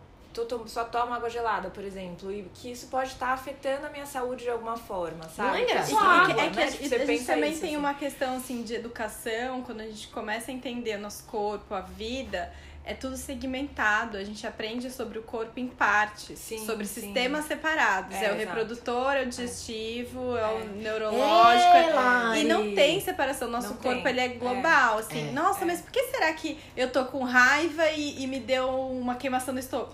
tu 0.44 0.68
só 0.68 0.84
toma 0.84 1.16
água 1.16 1.30
gelada, 1.30 1.70
por 1.70 1.84
exemplo, 1.84 2.32
e 2.32 2.44
que 2.54 2.72
isso 2.72 2.88
pode 2.88 3.12
estar 3.12 3.28
tá 3.28 3.34
afetando 3.34 3.88
a 3.88 3.90
minha 3.90 4.06
saúde 4.06 4.44
de 4.44 4.50
alguma 4.50 4.76
forma, 4.76 5.24
sabe? 5.30 5.50
Não 5.50 5.56
é 5.56 5.64
engraçado. 5.64 5.98
Água, 5.98 6.42
é 6.42 6.50
que, 6.50 6.56
né? 6.58 6.68
tipo, 6.68 6.84
a, 6.84 6.98
gente 7.06 7.26
também 7.26 7.52
isso, 7.52 7.62
tem 7.62 7.70
assim. 7.70 7.78
uma 7.78 7.94
questão 7.94 8.36
assim 8.36 8.64
de 8.64 8.74
educação, 8.76 9.62
quando 9.62 9.82
a 9.82 9.86
gente 9.86 10.08
começa 10.10 10.52
a 10.52 10.54
entender 10.54 10.98
o 10.98 11.00
nosso 11.00 11.24
corpo, 11.26 11.74
a 11.74 11.82
vida, 11.82 12.52
é 12.86 12.94
tudo 12.94 13.18
segmentado. 13.18 14.16
A 14.16 14.24
gente 14.24 14.46
aprende 14.46 14.92
sobre 14.92 15.18
o 15.18 15.24
corpo 15.24 15.60
em 15.60 15.68
partes, 15.68 16.38
sim, 16.38 16.64
sobre 16.66 16.86
sim. 16.86 17.02
sistemas 17.02 17.46
separados. 17.46 18.16
É, 18.16 18.26
é 18.26 18.32
o 18.32 18.38
reprodutor, 18.38 19.14
é 19.14 19.24
o 19.24 19.26
digestivo, 19.26 20.38
é, 20.38 20.42
é 20.42 20.46
o 20.46 20.60
é. 20.60 20.66
neurológico. 20.84 22.36
É, 22.36 22.42
e 22.42 22.44
não 22.44 22.76
tem 22.76 23.02
separação. 23.02 23.50
Nosso 23.50 23.70
não 23.70 23.78
corpo 23.78 24.04
tem. 24.04 24.12
ele 24.12 24.20
é 24.20 24.28
global. 24.30 25.00
Assim, 25.00 25.32
nossa, 25.32 25.66
mas 25.66 25.82
por 25.82 25.92
que 25.92 26.04
será 26.04 26.32
que 26.34 26.58
eu 26.78 26.92
tô 26.92 27.06
com 27.06 27.24
raiva 27.24 27.90
e, 27.90 28.24
e 28.24 28.28
me 28.28 28.40
deu 28.40 28.70
uma 28.70 29.16
queimação 29.16 29.54
no 29.54 29.60
estômago? 29.60 29.94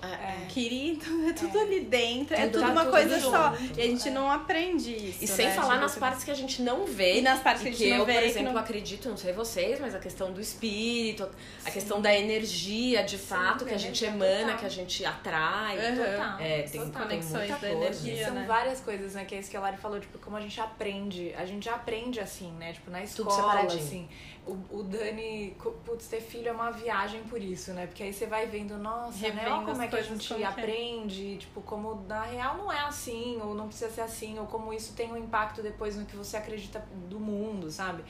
Querido, 0.49 1.29
é 1.29 1.33
tudo 1.33 1.59
ali 1.59 1.79
dentro. 1.81 2.35
É, 2.35 2.47
tudo 2.47 2.65
uma 2.65 2.81
tudo 2.81 2.91
coisa 2.91 3.19
junto. 3.19 3.31
só. 3.31 3.55
E 3.77 3.81
a 3.81 3.85
gente 3.85 4.09
não 4.09 4.29
aprende 4.29 4.93
isso. 4.93 5.23
E 5.23 5.27
sem 5.27 5.47
né? 5.47 5.53
falar 5.53 5.79
nas 5.79 5.95
partes 5.95 6.25
que 6.25 6.31
a 6.31 6.35
gente 6.35 6.61
não 6.61 6.85
vê. 6.85 7.19
E 7.19 7.21
nas 7.21 7.39
partes 7.39 7.63
que 7.63 7.69
a 7.69 7.71
gente 7.71 7.89
não 7.89 7.97
eu, 7.99 8.05
vê. 8.05 8.13
por 8.15 8.23
exemplo, 8.23 8.53
não... 8.53 8.59
acredito, 8.59 9.07
não 9.07 9.17
sei 9.17 9.31
vocês, 9.31 9.79
mas 9.79 9.95
a 9.95 9.99
questão 9.99 10.33
do 10.33 10.41
espírito, 10.41 11.29
a 11.63 11.71
questão 11.71 12.01
da 12.01 12.13
energia 12.13 12.80
energia 12.81 13.03
de 13.03 13.17
fato 13.17 13.65
que 13.65 13.73
a 13.73 13.77
gente 13.77 14.03
emana, 14.03 14.39
total. 14.39 14.57
que 14.57 14.65
a 14.65 14.69
gente 14.69 15.05
atrai. 15.05 15.77
Uhum. 15.77 15.97
Total. 15.97 16.39
É, 16.39 16.61
tem 16.63 16.85
total. 16.85 17.01
conexões 17.03 17.61
da 17.61 17.71
energia. 17.71 18.25
São 18.25 18.35
né? 18.35 18.45
várias 18.47 18.81
coisas, 18.81 19.13
né? 19.13 19.25
Que 19.25 19.35
é 19.35 19.39
isso 19.39 19.49
que 19.49 19.57
a 19.57 19.59
Lari 19.59 19.77
falou, 19.77 19.99
tipo, 19.99 20.17
como 20.19 20.37
a 20.37 20.41
gente 20.41 20.59
aprende. 20.59 21.33
A 21.35 21.45
gente 21.45 21.69
aprende 21.69 22.19
assim, 22.19 22.51
né? 22.53 22.73
Tipo, 22.73 22.89
na 22.91 23.03
escola, 23.03 23.61
assim. 23.61 24.07
O, 24.45 24.79
o 24.79 24.83
Dani, 24.83 25.55
putz, 25.85 26.07
ter 26.07 26.19
filho 26.19 26.49
é 26.49 26.51
uma 26.51 26.71
viagem 26.71 27.21
por 27.23 27.39
isso, 27.41 27.73
né? 27.73 27.85
Porque 27.85 28.01
aí 28.01 28.11
você 28.11 28.25
vai 28.25 28.47
vendo, 28.47 28.77
nossa, 28.77 29.17
Revendo 29.19 29.43
né? 29.43 29.51
Olha 29.51 29.65
como 29.65 29.81
é 29.81 29.87
que 29.87 29.95
a 29.95 30.01
gente 30.01 30.33
é. 30.33 30.43
aprende, 30.43 31.37
tipo, 31.37 31.61
como 31.61 32.03
na 32.07 32.23
real 32.23 32.57
não 32.57 32.71
é 32.71 32.79
assim, 32.81 33.39
ou 33.39 33.53
não 33.53 33.67
precisa 33.67 33.91
ser 33.91 34.01
assim, 34.01 34.39
ou 34.39 34.47
como 34.47 34.73
isso 34.73 34.93
tem 34.93 35.11
um 35.11 35.17
impacto 35.17 35.61
depois 35.61 35.95
no 35.95 36.05
que 36.05 36.15
você 36.15 36.37
acredita 36.37 36.83
do 37.07 37.19
mundo, 37.19 37.69
sabe? 37.69 38.03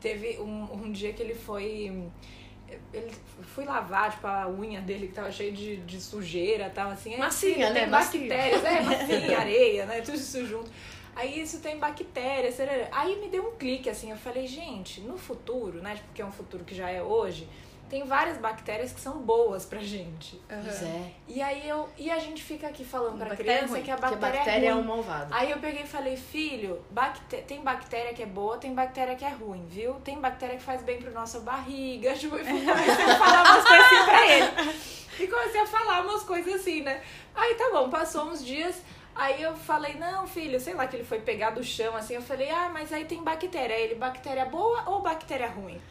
Teve 0.00 0.38
um, 0.38 0.84
um 0.84 0.92
dia 0.92 1.14
que 1.14 1.22
ele 1.22 1.34
foi 1.34 2.10
ele 2.92 3.10
fui 3.54 3.64
lavar, 3.64 4.10
tipo, 4.10 4.26
a 4.26 4.48
unha 4.48 4.80
dele 4.80 5.08
que 5.08 5.14
tava 5.14 5.30
cheia 5.30 5.52
de, 5.52 5.76
de 5.78 6.00
sujeira, 6.00 6.70
tava 6.70 6.92
assim. 6.92 7.16
Massinha, 7.16 7.70
né? 7.70 7.86
Bactérias, 7.86 8.64
é, 8.64 8.80
massinha, 8.80 9.38
areia, 9.38 9.86
né? 9.86 10.00
Tudo 10.00 10.16
isso 10.16 10.46
junto. 10.46 10.70
Aí 11.14 11.40
isso 11.40 11.60
tem 11.60 11.78
bactérias, 11.78 12.56
aí 12.92 13.20
me 13.20 13.28
deu 13.28 13.48
um 13.48 13.56
clique, 13.56 13.90
assim, 13.90 14.10
eu 14.10 14.16
falei, 14.16 14.46
gente, 14.46 15.00
no 15.00 15.18
futuro, 15.18 15.82
né? 15.82 15.98
Porque 16.06 16.22
é 16.22 16.24
um 16.24 16.32
futuro 16.32 16.64
que 16.64 16.74
já 16.74 16.88
é 16.88 17.02
hoje, 17.02 17.48
tem 17.90 18.04
várias 18.04 18.38
bactérias 18.38 18.92
que 18.92 19.00
são 19.00 19.18
boas 19.18 19.64
pra 19.66 19.80
gente. 19.80 20.36
Uhum. 20.48 20.62
Pois 20.62 20.82
é. 20.82 21.10
E 21.26 21.42
aí 21.42 21.68
eu 21.68 21.88
e 21.98 22.08
a 22.08 22.20
gente 22.20 22.40
fica 22.42 22.68
aqui 22.68 22.84
falando 22.84 23.18
pra 23.18 23.34
criança 23.34 23.76
é 23.76 23.82
que 23.82 23.90
a 23.90 23.96
bactéria, 23.96 24.18
que 24.18 24.24
a 24.24 24.30
bactéria 24.30 24.66
é, 24.66 24.70
é, 24.70 24.74
um 24.74 24.84
malvado. 24.84 25.34
Aí 25.34 25.50
eu 25.50 25.58
peguei 25.58 25.82
e 25.82 25.86
falei, 25.86 26.16
filho, 26.16 26.80
bacté 26.90 27.38
tem 27.38 27.60
bactéria 27.60 28.14
que 28.14 28.22
é 28.22 28.26
boa, 28.26 28.56
tem 28.58 28.72
bactéria 28.72 29.16
que 29.16 29.24
é 29.24 29.30
ruim, 29.30 29.66
viu? 29.68 29.94
Tem 30.04 30.20
bactéria 30.20 30.56
que 30.56 30.62
faz 30.62 30.82
bem 30.82 31.02
pro 31.02 31.10
nossa 31.10 31.40
barriga. 31.40 32.14
Tipo, 32.20 32.36
eu 32.36 32.44
comecei 32.44 33.04
a 33.04 33.18
falar 33.18 33.42
umas 33.42 33.64
coisas 33.66 33.86
assim 33.86 34.04
pra 34.04 34.26
ele. 34.28 34.74
E 35.18 35.26
comecei 35.26 35.60
a 35.60 35.66
falar 35.66 36.00
umas 36.02 36.22
coisas 36.22 36.54
assim, 36.54 36.82
né? 36.82 37.02
Aí 37.34 37.54
tá 37.56 37.70
bom, 37.72 37.90
passou 37.90 38.26
uns 38.26 38.44
dias. 38.44 38.80
Aí 39.16 39.42
eu 39.42 39.54
falei, 39.56 39.94
não, 39.94 40.26
filho, 40.26 40.60
sei 40.60 40.74
lá 40.74 40.86
que 40.86 40.96
ele 40.96 41.04
foi 41.04 41.18
pegar 41.18 41.50
do 41.50 41.64
chão, 41.64 41.96
assim, 41.96 42.14
eu 42.14 42.22
falei, 42.22 42.48
ah, 42.48 42.70
mas 42.72 42.92
aí 42.92 43.04
tem 43.04 43.22
bactéria. 43.22 43.74
Aí 43.74 43.82
ele, 43.82 43.96
bactéria 43.96 44.44
boa 44.44 44.84
ou 44.86 45.02
bactéria 45.02 45.48
ruim? 45.48 45.80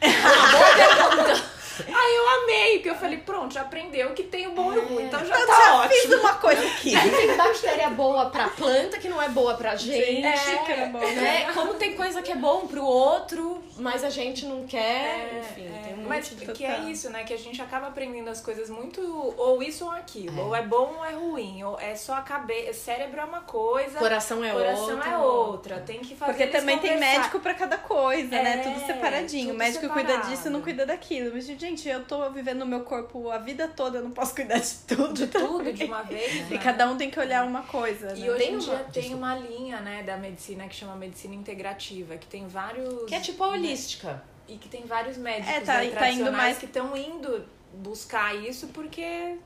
aí 1.94 2.16
eu 2.16 2.42
amei, 2.42 2.72
porque 2.74 2.90
eu 2.90 2.94
falei, 2.94 3.18
pronto, 3.18 3.54
já 3.54 3.62
aprendeu 3.62 4.12
que 4.14 4.24
tem 4.24 4.46
o 4.46 4.52
bom 4.52 4.72
e 4.72 4.78
o 4.78 4.86
ruim, 4.86 5.04
então 5.04 5.24
já 5.24 5.38
eu 5.38 5.46
tá 5.46 5.52
já 5.52 5.74
ótimo. 5.76 6.00
fiz 6.00 6.12
uma 6.12 6.34
coisa 6.34 6.66
aqui. 6.66 6.94
Aí 6.96 7.10
tem 7.10 7.36
bactéria 7.36 7.90
boa 7.90 8.30
pra 8.30 8.48
planta, 8.48 8.98
que 8.98 9.08
não 9.08 9.20
é 9.20 9.28
boa 9.28 9.54
pra 9.54 9.76
gente. 9.76 10.24
É, 10.24 10.82
é 10.82 10.86
bom, 10.86 10.98
né? 10.98 11.52
Como 11.52 11.74
tem 11.74 11.94
coisa 11.94 12.22
que 12.22 12.32
é 12.32 12.36
bom 12.36 12.66
pro 12.66 12.84
outro, 12.84 13.62
mas 13.76 14.04
a 14.04 14.10
gente 14.10 14.46
não 14.46 14.66
quer, 14.66 14.80
é, 14.80 15.40
enfim, 15.40 15.66
é, 15.66 15.82
tem 15.84 15.94
um 15.94 16.08
Mas 16.08 16.28
que 16.28 16.64
é 16.64 16.80
isso, 16.90 17.10
né, 17.10 17.24
que 17.24 17.32
a 17.32 17.38
gente 17.38 17.60
acaba 17.60 17.88
aprendendo 17.88 18.28
as 18.28 18.40
coisas 18.40 18.68
muito, 18.68 19.00
ou 19.36 19.62
isso 19.62 19.84
ou 19.84 19.90
aquilo, 19.90 20.38
é. 20.38 20.42
ou 20.42 20.56
é 20.56 20.62
bom 20.62 20.94
ou 20.98 21.04
é 21.04 21.12
ruim, 21.12 21.62
ou 21.62 21.78
é 21.78 21.94
só 21.94 22.14
a 22.14 22.22
cabeça, 22.22 22.90
cérebro 22.90 23.20
é 23.20 23.24
uma 23.24 23.40
coisa, 23.42 23.98
coração 23.98 24.44
é 24.44 24.50
coração 24.52 24.96
outra. 24.96 25.10
é 25.10 25.18
outra. 25.18 25.80
Tem 25.80 26.00
que 26.00 26.16
fazer 26.16 26.32
Porque 26.32 26.46
também 26.46 26.78
tem 26.78 26.98
médico 26.98 27.38
para 27.40 27.54
cada 27.54 27.78
coisa, 27.78 28.34
é, 28.34 28.42
né? 28.42 28.56
Tudo 28.58 28.86
separadinho. 28.86 29.46
Tudo 29.46 29.54
o 29.54 29.58
médico 29.58 29.80
separado. 29.82 30.06
cuida 30.06 30.28
disso, 30.28 30.50
não 30.50 30.60
cuida 30.60 30.86
daquilo. 30.86 31.32
Mas 31.32 31.46
gente, 31.46 31.69
eu 31.88 32.04
tô 32.04 32.30
vivendo 32.30 32.62
o 32.62 32.66
meu 32.66 32.80
corpo 32.80 33.30
a 33.30 33.38
vida 33.38 33.68
toda, 33.68 33.98
eu 33.98 34.02
não 34.02 34.10
posso 34.10 34.34
cuidar 34.34 34.58
de 34.58 34.74
tudo. 34.86 35.14
De 35.14 35.26
tudo 35.26 35.72
de 35.72 35.84
uma 35.84 36.02
vez. 36.02 36.48
Né? 36.48 36.56
E 36.56 36.58
cada 36.58 36.90
um 36.90 36.96
tem 36.96 37.10
que 37.10 37.18
olhar 37.18 37.46
uma 37.46 37.62
coisa. 37.62 38.14
E 38.16 38.20
né? 38.20 38.30
hoje 38.30 38.44
em 38.44 38.58
dia 38.58 38.72
uma... 38.72 38.84
tem 38.84 39.14
uma 39.14 39.34
linha, 39.36 39.80
né, 39.80 40.02
da 40.02 40.16
medicina 40.16 40.66
que 40.68 40.74
chama 40.74 40.96
medicina 40.96 41.34
integrativa, 41.34 42.16
que 42.16 42.26
tem 42.26 42.46
vários 42.46 43.04
que 43.06 43.14
é 43.14 43.20
tipo 43.20 43.42
a 43.42 43.48
holística. 43.48 44.22
E 44.48 44.56
que 44.56 44.68
tem 44.68 44.84
vários 44.84 45.16
médicos 45.16 45.48
é, 45.48 45.60
tá, 45.60 45.78
né, 45.78 45.90
tá 45.90 46.10
indo 46.10 46.32
mais 46.32 46.58
que 46.58 46.66
estão 46.66 46.96
indo 46.96 47.44
buscar 47.72 48.34
isso 48.34 48.66
porque 48.68 49.38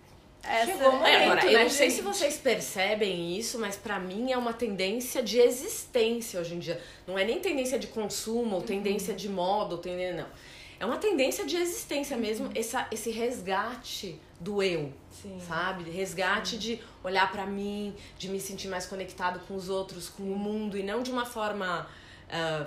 essa, 0.46 0.66
Chegou 0.66 0.88
um 0.88 0.96
momento, 0.96 1.06
é, 1.06 1.24
agora, 1.24 1.44
né, 1.44 1.54
eu 1.54 1.60
não 1.60 1.70
sei 1.70 1.90
se 1.90 2.02
vocês 2.02 2.36
percebem 2.36 3.36
isso, 3.36 3.58
mas 3.58 3.76
para 3.76 3.98
mim 3.98 4.30
é 4.30 4.36
uma 4.36 4.52
tendência 4.52 5.22
de 5.22 5.38
existência 5.38 6.38
hoje 6.38 6.54
em 6.54 6.58
dia. 6.58 6.80
Não 7.06 7.18
é 7.18 7.24
nem 7.24 7.40
tendência 7.40 7.78
de 7.78 7.86
consumo, 7.86 8.56
ou 8.56 8.60
uhum. 8.60 8.66
tendência 8.66 9.14
de 9.14 9.28
moda, 9.28 9.74
ou 9.74 9.80
tendência, 9.80 10.16
não. 10.22 10.26
É 10.84 10.86
uma 10.86 10.98
tendência 10.98 11.46
de 11.46 11.56
existência 11.56 12.14
mesmo, 12.14 12.50
essa, 12.54 12.86
esse 12.90 13.10
resgate 13.10 14.20
do 14.38 14.62
eu, 14.62 14.92
Sim. 15.10 15.40
sabe? 15.40 15.90
Resgate 15.90 16.50
Sim. 16.50 16.58
de 16.58 16.80
olhar 17.02 17.32
para 17.32 17.46
mim, 17.46 17.96
de 18.18 18.28
me 18.28 18.38
sentir 18.38 18.68
mais 18.68 18.84
conectado 18.84 19.40
com 19.48 19.54
os 19.54 19.70
outros, 19.70 20.10
com 20.10 20.24
o 20.24 20.38
mundo, 20.38 20.76
e 20.76 20.82
não 20.82 21.02
de 21.02 21.10
uma 21.10 21.24
forma 21.24 21.88
uh, 22.28 22.66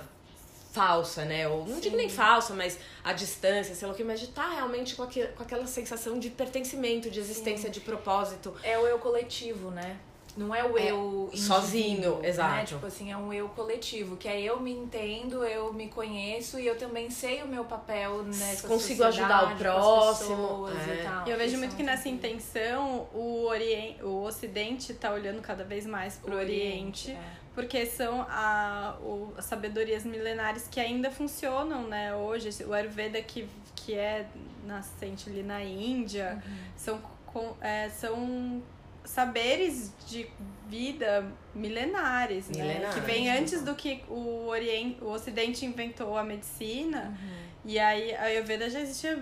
falsa, 0.72 1.24
né? 1.24 1.46
Ou 1.46 1.64
não 1.64 1.76
Sim. 1.76 1.80
digo 1.80 1.96
nem 1.96 2.08
falsa, 2.08 2.54
mas 2.54 2.76
a 3.04 3.12
distância, 3.12 3.72
sei 3.72 3.86
lá 3.86 3.94
o 3.94 3.96
que, 3.96 4.02
mas 4.02 4.18
de 4.18 4.26
estar 4.26 4.48
tá 4.48 4.54
realmente 4.56 4.96
com, 4.96 5.04
aquele, 5.04 5.28
com 5.28 5.44
aquela 5.44 5.68
sensação 5.68 6.18
de 6.18 6.28
pertencimento, 6.28 7.08
de 7.08 7.20
existência, 7.20 7.70
de 7.70 7.78
propósito. 7.78 8.52
É 8.64 8.76
o 8.76 8.84
eu 8.84 8.98
coletivo, 8.98 9.70
né? 9.70 9.96
Não 10.38 10.54
é 10.54 10.64
o 10.64 10.78
é, 10.78 10.92
eu 10.92 11.30
sozinho, 11.34 12.20
né? 12.20 12.28
exato. 12.28 12.66
Tipo 12.66 12.86
assim, 12.86 13.10
é 13.10 13.16
um 13.16 13.32
eu 13.32 13.48
coletivo, 13.48 14.16
que 14.16 14.28
é 14.28 14.40
eu 14.40 14.60
me 14.60 14.72
entendo, 14.72 15.44
eu 15.44 15.72
me 15.72 15.88
conheço 15.88 16.60
e 16.60 16.66
eu 16.66 16.78
também 16.78 17.10
sei 17.10 17.42
o 17.42 17.48
meu 17.48 17.64
papel 17.64 18.22
nessa 18.22 18.68
Consigo 18.68 19.02
ajudar 19.02 19.52
o 19.52 19.56
próximo. 19.56 20.68
É. 20.68 20.94
E, 20.94 21.02
tal, 21.02 21.26
eu 21.26 21.36
vejo 21.36 21.58
muito 21.58 21.74
que 21.74 21.82
nessa 21.82 22.08
intenção 22.08 23.08
o, 23.12 23.46
Oriente, 23.46 24.02
o 24.04 24.22
Ocidente 24.22 24.92
está 24.92 25.12
olhando 25.12 25.42
cada 25.42 25.64
vez 25.64 25.84
mais 25.84 26.14
para 26.14 26.32
o 26.32 26.38
Oriente. 26.38 27.10
Oriente 27.10 27.10
é 27.10 27.48
porque 27.58 27.84
são 27.86 28.24
a, 28.30 28.96
o, 29.00 29.34
as 29.36 29.46
sabedorias 29.46 30.04
milenares 30.04 30.68
que 30.70 30.78
ainda 30.78 31.10
funcionam, 31.10 31.88
né? 31.88 32.14
Hoje, 32.14 32.50
o 32.62 32.72
Ayurveda 32.72 33.20
que, 33.20 33.48
que 33.74 33.94
é 33.94 34.28
nascente 34.64 35.28
ali 35.28 35.42
na 35.42 35.64
Índia, 35.64 36.40
uhum. 36.46 36.56
são, 36.76 37.00
com, 37.26 37.56
é, 37.60 37.88
são 37.88 38.62
saberes 39.08 39.90
de 40.06 40.28
vida 40.68 41.26
milenares, 41.54 42.48
né? 42.50 42.62
Milenares, 42.62 42.94
Que 42.94 43.00
vem 43.00 43.30
antes 43.30 43.62
do 43.62 43.74
que 43.74 44.02
o, 44.08 44.46
Oriente, 44.46 45.02
o 45.02 45.08
Ocidente 45.10 45.64
inventou 45.64 46.16
a 46.16 46.22
medicina. 46.22 47.18
E 47.64 47.78
aí 47.78 48.14
a 48.14 48.24
Ayurveda 48.24 48.68
já 48.68 48.80
existia, 48.80 49.18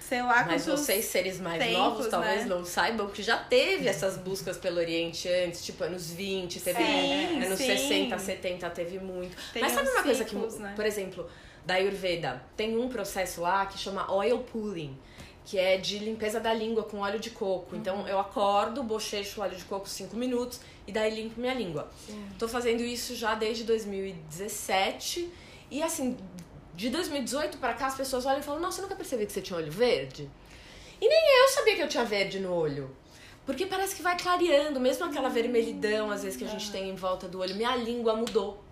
sei 0.00 0.22
lá, 0.22 0.44
Mas 0.44 0.66
vocês, 0.66 1.04
seres 1.04 1.40
mais 1.40 1.62
tempos, 1.62 1.78
novos, 1.78 2.08
talvez 2.08 2.42
né? 2.42 2.46
não 2.46 2.64
saibam 2.64 3.08
que 3.08 3.22
já 3.22 3.38
teve 3.38 3.86
essas 3.86 4.16
buscas 4.16 4.58
pelo 4.58 4.78
Oriente 4.78 5.28
antes, 5.28 5.64
tipo 5.64 5.84
anos 5.84 6.10
20, 6.10 6.60
teve 6.60 6.84
Sim, 6.84 7.44
anos 7.44 7.58
sim. 7.58 7.66
60, 7.66 8.18
70, 8.18 8.70
teve 8.70 8.98
muito. 8.98 9.36
Tem 9.52 9.62
Mas 9.62 9.72
sabe 9.72 9.88
uma 9.88 10.02
coisa 10.02 10.24
que, 10.24 10.30
ciclos, 10.30 10.58
né? 10.58 10.72
por 10.74 10.84
exemplo, 10.84 11.30
da 11.64 11.74
Ayurveda, 11.74 12.42
tem 12.56 12.76
um 12.76 12.88
processo 12.88 13.40
lá 13.40 13.66
que 13.66 13.78
chama 13.78 14.12
oil 14.12 14.38
pulling, 14.40 14.98
que 15.48 15.58
é 15.58 15.78
de 15.78 15.98
limpeza 15.98 16.38
da 16.38 16.52
língua 16.52 16.82
com 16.82 16.98
óleo 16.98 17.18
de 17.18 17.30
coco. 17.30 17.74
Então 17.74 18.00
Uhum. 18.00 18.06
eu 18.08 18.18
acordo, 18.18 18.82
bochecho 18.82 19.40
o 19.40 19.42
óleo 19.42 19.56
de 19.56 19.64
coco 19.64 19.88
5 19.88 20.14
minutos 20.14 20.60
e 20.86 20.92
daí 20.92 21.10
limpo 21.14 21.40
minha 21.40 21.54
língua. 21.54 21.88
Tô 22.38 22.46
fazendo 22.46 22.82
isso 22.82 23.16
já 23.16 23.34
desde 23.34 23.64
2017 23.64 25.30
e 25.70 25.82
assim, 25.82 26.16
de 26.74 26.90
2018 26.90 27.56
pra 27.58 27.72
cá 27.72 27.86
as 27.86 27.96
pessoas 27.96 28.26
olham 28.26 28.40
e 28.40 28.42
falam: 28.42 28.60
"Nossa, 28.60 28.80
eu 28.80 28.82
nunca 28.82 28.94
percebi 28.94 29.24
que 29.26 29.32
você 29.32 29.40
tinha 29.40 29.58
olho 29.58 29.72
verde". 29.72 30.28
E 31.00 31.08
nem 31.08 31.42
eu 31.42 31.48
sabia 31.48 31.76
que 31.76 31.82
eu 31.82 31.88
tinha 31.88 32.04
verde 32.04 32.40
no 32.40 32.52
olho. 32.52 32.94
Porque 33.46 33.64
parece 33.64 33.96
que 33.96 34.02
vai 34.02 34.18
clareando, 34.18 34.78
mesmo 34.78 35.06
aquela 35.06 35.30
vermelhidão 35.30 36.10
às 36.10 36.22
vezes 36.22 36.36
que 36.36 36.44
a 36.44 36.48
gente 36.48 36.70
tem 36.70 36.90
em 36.90 36.94
volta 36.94 37.26
do 37.26 37.38
olho, 37.40 37.54
minha 37.56 37.74
língua 37.76 38.14
mudou. 38.14 38.62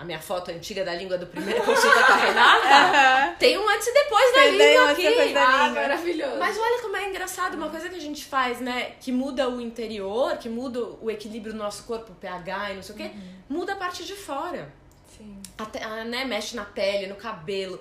A 0.00 0.04
minha 0.04 0.18
foto 0.18 0.50
antiga 0.50 0.82
da 0.82 0.94
língua 0.94 1.18
do 1.18 1.26
primeiro 1.26 1.62
consulta 1.62 2.02
com 2.04 2.12
a 2.12 2.16
Renata 2.16 3.34
tem 3.38 3.58
um 3.58 3.68
antes 3.68 3.86
e 3.86 3.92
depois 3.92 4.32
da 4.32 4.40
Tem 4.40 4.48
um 4.48 4.56
língua 4.56 4.82
antes 4.90 5.04
e 5.04 5.06
aqui. 5.06 5.16
depois 5.16 5.34
da 5.34 5.42
Ah, 5.48 5.66
língua. 5.68 5.82
maravilhoso. 5.82 6.38
Mas 6.38 6.58
olha 6.58 6.82
como 6.82 6.96
é 6.96 7.08
engraçado, 7.10 7.54
uma 7.54 7.68
coisa 7.68 7.88
que 7.90 7.96
a 7.96 8.00
gente 8.00 8.24
faz, 8.24 8.60
né, 8.60 8.92
que 8.98 9.12
muda 9.12 9.48
o 9.50 9.60
interior, 9.60 10.38
que 10.38 10.48
muda 10.48 10.80
o 11.02 11.10
equilíbrio 11.10 11.52
do 11.52 11.58
nosso 11.58 11.84
corpo, 11.84 12.12
o 12.12 12.14
pH 12.14 12.70
e 12.72 12.74
não 12.76 12.82
sei 12.82 12.94
o 12.94 12.98
quê, 12.98 13.10
muda 13.48 13.74
a 13.74 13.76
parte 13.76 14.04
de 14.06 14.14
fora. 14.14 14.72
Sim. 15.16 15.36
Até, 15.58 15.82
ah, 15.84 16.02
né, 16.04 16.24
mexe 16.24 16.56
na 16.56 16.64
pele, 16.64 17.06
no 17.06 17.16
cabelo. 17.16 17.78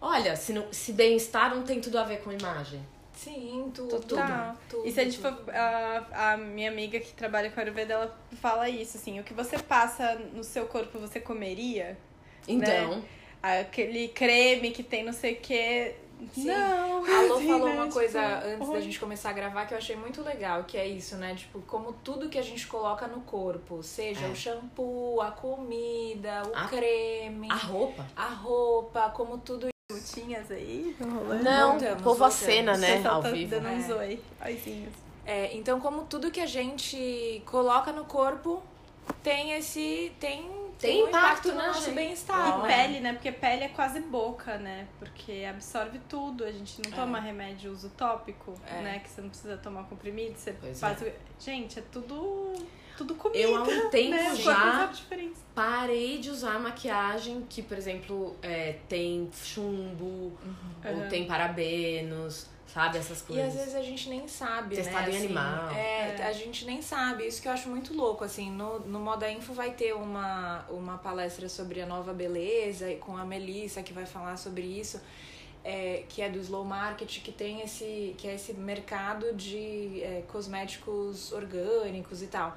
Olha, 0.00 0.34
se, 0.34 0.52
não- 0.52 0.66
se 0.72 0.92
bem-estar 0.92 1.54
não 1.54 1.62
tem 1.62 1.80
tudo 1.80 1.96
a 1.96 2.02
ver 2.02 2.18
com 2.22 2.32
imagem. 2.32 2.84
Sim, 3.24 3.70
tudo. 3.74 4.00
Total. 4.00 4.56
tudo, 4.68 4.86
E 4.86 4.90
se 4.92 5.00
a 5.00 5.04
gente 5.04 5.18
for. 5.18 5.32
A, 5.54 6.32
a 6.32 6.36
minha 6.36 6.70
amiga 6.70 6.98
que 7.00 7.12
trabalha 7.12 7.50
com 7.50 7.60
Ayurveda, 7.60 7.94
ela 7.94 8.18
fala 8.40 8.68
isso, 8.68 8.96
assim: 8.96 9.20
o 9.20 9.24
que 9.24 9.32
você 9.34 9.58
passa 9.58 10.14
no 10.34 10.42
seu 10.42 10.66
corpo 10.66 10.98
você 10.98 11.20
comeria? 11.20 11.96
Então, 12.48 13.02
Aquele 13.42 14.08
creme 14.08 14.70
que 14.70 14.82
tem 14.84 15.02
não 15.04 15.12
sei 15.12 15.34
o 15.34 15.40
quê. 15.40 15.96
Sim. 16.32 16.44
Não. 16.46 17.04
A 17.04 17.22
Lô 17.22 17.34
assim, 17.34 17.48
falou 17.48 17.66
né? 17.68 17.74
uma 17.74 17.82
Tipo, 17.86 17.94
coisa 17.94 18.20
antes 18.44 18.68
da 18.70 18.80
gente 18.80 19.00
começar 19.00 19.30
a 19.30 19.32
gravar 19.32 19.66
que 19.66 19.74
eu 19.74 19.78
achei 19.78 19.96
muito 19.96 20.22
legal, 20.22 20.62
que 20.62 20.78
é 20.78 20.86
isso, 20.86 21.16
né? 21.16 21.34
Tipo, 21.34 21.60
como 21.62 21.92
tudo 21.92 22.28
que 22.28 22.38
a 22.38 22.42
gente 22.42 22.64
coloca 22.68 23.08
no 23.08 23.22
corpo, 23.22 23.82
seja 23.82 24.26
É. 24.26 24.28
o 24.28 24.36
shampoo, 24.36 25.20
a 25.20 25.32
comida, 25.32 26.42
o 26.48 26.56
A- 26.56 26.68
creme, 26.68 27.48
a 27.50 27.56
roupa. 27.56 28.06
a 28.14 28.28
roupa, 28.28 29.10
como 29.10 29.38
tudo 29.38 29.71
Tinhas 30.00 30.50
aí? 30.50 30.96
rolando? 31.00 31.42
Não, 31.44 31.70
Voltamos, 31.72 32.02
povo 32.02 32.18
voltamos. 32.18 32.42
acena, 32.42 32.76
né, 32.76 33.02
ao 33.06 33.22
tá 33.22 33.30
vivo. 33.30 33.50
dando 33.50 33.68
uns 33.68 33.88
É. 33.90 33.94
oi. 33.94 34.20
Oizinhos. 34.44 34.94
É, 35.24 35.54
então, 35.56 35.80
como 35.80 36.02
tudo 36.04 36.30
que 36.30 36.40
a 36.40 36.46
gente 36.46 37.42
coloca 37.46 37.92
no 37.92 38.04
corpo 38.04 38.62
tem 39.22 39.52
esse. 39.52 40.12
tem, 40.18 40.50
Tem 40.78 41.04
um 41.04 41.08
impacto 41.08 41.48
no 41.48 41.54
na 41.54 41.68
nosso 41.68 41.84
gente. 41.86 41.94
bem-estar. 41.94 42.58
E 42.58 42.62
né? 42.62 42.76
pele, 42.76 43.00
né? 43.00 43.12
Porque 43.12 43.30
pele 43.30 43.64
é 43.64 43.68
quase 43.68 44.00
boca, 44.00 44.58
né? 44.58 44.88
Porque 44.98 45.46
absorve 45.48 46.00
tudo. 46.08 46.44
A 46.44 46.50
gente 46.50 46.80
não 46.84 46.90
toma 46.90 47.20
remédio 47.20 47.70
uso 47.70 47.88
tópico, 47.90 48.54
É. 48.66 48.80
né? 48.82 48.98
Que 48.98 49.08
você 49.08 49.20
não 49.20 49.28
precisa 49.28 49.56
tomar 49.56 49.84
comprimido. 49.84 50.36
Você 50.36 50.52
Pois 50.60 50.80
faz. 50.80 51.00
o- 51.02 51.12
Gente, 51.38 51.78
é 51.78 51.82
tudo. 51.92 52.54
Tudo 52.96 53.14
comida. 53.14 53.38
Eu 53.40 53.56
há 53.56 53.62
um 53.62 53.90
tempo 53.90 54.10
né? 54.10 54.22
O 54.22 54.26
corpo 54.28 54.42
já 54.42 54.92
parei 55.54 56.18
de 56.18 56.30
usar 56.30 56.58
maquiagem 56.60 57.44
que, 57.48 57.62
por 57.62 57.76
exemplo, 57.76 58.36
é, 58.42 58.76
tem 58.88 59.28
chumbo 59.32 60.32
ou 60.84 60.90
Uhum. 60.90 61.08
tem 61.08 61.26
parabenos, 61.26 62.46
sabe? 62.66 62.98
Essas 62.98 63.20
E 63.20 63.24
coisas. 63.24 63.46
às 63.48 63.54
vezes 63.54 63.74
a 63.74 63.82
gente 63.82 64.08
nem 64.08 64.26
sabe, 64.26 64.76
Testado 64.76 65.10
né? 65.10 65.16
em 65.16 65.24
animal. 65.24 65.70
É, 65.70 66.16
É. 66.18 66.26
a 66.26 66.32
gente 66.32 66.64
nem 66.64 66.80
sabe. 66.80 67.26
Isso 67.26 67.40
que 67.42 67.48
eu 67.48 67.52
acho 67.52 67.68
muito 67.68 67.94
louco, 67.94 68.24
assim. 68.24 68.50
No, 68.50 68.80
no 68.80 68.98
Moda 69.00 69.30
Info 69.30 69.52
vai 69.52 69.72
ter 69.72 69.94
uma, 69.94 70.64
uma 70.70 70.98
palestra 70.98 71.48
sobre 71.48 71.80
a 71.82 71.86
nova 71.86 72.12
beleza 72.14 72.90
e 72.90 72.96
com 72.96 73.16
a 73.16 73.24
Melissa, 73.24 73.82
que 73.82 73.92
vai 73.92 74.06
falar 74.06 74.36
sobre 74.36 74.62
isso. 74.62 75.00
é, 75.64 76.02
que 76.08 76.20
é 76.20 76.28
do 76.28 76.40
slow 76.40 76.64
market, 76.64 77.20
que 77.22 77.30
tem 77.30 77.60
esse, 77.60 78.16
que 78.18 78.26
é 78.26 78.34
esse 78.34 78.52
mercado 78.52 79.32
de 79.32 80.02
é, 80.02 80.24
cosméticos 80.26 81.30
orgânicos 81.32 82.20
e 82.20 82.26
tal. 82.26 82.56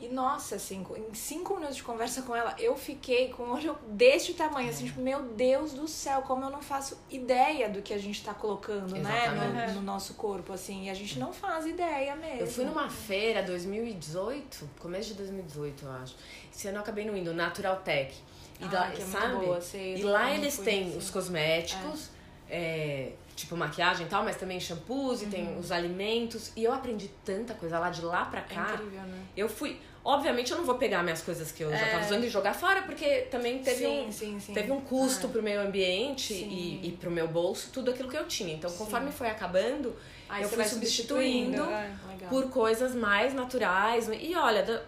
E 0.00 0.08
nossa, 0.08 0.54
assim, 0.56 0.84
em 0.96 1.14
cinco 1.14 1.54
minutos 1.56 1.76
de 1.76 1.82
conversa 1.82 2.22
com 2.22 2.34
ela, 2.34 2.54
eu 2.58 2.74
fiquei 2.74 3.28
com 3.28 3.42
o 3.42 3.52
olho 3.54 3.76
deste 3.88 4.32
tamanho, 4.32 4.70
assim, 4.70 4.86
tipo, 4.86 5.00
meu 5.00 5.20
Deus 5.22 5.72
do 5.74 5.86
céu, 5.86 6.22
como 6.22 6.42
eu 6.44 6.48
não 6.50 6.62
faço 6.62 6.98
ideia 7.10 7.68
do 7.68 7.82
que 7.82 7.92
a 7.92 7.98
gente 7.98 8.24
tá 8.24 8.32
colocando, 8.32 8.96
né, 8.96 9.26
Exatamente. 9.26 9.68
no, 9.72 9.74
no 9.74 9.82
nosso 9.82 10.14
corpo, 10.14 10.54
assim, 10.54 10.86
e 10.86 10.90
a 10.90 10.94
gente 10.94 11.18
não 11.18 11.34
faz 11.34 11.66
ideia 11.66 12.16
mesmo. 12.16 12.40
Eu 12.40 12.46
fui 12.46 12.64
numa 12.64 12.88
feira 12.88 13.42
2018, 13.42 14.70
começo 14.78 15.08
de 15.08 15.14
2018, 15.14 15.84
eu 15.84 15.92
acho. 15.92 16.16
Esse 16.54 16.68
ano 16.68 16.78
eu 16.78 16.82
acabei 16.82 17.04
não 17.04 17.16
indo, 17.16 17.34
Natural 17.34 17.76
Tech. 17.80 18.14
E 18.58 18.64
Ah, 18.64 18.70
lá, 18.72 18.90
que 18.90 19.02
é 19.02 19.04
sabe? 19.04 19.36
boa, 19.44 19.60
sei, 19.60 19.96
e 19.96 20.02
lá 20.02 20.34
eles 20.34 20.56
têm 20.58 20.86
nesse. 20.86 20.98
os 20.98 21.10
cosméticos, 21.10 22.10
é, 22.48 23.12
tipo 23.36 23.56
maquiagem 23.56 24.06
e 24.06 24.08
tal, 24.08 24.22
mas 24.24 24.36
também 24.36 24.58
shampoos 24.60 25.22
e 25.22 25.26
tem 25.26 25.58
os 25.58 25.70
alimentos. 25.72 26.52
E 26.56 26.64
eu 26.64 26.72
aprendi 26.72 27.08
tanta 27.24 27.54
coisa 27.54 27.78
lá 27.78 27.90
de 27.90 28.02
lá 28.02 28.24
pra 28.26 28.40
Uhum. 28.40 28.46
É 28.50 28.54
cá. 28.54 28.74
incrível, 28.74 29.02
né? 29.02 29.22
Eu 29.36 29.48
fui. 29.48 29.80
Obviamente 30.02 30.50
eu 30.50 30.56
não 30.56 30.64
vou 30.64 30.76
pegar 30.76 31.02
minhas 31.02 31.20
coisas 31.20 31.52
que 31.52 31.62
eu 31.62 31.70
já 31.70 31.90
tava 31.90 32.06
usando 32.06 32.24
e 32.24 32.28
jogar 32.30 32.54
fora, 32.54 32.82
porque 32.82 33.22
também 33.30 33.58
teve 33.58 33.84
sim, 33.84 34.06
um. 34.08 34.12
sim, 34.12 34.40
sim. 34.40 34.54
Teve 34.54 34.72
um 34.72 34.80
custo 34.80 35.26
Ah, 35.26 35.30
pro 35.30 35.42
meio 35.42 35.60
ambiente 35.60 36.32
e, 36.32 36.80
e 36.88 36.92
pro 36.92 37.10
meu 37.10 37.28
bolso, 37.28 37.68
tudo 37.70 37.90
aquilo 37.90 38.08
que 38.08 38.16
eu 38.16 38.26
tinha. 38.26 38.54
Então, 38.54 38.70
conforme 38.72 39.12
foi 39.12 39.28
acabando, 39.28 39.94
aí 40.28 40.42
eu 40.42 40.48
fui 40.48 40.64
substituindo 40.64 41.62
é. 41.64 41.90
Legal. 42.08 42.30
por 42.30 42.48
coisas 42.50 42.94
mais 42.94 43.34
naturais. 43.34 44.08
E 44.08 44.34
olha, 44.34 44.82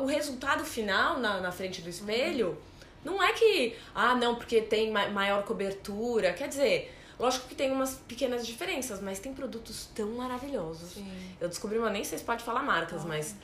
o 0.00 0.06
resultado 0.06 0.64
final 0.64 1.18
na, 1.18 1.40
na 1.40 1.52
frente 1.52 1.82
do 1.82 1.90
espelho 1.90 2.56
não 3.04 3.22
é 3.22 3.32
que, 3.32 3.76
ah, 3.94 4.14
não, 4.14 4.34
porque 4.36 4.62
tem 4.62 4.90
ma- 4.90 5.08
maior 5.08 5.42
cobertura. 5.44 6.32
Quer 6.32 6.48
dizer, 6.48 6.94
lógico 7.18 7.46
que 7.46 7.54
tem 7.54 7.70
umas 7.70 7.94
pequenas 7.94 8.46
diferenças, 8.46 9.00
mas 9.02 9.18
tem 9.18 9.34
produtos 9.34 9.86
tão 9.94 10.08
maravilhosos. 10.12 10.94
Sim. 10.94 11.12
Eu 11.38 11.48
descobri 11.48 11.78
uma, 11.78 11.90
nem 11.90 12.04
sei 12.04 12.16
se 12.18 12.24
pode 12.24 12.42
falar 12.42 12.62
marcas, 12.62 13.04
mas 13.04 13.34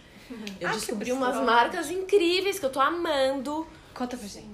eu 0.60 0.68
Ah, 0.68 0.72
descobri 0.72 1.12
umas 1.12 1.36
marcas 1.44 1.90
incríveis 1.90 2.58
que 2.58 2.64
eu 2.66 2.70
tô 2.70 2.80
amando. 2.80 3.66
Conta 3.94 4.16
pra 4.16 4.26
gente. 4.26 4.46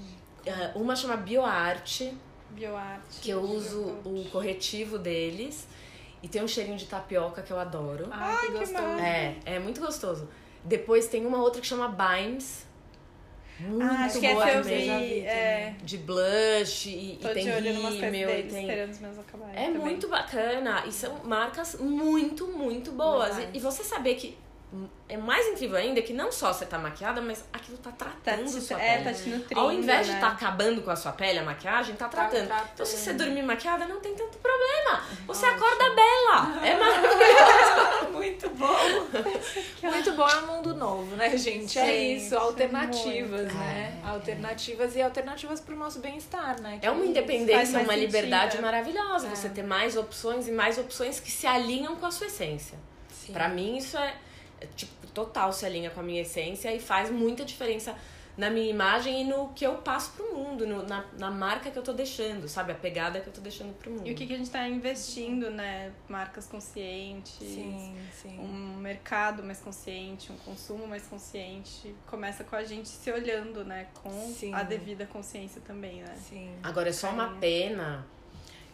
Ah, 0.48 0.72
Uma 0.74 0.94
chama 0.96 1.16
BioArt, 1.16 2.02
Bioarte. 2.50 3.20
que 3.20 3.30
eu 3.30 3.40
uso 3.40 3.80
o 4.04 4.24
corretivo 4.30 4.98
deles. 4.98 5.66
E 6.22 6.28
tem 6.28 6.42
um 6.42 6.46
cheirinho 6.48 6.76
de 6.76 6.86
tapioca 6.86 7.42
que 7.42 7.52
eu 7.52 7.58
adoro. 7.58 8.06
Ai, 8.10 8.46
que 8.46 8.52
que 8.52 8.58
gostoso. 8.58 8.98
É, 9.00 9.36
é 9.44 9.58
muito 9.58 9.80
gostoso. 9.80 10.28
Depois 10.64 11.08
tem 11.08 11.26
uma 11.26 11.38
outra 11.38 11.60
que 11.60 11.66
chama 11.66 11.88
Bimes. 11.88 12.64
Muito 13.58 13.84
Ah, 13.84 14.04
acho 14.06 14.20
que 14.20 14.32
boa 14.32 14.48
essa 14.48 14.58
eu 14.58 14.64
vi. 14.64 15.20
É, 15.20 15.74
De 15.82 15.98
blush 15.98 16.86
e, 16.88 17.18
tô 17.20 17.28
e 17.28 17.34
tem 17.34 17.44
de 17.44 17.50
olho 17.50 17.88
rímel 17.88 18.38
e 18.38 18.42
tem... 18.44 18.62
esperando 18.62 18.90
os 18.90 18.98
meus 19.00 19.18
acabarem. 19.18 19.54
É 19.62 19.66
também. 19.66 19.80
muito 19.80 20.08
bacana. 20.08 20.84
E 20.86 20.92
são 20.92 21.16
marcas 21.24 21.74
muito, 21.80 22.46
muito 22.48 22.92
boas. 22.92 23.36
E, 23.38 23.48
e 23.54 23.60
você 23.60 23.82
saber 23.84 24.14
que 24.14 24.36
é 25.08 25.16
mais 25.18 25.46
incrível 25.48 25.76
ainda 25.76 26.00
que 26.00 26.12
não 26.12 26.32
só 26.32 26.52
você 26.52 26.64
tá 26.64 26.78
maquiada, 26.78 27.20
mas 27.20 27.44
aquilo 27.52 27.76
tá 27.78 27.90
Tá 27.92 28.06
tratando 28.24 28.46
te, 28.50 28.60
sua 28.60 28.80
é, 28.82 28.98
pele. 28.98 29.04
tá 29.04 29.12
te 29.22 29.28
nutrindo. 29.28 29.60
Ao 29.60 29.70
invés 29.70 30.06
de 30.06 30.12
né? 30.12 30.18
estar 30.18 30.30
tá 30.30 30.34
acabando 30.34 30.80
com 30.82 30.90
a 30.90 30.96
sua 30.96 31.12
pele, 31.12 31.38
a 31.40 31.42
maquiagem, 31.42 31.94
tá 31.94 32.08
tratando. 32.08 32.46
tratando. 32.46 32.70
Então, 32.72 32.86
se 32.86 32.96
você 32.96 33.12
dormir 33.12 33.42
maquiada, 33.42 33.84
não 33.86 34.00
tem 34.00 34.14
tanto 34.14 34.38
problema. 34.38 35.04
Você 35.26 35.44
Ótimo. 35.46 35.64
acorda 35.64 35.90
bela. 35.94 36.66
É 36.66 36.76
maravilhoso. 36.78 38.12
Muito 38.12 38.48
bom. 38.50 38.68
Muito 39.82 40.12
bom 40.12 40.28
é 40.28 40.36
um 40.38 40.46
mundo 40.46 40.74
novo, 40.74 41.16
né, 41.16 41.36
gente? 41.36 41.78
É 41.78 41.86
Gente, 41.86 42.24
isso, 42.24 42.36
alternativas, 42.36 43.40
muito. 43.42 43.54
né? 43.54 44.00
É. 44.02 44.08
Alternativas 44.08 44.96
e 44.96 45.02
alternativas 45.02 45.60
pro 45.60 45.76
nosso 45.76 45.98
bem-estar, 46.00 46.60
né? 46.60 46.78
É 46.82 46.90
uma 46.90 47.02
Que 47.02 47.08
independência, 47.08 47.78
uma 47.80 47.92
sentido, 47.92 48.06
liberdade 48.06 48.56
é. 48.56 48.60
maravilhosa. 48.60 49.26
É. 49.26 49.30
Você 49.34 49.48
ter 49.48 49.62
mais 49.62 49.96
opções 49.96 50.48
e 50.48 50.52
mais 50.52 50.78
opções 50.78 51.20
que 51.20 51.30
se 51.30 51.46
alinham 51.46 51.96
com 51.96 52.06
a 52.06 52.10
sua 52.10 52.26
essência. 52.26 52.78
Sim. 53.10 53.32
Pra 53.32 53.48
mim, 53.48 53.76
isso 53.76 53.96
é, 53.98 54.08
é, 54.08 54.14
tipo, 54.76 55.06
total 55.08 55.52
se 55.52 55.64
alinha 55.66 55.90
com 55.90 56.00
a 56.00 56.02
minha 56.02 56.22
essência 56.22 56.74
e 56.74 56.80
faz 56.80 57.10
muita 57.10 57.44
diferença 57.44 57.94
na 58.34 58.48
minha 58.48 58.70
imagem 58.70 59.20
e 59.20 59.24
no 59.24 59.48
que 59.50 59.62
eu 59.66 59.74
passo 59.74 60.12
pro 60.12 60.34
mundo, 60.34 60.66
no- 60.66 60.82
na, 60.86 61.04
na 61.18 61.30
marca 61.30 61.70
que 61.70 61.78
eu 61.78 61.82
tô 61.82 61.92
deixando, 61.92 62.48
sabe? 62.48 62.72
A 62.72 62.74
pegada 62.74 63.20
que 63.20 63.26
eu 63.28 63.32
tô 63.32 63.42
deixando 63.42 63.74
pro 63.76 63.90
mundo. 63.90 64.06
E 64.08 64.12
o 64.12 64.14
que, 64.14 64.26
que 64.26 64.32
a 64.32 64.38
gente 64.38 64.48
tá 64.48 64.66
investindo, 64.66 65.50
né? 65.50 65.92
Marcas 66.08 66.46
conscientes. 66.46 67.34
Sim, 67.38 67.94
sim. 68.22 68.38
Um 68.38 68.76
mercado 68.78 69.42
mais 69.42 69.60
consciente, 69.60 70.32
um 70.32 70.36
consumo 70.38 70.86
mais 70.86 71.06
consciente. 71.06 71.94
Começa 72.06 72.42
com 72.42 72.56
a 72.56 72.64
gente 72.64 72.88
se 72.88 73.12
olhando, 73.12 73.66
né? 73.66 73.88
Com 74.02 74.10
Sim. 74.34 74.54
a 74.54 74.62
devida 74.62 75.04
consciência 75.04 75.60
também, 75.66 76.00
né? 76.00 76.16
Sim. 76.16 76.54
Agora 76.62 76.88
é 76.88 76.92
só 76.92 77.10
uma 77.10 77.34
pena 77.38 78.06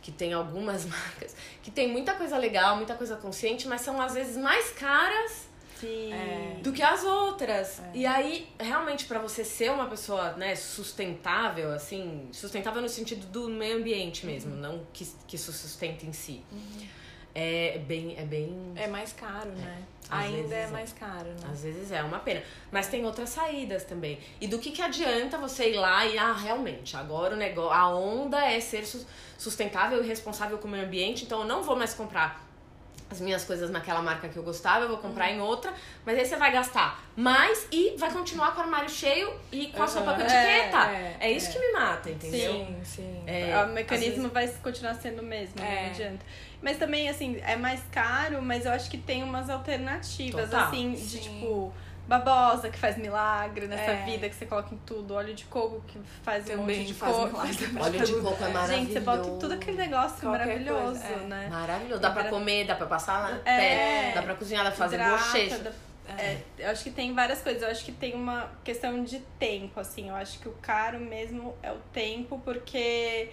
que 0.00 0.12
tem 0.12 0.32
algumas 0.32 0.84
marcas 0.86 1.34
que 1.64 1.72
tem 1.72 1.88
muita 1.90 2.14
coisa 2.14 2.38
legal, 2.38 2.76
muita 2.76 2.94
coisa 2.94 3.16
consciente, 3.16 3.66
mas 3.66 3.80
são 3.80 4.00
às 4.00 4.14
vezes 4.14 4.36
mais 4.36 4.70
caras 4.70 5.48
Sim. 5.80 6.12
É. 6.12 6.56
do 6.62 6.72
que 6.72 6.82
as 6.82 7.04
outras. 7.04 7.80
E 7.94 8.04
aí, 8.06 8.48
realmente, 8.58 9.04
pra 9.04 9.18
você 9.18 9.44
ser 9.44 9.70
uma 9.70 9.86
pessoa, 9.86 10.32
né, 10.32 10.54
sustentável, 10.54 11.72
assim, 11.72 12.28
sustentável 12.32 12.82
no 12.82 12.88
sentido 12.88 13.26
do 13.26 13.48
meio 13.48 13.76
ambiente 13.78 14.26
mesmo, 14.26 14.54
não 14.56 14.84
que, 14.92 15.06
que 15.26 15.36
isso 15.36 15.52
sustenta 15.52 16.04
em 16.06 16.12
si. 16.12 16.42
É 17.34 17.78
bem, 17.86 18.16
é 18.18 18.24
bem. 18.24 18.72
É 18.74 18.88
mais 18.88 19.12
caro, 19.12 19.50
né? 19.52 19.82
Às 20.10 20.24
Ainda 20.24 20.54
é 20.56 20.62
é. 20.62 20.66
mais 20.68 20.92
caro, 20.92 21.28
né? 21.28 21.48
Às 21.52 21.62
vezes 21.62 21.92
é 21.92 22.02
uma 22.02 22.18
pena. 22.18 22.42
Mas 22.72 22.88
tem 22.88 23.04
outras 23.04 23.28
saídas 23.28 23.84
também. 23.84 24.18
E 24.40 24.48
do 24.48 24.58
que, 24.58 24.72
que 24.72 24.80
adianta 24.82 25.36
você 25.38 25.70
ir 25.70 25.76
lá 25.76 26.04
e, 26.06 26.18
ah, 26.18 26.32
realmente, 26.32 26.96
agora 26.96 27.34
o 27.34 27.36
negócio. 27.38 27.70
A 27.70 27.88
onda 27.94 28.42
é 28.44 28.58
ser 28.58 28.84
sus- 28.86 29.06
sustentável 29.36 30.02
e 30.02 30.06
responsável 30.06 30.58
com 30.58 30.66
o 30.66 30.70
meio 30.70 30.84
ambiente, 30.86 31.24
então 31.26 31.40
eu 31.42 31.46
não 31.46 31.62
vou 31.62 31.76
mais 31.76 31.92
comprar 31.94 32.47
as 33.10 33.20
minhas 33.20 33.44
coisas 33.44 33.70
naquela 33.70 34.02
marca 34.02 34.28
que 34.28 34.36
eu 34.36 34.42
gostava, 34.42 34.84
eu 34.84 34.88
vou 34.88 34.98
comprar 34.98 35.30
em 35.30 35.40
outra, 35.40 35.72
mas 36.04 36.18
aí 36.18 36.26
você 36.26 36.36
vai 36.36 36.52
gastar 36.52 37.02
mais 37.16 37.66
e 37.72 37.96
vai 37.96 38.12
continuar 38.12 38.52
com 38.54 38.60
o 38.60 38.64
armário 38.64 38.88
cheio 38.90 39.32
e 39.50 39.68
com 39.68 39.82
a 39.82 39.86
sua 39.86 40.02
Aham. 40.02 40.14
própria 40.14 40.24
É, 40.32 40.58
etiqueta. 40.58 40.90
é, 40.90 41.16
É, 41.20 41.30
isso 41.32 41.48
é. 41.48 41.52
que 41.52 41.58
me 41.58 41.72
mata, 41.72 42.10
entendeu? 42.10 42.52
Sim, 42.52 42.80
sim. 42.84 43.22
É, 43.26 43.64
o 43.64 43.68
mecanismo 43.68 44.28
vai 44.28 44.46
continuar 44.48 44.94
sendo 44.94 45.22
o 45.22 45.24
mesmo, 45.24 45.60
né? 45.60 45.78
É. 45.78 45.82
não 45.84 45.90
adianta. 45.90 46.26
Mas 46.60 46.76
também, 46.76 47.08
assim, 47.08 47.40
é 47.46 47.56
mais 47.56 47.80
caro, 47.90 48.42
mas 48.42 48.66
eu 48.66 48.72
acho 48.72 48.90
que 48.90 48.98
tem 48.98 49.22
umas 49.22 49.48
alternativas, 49.48 50.50
Total. 50.50 50.66
assim, 50.68 50.92
de 50.92 50.98
Sim. 51.00 51.18
tipo, 51.20 51.72
babosa 52.08 52.70
que 52.70 52.78
faz 52.78 52.96
milagre 52.96 53.66
nessa 53.68 53.90
É. 53.92 54.04
vida 54.06 54.28
que 54.28 54.34
você 54.34 54.46
coloca 54.46 54.74
em 54.74 54.78
tudo, 54.78 55.14
óleo 55.14 55.34
de 55.34 55.44
coco 55.44 55.80
que 55.86 56.00
faz 56.22 56.44
um 56.46 56.56
Também 56.56 56.78
monte 56.78 56.86
de 56.88 56.94
faz 56.94 57.14
coco. 57.14 57.36
Óleo 57.38 58.04
de 58.04 58.14
coco 58.20 58.44
é 58.44 58.48
maravilhoso. 58.48 58.72
Gente, 58.72 58.92
você 58.94 59.00
bota 59.00 59.30
tudo 59.38 59.52
aquele 59.52 59.76
negócio 59.76 60.18
Qualquer 60.20 60.46
maravilhoso, 60.46 61.00
coisa, 61.02 61.22
é. 61.22 61.26
né? 61.26 61.48
Maravilhoso. 61.50 62.00
Dá 62.00 62.10
pra 62.10 62.24
comer, 62.24 62.64
dá 62.66 62.74
pra 62.74 62.86
passar 62.86 63.22
na 63.30 63.36
É. 63.52 63.58
pé, 64.08 64.12
dá 64.14 64.22
pra 64.22 64.34
cozinhar, 64.34 64.64
dá 64.64 64.70
pra 64.70 64.78
fazer 64.78 64.96
Hidrata, 64.96 65.22
bochecha. 65.24 65.58
dá- 65.58 65.72
É, 66.18 66.40
eu 66.58 66.70
acho 66.70 66.82
que 66.84 66.90
tem 66.90 67.14
várias 67.14 67.42
coisas. 67.42 67.62
Eu 67.62 67.68
acho 67.68 67.84
que 67.84 67.92
tem 67.92 68.14
uma 68.14 68.50
questão 68.64 69.04
de 69.04 69.18
tempo, 69.38 69.78
assim. 69.78 70.08
Eu 70.08 70.14
acho 70.14 70.38
que 70.38 70.48
o 70.48 70.52
caro 70.62 70.98
mesmo 70.98 71.54
é 71.62 71.70
o 71.70 71.76
tempo, 71.92 72.40
porque 72.42 73.28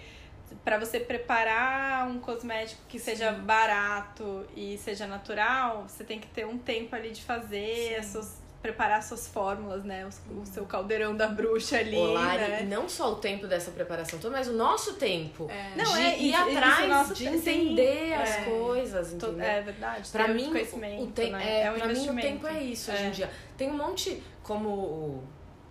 para 0.62 0.78
você 0.78 1.00
preparar 1.00 2.06
um 2.06 2.18
cosmético 2.20 2.82
que 2.86 2.98
seja 2.98 3.32
Sim. 3.32 3.40
barato 3.40 4.46
e 4.54 4.76
seja 4.76 5.06
natural, 5.06 5.86
você 5.88 6.04
tem 6.04 6.20
que 6.20 6.26
ter 6.28 6.46
um 6.46 6.58
tempo 6.58 6.94
ali 6.94 7.10
de 7.12 7.22
fazer, 7.24 7.88
Sim. 7.88 7.94
as 7.94 8.06
suas- 8.06 8.45
preparar 8.66 9.00
suas 9.02 9.28
fórmulas, 9.28 9.84
né? 9.84 10.08
O, 10.28 10.40
o 10.40 10.46
seu 10.46 10.64
caldeirão 10.66 11.16
da 11.16 11.28
bruxa 11.28 11.78
ali, 11.78 11.96
Olá, 11.96 12.34
né? 12.34 12.62
e 12.62 12.66
não 12.66 12.88
só 12.88 13.12
o 13.12 13.16
tempo 13.16 13.46
dessa 13.46 13.70
preparação 13.70 14.18
toda, 14.18 14.36
mas 14.36 14.48
o 14.48 14.52
nosso 14.52 14.94
tempo. 14.94 15.46
É. 15.48 15.76
Não, 15.76 15.84
de 15.94 16.00
é, 16.00 16.18
ir 16.18 16.30
isso 16.30 16.38
atrás, 16.42 16.88
nosso 16.88 17.14
de 17.14 17.24
sim. 17.28 17.36
entender 17.36 18.14
as 18.14 18.30
É. 18.30 18.42
coisas, 18.42 19.12
entendeu? 19.12 19.40
É 19.46 19.62
verdade. 19.62 20.10
Pra 20.10 20.26
mim, 20.28 20.50
o, 20.50 21.06
te 21.12 21.30
né? 21.30 21.62
é, 21.62 21.70
um 21.70 21.78
pra 21.78 21.86
mim 21.88 22.08
o 22.10 22.16
tempo 22.16 22.46
é 22.48 22.60
isso 22.62 22.90
hoje 22.90 23.02
É. 23.04 23.06
em 23.06 23.10
dia. 23.12 23.30
Tem 23.56 23.70
um 23.70 23.76
monte, 23.76 24.20
como, 24.42 25.22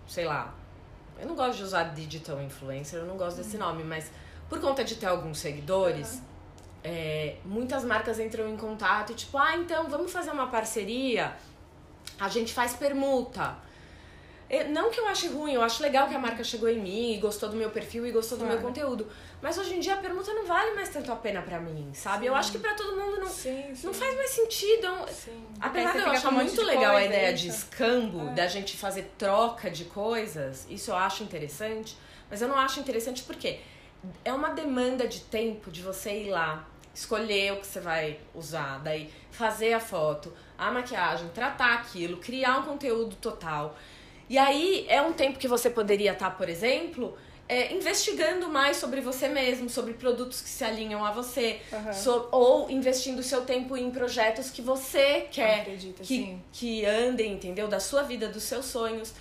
sei 0.07 0.23
lá, 0.25 0.53
eu 1.19 1.27
não 1.27 1.35
gosto 1.35 1.57
de 1.57 1.63
usar 1.63 1.83
digital 1.93 2.41
influencer, 2.41 2.99
eu 2.99 3.05
não 3.05 3.17
gosto 3.17 3.37
Uhum. 3.37 3.43
desse 3.43 3.57
nome, 3.57 3.83
mas 3.83 4.09
por 4.47 4.59
conta 4.61 4.83
de 4.85 4.95
ter 4.95 5.07
alguns 5.07 5.39
seguidores, 5.39 6.21
é, 6.83 7.35
muitas 7.43 7.83
marcas 7.83 8.19
entram 8.19 8.47
em 8.47 8.55
contato 8.55 9.11
e 9.11 9.15
tipo, 9.15 9.37
ah, 9.37 9.57
então 9.57 9.89
vamos 9.89 10.11
fazer 10.13 10.31
uma 10.31 10.47
parceria, 10.47 11.33
a 12.19 12.29
gente 12.29 12.53
faz 12.53 12.73
permuta. 12.73 13.55
Eu- 14.47 14.69
Não 14.69 14.91
que 14.91 14.99
eu 14.99 15.07
ache 15.07 15.27
ruim, 15.27 15.53
eu 15.53 15.61
acho 15.63 15.81
legal 15.81 16.07
que 16.07 16.13
a 16.13 16.19
marca 16.19 16.43
chegou 16.43 16.69
em 16.69 16.79
mim 16.79 17.13
e 17.13 17.17
gostou 17.17 17.49
do 17.49 17.55
meu 17.55 17.71
perfil 17.71 18.05
e 18.05 18.11
gostou 18.11 18.37
do 18.37 18.45
meu 18.45 18.57
Claro. 18.57 18.67
conteúdo. 18.67 19.07
Mas 19.41 19.57
hoje 19.57 19.73
em 19.75 19.79
dia 19.79 19.95
a 19.95 19.97
permuta 19.97 20.31
não 20.33 20.45
vale 20.45 20.75
mais 20.75 20.89
tanto 20.89 21.11
a 21.11 21.15
pena 21.15 21.41
pra 21.41 21.59
mim, 21.59 21.91
sabe? 21.95 22.27
Eu 22.27 22.33
Sim. 22.33 22.39
acho 22.39 22.51
que 22.51 22.59
pra 22.59 22.75
todo 22.75 22.95
mundo 22.95 23.19
não, 23.21 23.27
Sim, 23.27 23.73
sim. 23.75 23.87
não 23.87 23.93
faz 23.93 24.15
mais 24.15 24.29
sentido. 24.29 24.85
é. 24.85 25.31
Apesar 25.59 25.93
de 25.93 25.97
eu 25.99 26.09
achar 26.11 26.29
um 26.29 26.33
muito 26.33 26.61
legal 26.63 26.95
a 26.95 27.03
ideia 27.03 27.33
de 27.33 27.47
escambo, 27.47 28.29
É. 28.29 28.33
da 28.33 28.47
gente 28.47 28.77
fazer 28.77 29.11
troca 29.17 29.69
de 29.71 29.85
coisas, 29.85 30.67
isso 30.69 30.91
eu 30.91 30.95
acho 30.95 31.23
interessante, 31.23 31.97
mas 32.29 32.39
eu 32.41 32.47
não 32.47 32.57
acho 32.57 32.79
interessante 32.79 33.23
porque 33.23 33.59
é 34.23 34.31
uma 34.31 34.49
demanda 34.49 35.07
de 35.07 35.21
tempo 35.21 35.71
de 35.71 35.81
você 35.81 36.11
ir 36.25 36.29
lá, 36.29 36.67
escolher 36.95 37.53
o 37.53 37.57
que 37.57 37.67
você 37.67 37.79
vai 37.81 38.19
usar, 38.33 38.79
daí 38.79 39.11
fazer 39.29 39.73
a 39.73 39.79
foto, 39.79 40.33
a 40.57 40.71
maquiagem, 40.71 41.27
tratar 41.29 41.73
aquilo, 41.75 42.17
criar 42.17 42.59
um 42.59 42.63
conteúdo 42.63 43.15
total. 43.17 43.77
E 44.29 44.37
aí 44.37 44.85
é 44.89 45.01
um 45.01 45.13
tempo 45.13 45.37
que 45.37 45.47
você 45.47 45.69
poderia 45.69 46.13
estar, 46.13 46.31
por 46.31 46.47
exemplo, 46.49 47.15
é, 47.47 47.71
investigando 47.73 48.47
mais 48.49 48.77
sobre 48.77 49.01
você 49.01 49.27
mesmo, 49.27 49.69
sobre 49.69 49.93
produtos 49.93 50.41
que 50.41 50.49
se 50.49 50.63
alinham 50.63 51.05
a 51.05 51.11
você, 51.11 51.59
Aham. 51.71 51.93
so- 51.93 52.27
ou 52.31 52.71
investindo 52.71 53.21
seu 53.21 53.41
tempo 53.45 53.77
em 53.77 53.91
projetos 53.91 54.49
que 54.49 54.61
você 54.63 55.27
quer 55.29 55.61
Acredita, 55.61 56.01
que, 56.01 56.07
sim. 56.07 56.41
que 56.51 56.85
andem, 56.85 57.33
entendeu? 57.33 57.67
Da 57.67 57.79
sua 57.79 58.01
vida, 58.01 58.27
dos 58.29 58.43
seus 58.43 58.65
sonhos. 58.65 59.13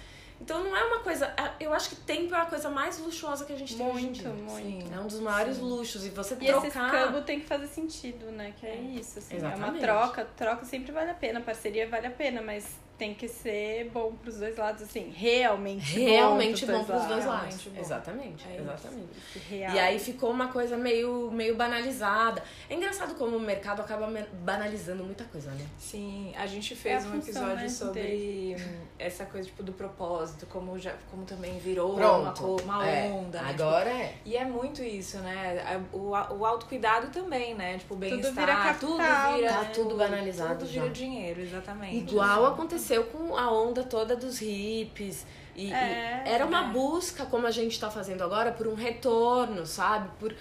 Então 0.45 0.63
não 0.63 0.77
é 0.77 0.85
uma 0.85 0.99
coisa. 1.01 1.35
Eu 1.59 1.73
acho 1.73 1.89
que 1.89 1.97
tempo 1.97 2.35
é 2.35 2.39
a 2.39 2.45
coisa 2.45 2.69
mais 2.69 2.99
luxuosa 2.99 3.47
que 3.47 3.53
a 3.55 3.57
gente 3.57 3.77
tem 3.77 3.87
hoje 3.87 3.99
em 3.99 4.03
Muito, 4.05 4.21
dia. 4.21 4.29
muito. 4.31 4.95
É 4.95 5.01
um 5.01 5.07
dos 5.07 5.19
maiores 5.21 5.57
Sim. 5.57 5.63
luxos. 5.63 6.05
E 6.05 6.11
você 6.11 6.37
E 6.39 6.47
esse 6.49 6.61
trocar. 6.71 6.95
escambo 6.95 7.23
tem 7.23 7.41
que 7.41 7.47
fazer 7.47 7.67
sentido, 7.67 8.27
né? 8.31 8.53
Que 8.61 8.67
é 8.67 8.77
isso, 8.77 9.19
assim. 9.19 9.37
É 9.37 9.39
uma 9.39 9.49
Exatamente. 9.55 9.81
troca. 9.81 10.25
Troca 10.37 10.65
sempre 10.67 10.93
vale 10.93 11.11
a 11.11 11.15
pena, 11.15 11.41
parceria 11.41 11.89
vale 11.89 12.07
a 12.09 12.11
pena, 12.11 12.43
mas 12.43 12.67
tem 12.97 13.13
que 13.15 13.27
ser 13.29 13.91
bom 13.93 14.13
pros 14.15 14.37
dois 14.39 14.57
lados, 14.57 14.83
assim. 14.83 15.13
Realmente, 15.15 15.99
Realmente 15.99 16.65
bom 16.67 16.73
bom 16.79 16.85
pros 16.85 17.05
dois 17.07 17.25
lados. 17.27 17.41
Realmente 17.43 17.69
bom. 17.71 17.81
Exatamente, 17.81 18.47
É 18.49 18.57
exatamente. 18.61 19.09
Real. 19.51 19.75
E 19.75 19.79
aí 19.81 19.99
ficou 19.99 20.31
uma 20.31 20.49
coisa 20.49 20.77
meio, 20.77 21.31
meio 21.33 21.57
banalizada. 21.57 22.43
É 22.71 22.75
engraçado 22.75 23.15
como 23.17 23.37
o 23.37 23.41
mercado 23.41 23.81
acaba 23.81 24.07
banalizando 24.45 25.03
muita 25.03 25.25
coisa, 25.25 25.51
né? 25.51 25.67
Sim, 25.79 26.33
a 26.37 26.47
gente 26.47 26.73
É 26.73 26.77
fez 26.77 27.05
a 27.05 27.09
um 27.09 27.13
função, 27.21 27.29
episódio 27.51 27.57
né, 27.65 27.69
sobre 27.69 28.57
essa 28.99 29.27
coisa 29.27 29.49
tipo 29.49 29.63
do 29.65 29.73
propósito, 29.73 30.47
como 30.47 30.79
já 30.79 30.95
como 31.11 31.25
também 31.25 31.59
virou 31.59 31.95
Pronto. 31.97 32.57
uma, 32.63 32.79
uma 32.79 32.87
É, 32.89 33.11
onda. 33.11 33.43
né? 33.43 33.51
Agora 33.51 33.91
é. 33.91 34.15
E 34.25 34.37
é 34.37 34.45
muito 34.45 34.83
isso, 34.85 35.19
né? 35.19 35.83
O, 35.93 36.11
o 36.11 36.47
autocuidado 36.47 37.09
também, 37.09 37.55
né? 37.55 37.77
Tipo, 37.79 37.95
o 37.95 37.99
vira 37.99 38.17
bem-estar, 38.17 38.47
capital, 38.47 38.79
tudo 38.79 39.37
vira. 39.37 39.53
Tá 39.53 39.65
tudo 39.75 39.97
banalizado 39.97 40.59
Tudo 40.61 40.71
já. 40.73 40.83
vira 40.83 40.93
dinheiro, 40.95 41.41
exatamente. 41.41 41.97
Igual 41.97 42.47
aconteceu 42.47 42.84
com 43.11 43.37
a 43.37 43.51
onda 43.51 43.83
toda 43.85 44.15
dos 44.17 44.39
hippies. 44.39 45.25
E, 45.57 45.69
e 45.69 45.73
É, 45.73 46.23
era 46.27 46.45
uma 46.45 46.69
é. 46.69 46.73
busca, 46.73 47.25
como 47.27 47.47
a 47.47 47.51
gente 47.51 47.79
tá 47.79 47.91
fazendo 47.91 48.23
agora, 48.25 48.51
por 48.53 48.67
um 48.67 48.75
retorno, 48.75 49.65
sabe? 49.67 50.09
Por 50.19 50.35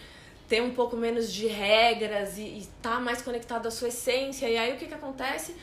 ter 0.49 0.61
um 0.61 0.71
pouco 0.71 0.95
menos 0.97 1.31
de 1.31 1.47
regras 1.47 2.37
e 2.37 2.57
estar 2.59 2.99
mais 2.99 3.21
conectado 3.21 3.67
à 3.67 3.71
sua 3.71 3.87
essência. 3.89 4.47
E 4.49 4.57
aí 4.57 4.73
o 4.73 4.77
que, 4.77 4.87
que 4.87 4.93
acontece? 4.93 5.55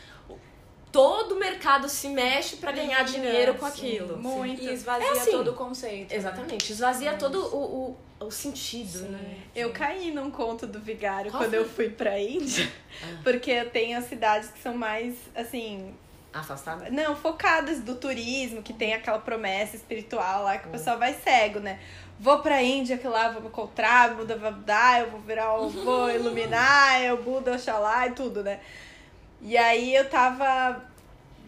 Todo 0.93 1.37
o 1.37 1.39
mercado 1.39 1.89
se 1.89 2.09
mexe 2.09 2.57
para 2.57 2.73
ganhar 2.73 3.07
Sim, 3.07 3.21
dinheiro 3.21 3.55
com 3.55 3.67
Sim, 3.67 3.73
aquilo. 3.73 4.17
sim. 4.17 4.23
Muito. 4.23 4.63
E 4.63 4.73
esvazia 4.73 5.07
É 5.07 5.11
assim. 5.13 5.31
todo 5.31 5.51
o 5.53 5.55
conceito. 5.55 6.11
né? 6.11 6.17
Exatamente, 6.17 6.73
esvazia 6.73 7.13
todo 7.15 7.41
o, 7.55 7.97
o, 8.21 8.27
o 8.27 8.31
sentido, 8.33 8.99
Sim. 8.99 9.05
né? 9.11 9.37
Eu 9.55 9.71
caí 9.71 10.11
num 10.11 10.33
conto 10.33 10.67
do 10.67 10.81
vigário 10.81 11.31
Qual 11.31 11.43
quando 11.45 11.51
foi? 11.51 11.59
eu 11.61 11.69
fui 11.69 11.89
pra 11.91 12.19
Índia, 12.19 12.69
Ah. 13.05 13.21
porque 13.23 13.53
eu 13.53 13.71
tenho 13.71 14.03
cidades 14.03 14.51
que 14.51 14.59
são 14.61 14.75
mais, 14.77 15.15
assim, 15.33 15.95
Afastada? 16.33 16.89
não, 16.91 17.17
focadas 17.17 17.81
do 17.81 17.97
turismo, 17.97 18.63
que 18.63 18.73
tem 18.73 18.95
aquela 18.95 19.19
promessa 19.19 19.75
espiritual 19.75 20.45
lá 20.45 20.59
que 20.59 20.69
o 20.69 20.71
pessoal 20.71 20.99
vai 20.99 21.13
cego, 21.15 21.59
né? 21.59 21.81
Vou 22.21 22.39
pra 22.41 22.63
Índia, 22.63 22.99
que 22.99 23.09
lá 23.09 23.31
vou 23.31 23.43
me 23.43 23.49
encontrar, 23.49 24.15
Buda 24.15 24.37
vai 24.37 24.53
dar, 24.53 25.01
eu 25.01 25.11
vou 25.11 25.21
virar, 25.21 25.59
o 25.59 25.69
vou 25.71 26.11
iluminar, 26.11 27.03
eu 27.03 27.23
Buda, 27.23 27.53
Oxalá 27.55 28.07
e 28.07 28.13
tudo, 28.13 28.45
né? 28.45 28.61
E 29.43 29.57
aí 29.57 29.95
eu 29.95 30.09
tava. 30.09 30.85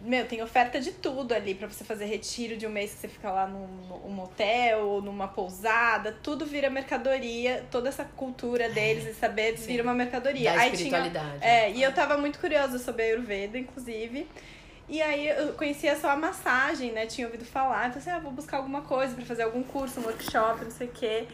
Meu, 0.01 0.25
tem 0.25 0.41
oferta 0.43 0.81
de 0.81 0.91
tudo 0.91 1.33
ali 1.33 1.55
pra 1.55 1.65
você 1.65 1.85
fazer 1.85 2.05
retiro 2.05 2.57
de 2.57 2.67
um 2.67 2.69
mês 2.69 2.91
que 2.91 2.97
você 2.99 3.07
fica 3.07 3.31
lá 3.31 3.47
num, 3.47 3.67
num 3.67 4.21
hotel 4.21 4.79
ou 4.85 5.01
numa 5.01 5.29
pousada, 5.29 6.11
tudo 6.21 6.45
vira 6.45 6.69
mercadoria, 6.69 7.63
toda 7.71 7.87
essa 7.87 8.03
cultura 8.03 8.67
deles 8.67 9.05
e 9.05 9.13
saber 9.13 9.55
vira 9.55 9.81
uma 9.81 9.93
mercadoria. 9.93 10.51
Da 10.51 10.59
Aí 10.59 10.71
tinha 10.71 10.73
espiritualidade. 10.73 11.37
é, 11.41 11.71
e 11.71 11.81
eu 11.81 11.93
tava 11.93 12.17
muito 12.17 12.37
curiosa 12.37 12.79
sobre 12.79 13.03
a 13.03 13.05
Ayurveda, 13.05 13.57
inclusive. 13.57 14.27
E 14.89 15.01
aí 15.01 15.27
eu 15.29 15.53
conhecia 15.53 15.95
só 15.99 16.09
a 16.09 16.15
massagem, 16.15 16.91
né? 16.91 17.05
Tinha 17.05 17.25
ouvido 17.27 17.45
falar. 17.45 17.87
Então, 17.87 17.99
assim, 17.99 18.09
ah, 18.11 18.19
vou 18.19 18.31
buscar 18.31 18.57
alguma 18.57 18.81
coisa 18.81 19.15
pra 19.15 19.25
fazer 19.25 19.43
algum 19.43 19.63
curso, 19.63 19.99
um 19.99 20.03
workshop, 20.03 20.63
não 20.65 20.71
sei 20.71 20.87
o 20.87 20.91
quê. 20.91 21.27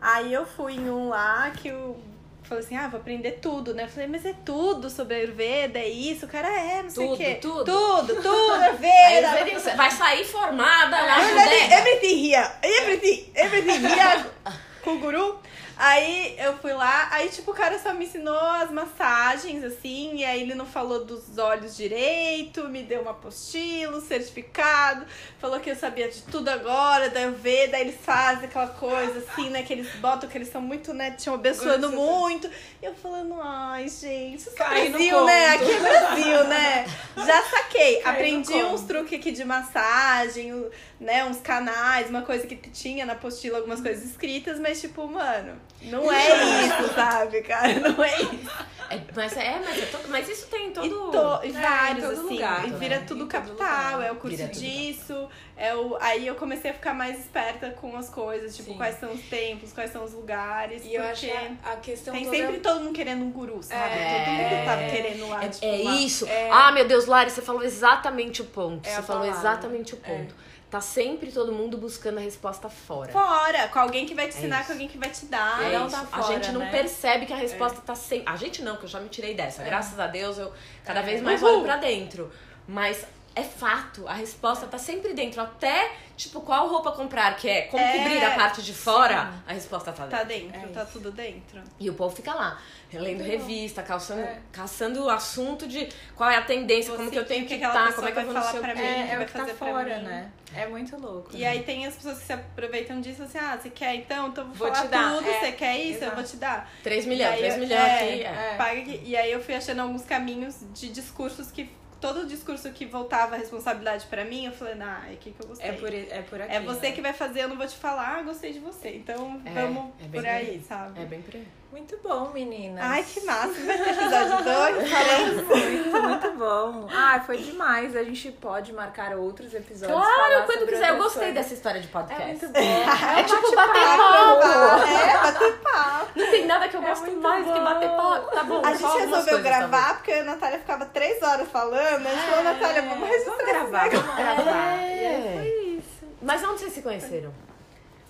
Aí 0.00 0.32
eu 0.32 0.46
fui 0.46 0.74
em 0.74 0.90
um 0.90 1.08
lá 1.08 1.50
que 1.50 1.68
eu 1.68 1.98
falei 2.42 2.64
assim, 2.64 2.76
ah, 2.76 2.88
vou 2.88 3.00
aprender 3.00 3.32
tudo, 3.40 3.74
né? 3.74 3.84
Eu 3.84 3.88
falei, 3.88 4.06
mas 4.08 4.24
é 4.24 4.34
tudo 4.44 4.90
sobre 4.90 5.14
Ayurveda, 5.16 5.78
é 5.78 5.88
isso? 5.88 6.26
O 6.26 6.28
cara 6.28 6.48
é, 6.48 6.82
não 6.82 6.90
sei 6.90 7.04
o 7.04 7.08
Tudo, 7.10 7.16
quê. 7.18 7.34
tudo. 7.36 7.64
Tudo, 7.64 8.14
tudo, 8.16 8.52
Aí 8.60 8.64
Ayurveda. 8.64 9.30
Ayurveda 9.30 9.76
vai 9.76 9.90
sair 9.90 10.24
formada 10.24 10.96
Ayurveda. 10.96 11.74
everything 11.74 12.16
here, 12.28 12.50
everything, 12.62 13.30
everything 13.34 13.86
here, 13.86 14.24
com 14.84 14.94
o 14.94 14.98
guru. 14.98 15.39
Aí 15.82 16.36
eu 16.38 16.58
fui 16.58 16.74
lá, 16.74 17.08
aí 17.10 17.30
tipo, 17.30 17.52
o 17.52 17.54
cara 17.54 17.78
só 17.78 17.94
me 17.94 18.04
ensinou 18.04 18.38
as 18.38 18.70
massagens, 18.70 19.64
assim, 19.64 20.16
e 20.16 20.24
aí 20.26 20.42
ele 20.42 20.54
não 20.54 20.66
falou 20.66 21.06
dos 21.06 21.38
olhos 21.38 21.74
direito, 21.74 22.68
me 22.68 22.82
deu 22.82 23.00
uma 23.00 23.12
apostila, 23.12 23.96
um 23.96 24.00
certificado, 24.02 25.06
falou 25.38 25.58
que 25.58 25.70
eu 25.70 25.74
sabia 25.74 26.06
de 26.10 26.20
tudo 26.24 26.48
agora, 26.48 27.08
daí 27.08 27.24
eu 27.24 27.32
ver, 27.32 27.68
daí 27.68 27.80
eles 27.80 27.96
fazem 27.98 28.44
aquela 28.44 28.68
coisa 28.68 29.20
assim, 29.20 29.48
né, 29.48 29.62
que 29.62 29.72
eles 29.72 29.90
botam, 29.94 30.28
que 30.28 30.36
eles 30.36 30.48
são 30.48 30.60
muito, 30.60 30.92
né, 30.92 31.12
te 31.12 31.30
abençoando 31.30 31.90
muito. 31.90 32.50
E 32.82 32.84
eu 32.84 32.94
falando, 32.94 33.40
ai, 33.40 33.88
gente, 33.88 34.36
isso 34.36 34.50
é 34.50 34.90
Brasil, 34.90 35.24
né? 35.24 35.46
Aqui 35.54 35.70
é 35.70 35.80
Brasil, 35.80 36.44
né? 36.44 36.86
Já 37.16 37.42
saquei. 37.42 38.00
Cai 38.02 38.12
Aprendi 38.12 38.52
uns 38.64 38.82
truques 38.82 39.18
aqui 39.18 39.32
de 39.32 39.44
massagem, 39.44 40.70
né, 41.00 41.24
uns 41.24 41.40
canais, 41.40 42.10
uma 42.10 42.20
coisa 42.20 42.46
que 42.46 42.56
tinha 42.68 43.06
na 43.06 43.14
apostila, 43.14 43.56
algumas 43.56 43.80
coisas 43.80 44.04
escritas, 44.04 44.58
mas 44.60 44.78
tipo, 44.78 45.06
mano, 45.06 45.58
não 45.82 46.12
é 46.12 46.66
isso, 46.66 46.94
sabe, 46.94 47.40
cara? 47.42 47.74
Não 47.80 48.02
é 48.04 48.22
isso. 48.22 48.70
É, 48.90 49.00
mas, 49.14 49.36
é, 49.36 49.60
mas, 49.64 49.78
é 49.82 49.86
todo- 49.86 50.08
mas 50.08 50.28
isso 50.28 50.48
tem 50.48 50.66
em 50.66 50.72
todo... 50.72 50.84
E, 50.84 50.90
to- 50.90 51.40
e 51.44 51.46
É, 51.46 51.48
em 51.48 51.52
vários, 51.52 52.04
todo 52.08 52.12
assim. 52.26 52.34
lugar, 52.34 52.64
e 52.66 52.70
né? 52.70 52.76
vira 52.76 52.96
Em 52.96 53.04
tudo 53.04 53.26
capital, 53.28 53.92
lugar. 53.92 54.02
é 54.08 54.10
o 54.10 54.16
curso 54.16 54.48
disso. 54.48 55.28
É 55.56 55.72
o... 55.76 55.96
Aí 56.00 56.26
eu 56.26 56.34
comecei 56.34 56.72
a 56.72 56.74
ficar 56.74 56.92
mais 56.92 57.16
esperta 57.20 57.70
com 57.70 57.96
as 57.96 58.08
coisas, 58.10 58.56
tipo, 58.56 58.70
Sim. 58.72 58.76
quais 58.76 58.98
são 58.98 59.12
os 59.12 59.20
templos, 59.22 59.72
quais 59.72 59.92
são 59.92 60.02
os 60.02 60.12
lugares. 60.12 60.84
E 60.84 60.94
eu 60.94 61.04
acho 61.04 61.24
porque 61.24 61.38
que 61.38 61.56
a, 61.68 61.72
a 61.72 61.76
questão 61.76 62.12
tem 62.14 62.24
toda... 62.24 62.36
sempre 62.36 62.58
todo 62.58 62.80
mundo 62.80 62.92
querendo 62.92 63.22
um 63.24 63.30
guru, 63.30 63.62
sabe? 63.62 63.94
É. 63.94 64.24
Todo 64.24 64.32
mundo 64.34 64.64
tá 64.64 64.76
querendo 64.90 65.28
lá, 65.28 65.44
É, 65.44 65.48
tipo, 65.48 65.64
é 65.66 65.68
uma- 65.82 65.94
isso. 66.00 66.26
é- 66.26 66.50
Ah, 66.50 66.72
meu 66.72 66.84
Deus, 66.88 67.06
Lari, 67.06 67.30
você 67.30 67.42
falou 67.42 67.62
exatamente 67.62 68.42
o 68.42 68.46
ponto. 68.46 68.88
É 68.88 68.94
você 68.96 69.02
falou 69.02 69.24
exatamente 69.24 69.94
o 69.94 69.98
ponto. 69.98 70.34
Tá 70.70 70.80
sempre 70.80 71.32
todo 71.32 71.50
mundo 71.52 71.76
buscando 71.76 72.18
a 72.18 72.20
resposta 72.20 72.68
fora. 72.68 73.10
Fora, 73.10 73.66
com 73.68 73.78
alguém 73.80 74.06
que 74.06 74.14
vai 74.14 74.28
te 74.28 74.36
É 74.36 74.38
ensinar, 74.38 74.58
isso. 74.58 74.66
com 74.66 74.72
alguém 74.74 74.86
que 74.88 74.96
vai 74.98 75.10
te 75.10 75.26
dar. 75.26 75.60
É 75.64 75.76
não 75.76 75.88
isso. 75.88 75.96
tá 75.96 76.02
a 76.02 76.22
fora, 76.22 76.34
gente 76.34 76.52
não 76.52 76.60
né? 76.60 76.70
percebe 76.70 77.26
que 77.26 77.32
a 77.32 77.36
resposta 77.36 77.80
tá 77.80 77.94
sempre. 77.96 78.32
A 78.32 78.36
gente 78.36 78.62
não, 78.62 78.76
que 78.76 78.84
eu 78.84 78.88
já 78.88 79.00
me 79.00 79.08
tirei 79.08 79.34
dessa. 79.34 79.64
Graças 79.64 79.98
a 79.98 80.06
Deus, 80.06 80.38
eu 80.38 80.52
cada 80.84 81.00
É. 81.00 81.02
vez 81.02 81.20
mais 81.22 81.42
Uhul. 81.42 81.54
olho 81.54 81.62
pra 81.64 81.76
dentro. 81.76 82.30
Mas 82.68 83.04
é 83.34 83.42
fato, 83.42 84.06
a 84.08 84.14
resposta 84.14 84.66
tá 84.66 84.76
sempre 84.76 85.14
dentro. 85.14 85.40
Até, 85.40 85.92
tipo, 86.16 86.40
qual 86.40 86.68
roupa 86.68 86.90
comprar, 86.92 87.36
que 87.36 87.48
é 87.48 87.62
como 87.62 87.82
É, 87.82 87.98
cobrir 87.98 88.24
a 88.24 88.30
parte 88.34 88.60
de 88.62 88.74
fora, 88.74 89.32
a 89.46 89.52
resposta 89.52 89.92
tá 89.92 90.04
dentro. 90.04 90.18
Tá 90.18 90.24
dentro, 90.24 90.56
É 90.70 90.72
tá 90.72 90.82
isso. 90.82 90.92
tudo 90.92 91.12
dentro. 91.12 91.62
E 91.78 91.88
o 91.88 91.94
povo 91.94 92.14
fica 92.14 92.34
lá, 92.34 92.58
lendo 92.92 93.22
revista, 93.22 93.82
caçando, 93.82 94.22
É. 94.22 94.38
caçando 94.50 95.04
o 95.04 95.08
assunto 95.08 95.68
de 95.68 95.88
qual 96.16 96.28
é 96.28 96.36
a 96.38 96.42
tendência, 96.42 96.92
como 96.94 97.08
que 97.10 97.18
eu 97.18 97.24
tenho 97.24 97.46
que 97.46 97.54
aquela 97.54 97.72
estar, 97.88 97.94
como 97.94 98.08
é 98.08 98.12
que 98.12 98.18
eu 98.18 98.24
vou 98.24 98.34
vai 98.34 98.42
seu 98.42 98.60
falar 98.60 98.72
pra 98.72 98.74
mim. 98.74 98.88
É, 98.88 99.00
é 99.00 99.06
vai 99.16 99.24
o 99.24 99.26
que 99.26 99.32
tá 99.32 99.38
fazer 99.40 99.54
pra 99.54 99.68
fora, 99.68 99.96
mim. 99.98 100.04
né? 100.04 100.32
É 100.52 100.66
muito 100.66 100.96
louco. 101.00 101.30
E 101.32 101.44
aí 101.44 101.62
tem 101.62 101.86
as 101.86 101.94
pessoas 101.94 102.18
que 102.18 102.24
se 102.24 102.32
aproveitam 102.32 103.00
disso 103.00 103.22
assim, 103.22 103.38
ah, 103.38 103.56
você 103.56 103.70
quer 103.70 103.94
então? 103.94 104.26
Então 104.28 104.42
eu 104.44 104.50
vou, 104.50 104.66
Vou 104.66 104.74
falar 104.74 104.86
te 104.86 104.90
dar, 104.90 105.14
tudo, 105.14 105.30
é. 105.30 105.38
você 105.40 105.52
quer 105.52 105.76
isso? 105.78 105.98
Eu 105.98 106.02
Exato. 106.08 106.14
vou 106.16 106.24
te 106.24 106.36
dar. 106.36 106.70
3 106.82 107.06
milhões, 107.06 107.30
Daí 107.30 107.38
3 107.38 107.54
eu- 107.54 107.60
milhões 107.60 107.80
é, 107.80 107.94
aqui. 107.94 108.22
É. 108.24 108.54
Paga 108.56 108.80
aqui. 108.80 109.00
E 109.04 109.16
aí 109.16 109.30
eu 109.30 109.40
fui 109.40 109.54
achando 109.54 109.80
alguns 109.82 110.04
caminhos 110.04 110.56
de 110.74 110.88
discursos 110.88 111.52
que. 111.52 111.70
Todo 112.00 112.26
discurso 112.26 112.70
que 112.72 112.86
voltava 112.86 113.34
a 113.34 113.38
responsabilidade 113.38 114.06
pra 114.06 114.24
mim, 114.24 114.46
eu 114.46 114.52
falei, 114.52 114.74
ah, 114.80 115.04
é 115.08 115.12
aqui 115.12 115.32
que 115.32 115.42
eu 115.42 115.48
gostei. 115.48 115.68
É 115.68 115.72
por, 115.72 115.92
é 115.92 116.22
por 116.22 116.40
aqui. 116.40 116.52
É 116.54 116.60
você 116.60 116.88
né? 116.88 116.92
que 116.92 117.02
vai 117.02 117.12
fazer, 117.12 117.42
eu 117.42 117.48
não 117.48 117.56
vou 117.56 117.66
te 117.66 117.76
falar, 117.76 118.18
ah, 118.18 118.22
gostei 118.22 118.52
de 118.52 118.58
você. 118.58 118.96
Então 118.96 119.40
É, 119.44 119.52
vamos 119.52 119.92
é 120.00 120.08
por 120.08 120.26
aí, 120.26 120.46
por 120.46 120.52
aí. 120.54 120.64
sabe? 120.66 121.00
É 121.00 121.04
bem 121.04 121.20
por 121.20 121.36
aí. 121.36 121.46
Muito 121.70 121.96
bom, 122.02 122.30
meninas. 122.34 122.84
Ai, 122.84 123.04
que 123.04 123.20
massa! 123.20 123.52
Vai 123.64 123.78
ter 123.78 123.90
episódio 123.90 124.44
2 124.44 124.90
falando 124.90 125.46
Muito, 125.46 126.02
muito 126.02 126.30
bom. 126.32 126.88
Ai, 126.90 127.20
foi 127.20 127.36
demais. 127.38 127.94
A 127.94 128.02
gente 128.02 128.32
pode 128.32 128.72
marcar 128.72 129.14
outros 129.16 129.54
episódios. 129.54 129.96
Claro, 129.96 130.46
quando 130.46 130.66
quiser. 130.66 130.90
Eu 130.90 130.96
gostei 130.96 131.18
coisas. 131.28 131.34
dessa 131.34 131.54
história 131.54 131.80
de 131.80 131.86
É 131.86 131.90
podcast. 131.90 132.26
muito 132.26 132.48
bom. 132.52 132.58
É 132.60 133.22
tipo 133.22 133.54
bate-papo. 133.54 134.40
bater 134.40 134.40
papo. 134.40 134.86
É, 134.88 135.22
bater 135.22 135.58
papo. 135.60 136.06
Não 136.16 136.26
tem 136.30 136.46
nada 136.46 136.68
que 136.68 136.76
eu 136.76 136.82
É 136.82 136.86
gosto 136.88 137.12
mais 137.12 137.44
que 137.46 137.52
bom. 137.52 137.64
bater 137.64 137.88
papo. 137.90 138.30
Tá 138.34 138.42
bom, 138.42 138.62
A 138.64 138.72
gente 138.74 138.82
resolveu 138.82 139.24
coisas, 139.24 139.42
gravar 139.42 139.94
porque 139.94 140.12
a 140.12 140.24
Natália 140.24 140.58
ficava 140.58 140.86
três 140.86 141.22
horas 141.22 141.48
falando. 141.50 142.04
A 142.06 142.10
gente 142.10 142.26
falou, 142.26 142.44
Natália, 142.44 142.82
vamos 142.82 143.08
registrar 143.08 143.30
Vamos 143.36 143.46
gravar, 143.46 143.88
vamos 143.90 144.16
gravar. 144.16 144.76
É. 144.80 145.02
E 145.02 145.06
aí 145.06 145.38
foi 145.38 145.64
isso. 145.78 146.14
Mas 146.20 146.42
onde 146.42 146.60
vocês 146.60 146.72
se 146.72 146.82
conheceram? 146.82 147.32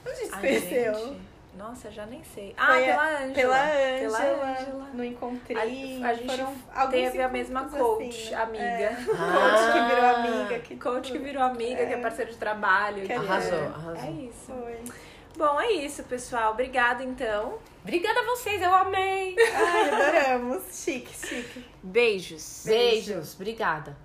Onde 0.07 0.13
a 0.13 0.15
gente 0.15 0.31
se 0.35 0.41
conheceu? 0.41 1.17
Nossa, 1.57 1.91
já 1.91 2.07
nem 2.07 2.23
sei. 2.25 2.55
Ah, 2.57 2.67
Foi 2.69 2.85
pela 2.85 3.23
Ângela. 3.25 3.57
Pela 3.99 4.19
Ângela, 4.53 4.89
no 4.95 5.05
Encontrei. 5.05 5.57
A, 6.03 6.09
a 6.09 6.15
gente 6.15 6.27
foram 6.27 6.55
alguns 6.75 6.91
teve 6.93 7.23
a 7.23 7.29
mesma 7.29 7.61
encontros 7.63 7.81
coach, 7.83 8.09
assim, 8.09 8.31
né? 8.31 8.43
amiga. 8.43 8.65
É. 8.65 8.95
Coach 9.05 9.73
que 9.73 9.95
virou 9.95 10.07
amiga. 10.07 10.59
Que 10.61 10.77
Coach 10.77 11.13
que 11.13 11.19
virou 11.19 11.43
amiga, 11.43 11.87
que 11.87 11.93
é 11.93 11.97
parceiro 12.01 12.31
de 12.31 12.37
trabalho. 12.39 13.03
Que 13.03 13.09
que 13.09 13.13
Arrasou, 13.13 13.59
é- 13.59 13.67
arrasou. 13.67 13.97
É 13.97 14.11
isso. 14.11 14.47
Foi. 14.47 14.79
Bom, 15.37 15.61
é 15.61 15.73
isso, 15.73 16.03
pessoal. 16.05 16.53
Obrigada, 16.53 17.03
então. 17.03 17.59
Obrigada 17.83 18.21
a 18.21 18.25
vocês, 18.25 18.61
eu 18.63 18.75
amei. 18.75 19.35
Ai, 19.55 19.91
adoramos. 19.91 20.63
Chique, 20.73 21.15
chique. 21.15 21.65
Beijos. 21.83 22.65
Beijos, 22.67 23.35
obrigada. 23.35 23.97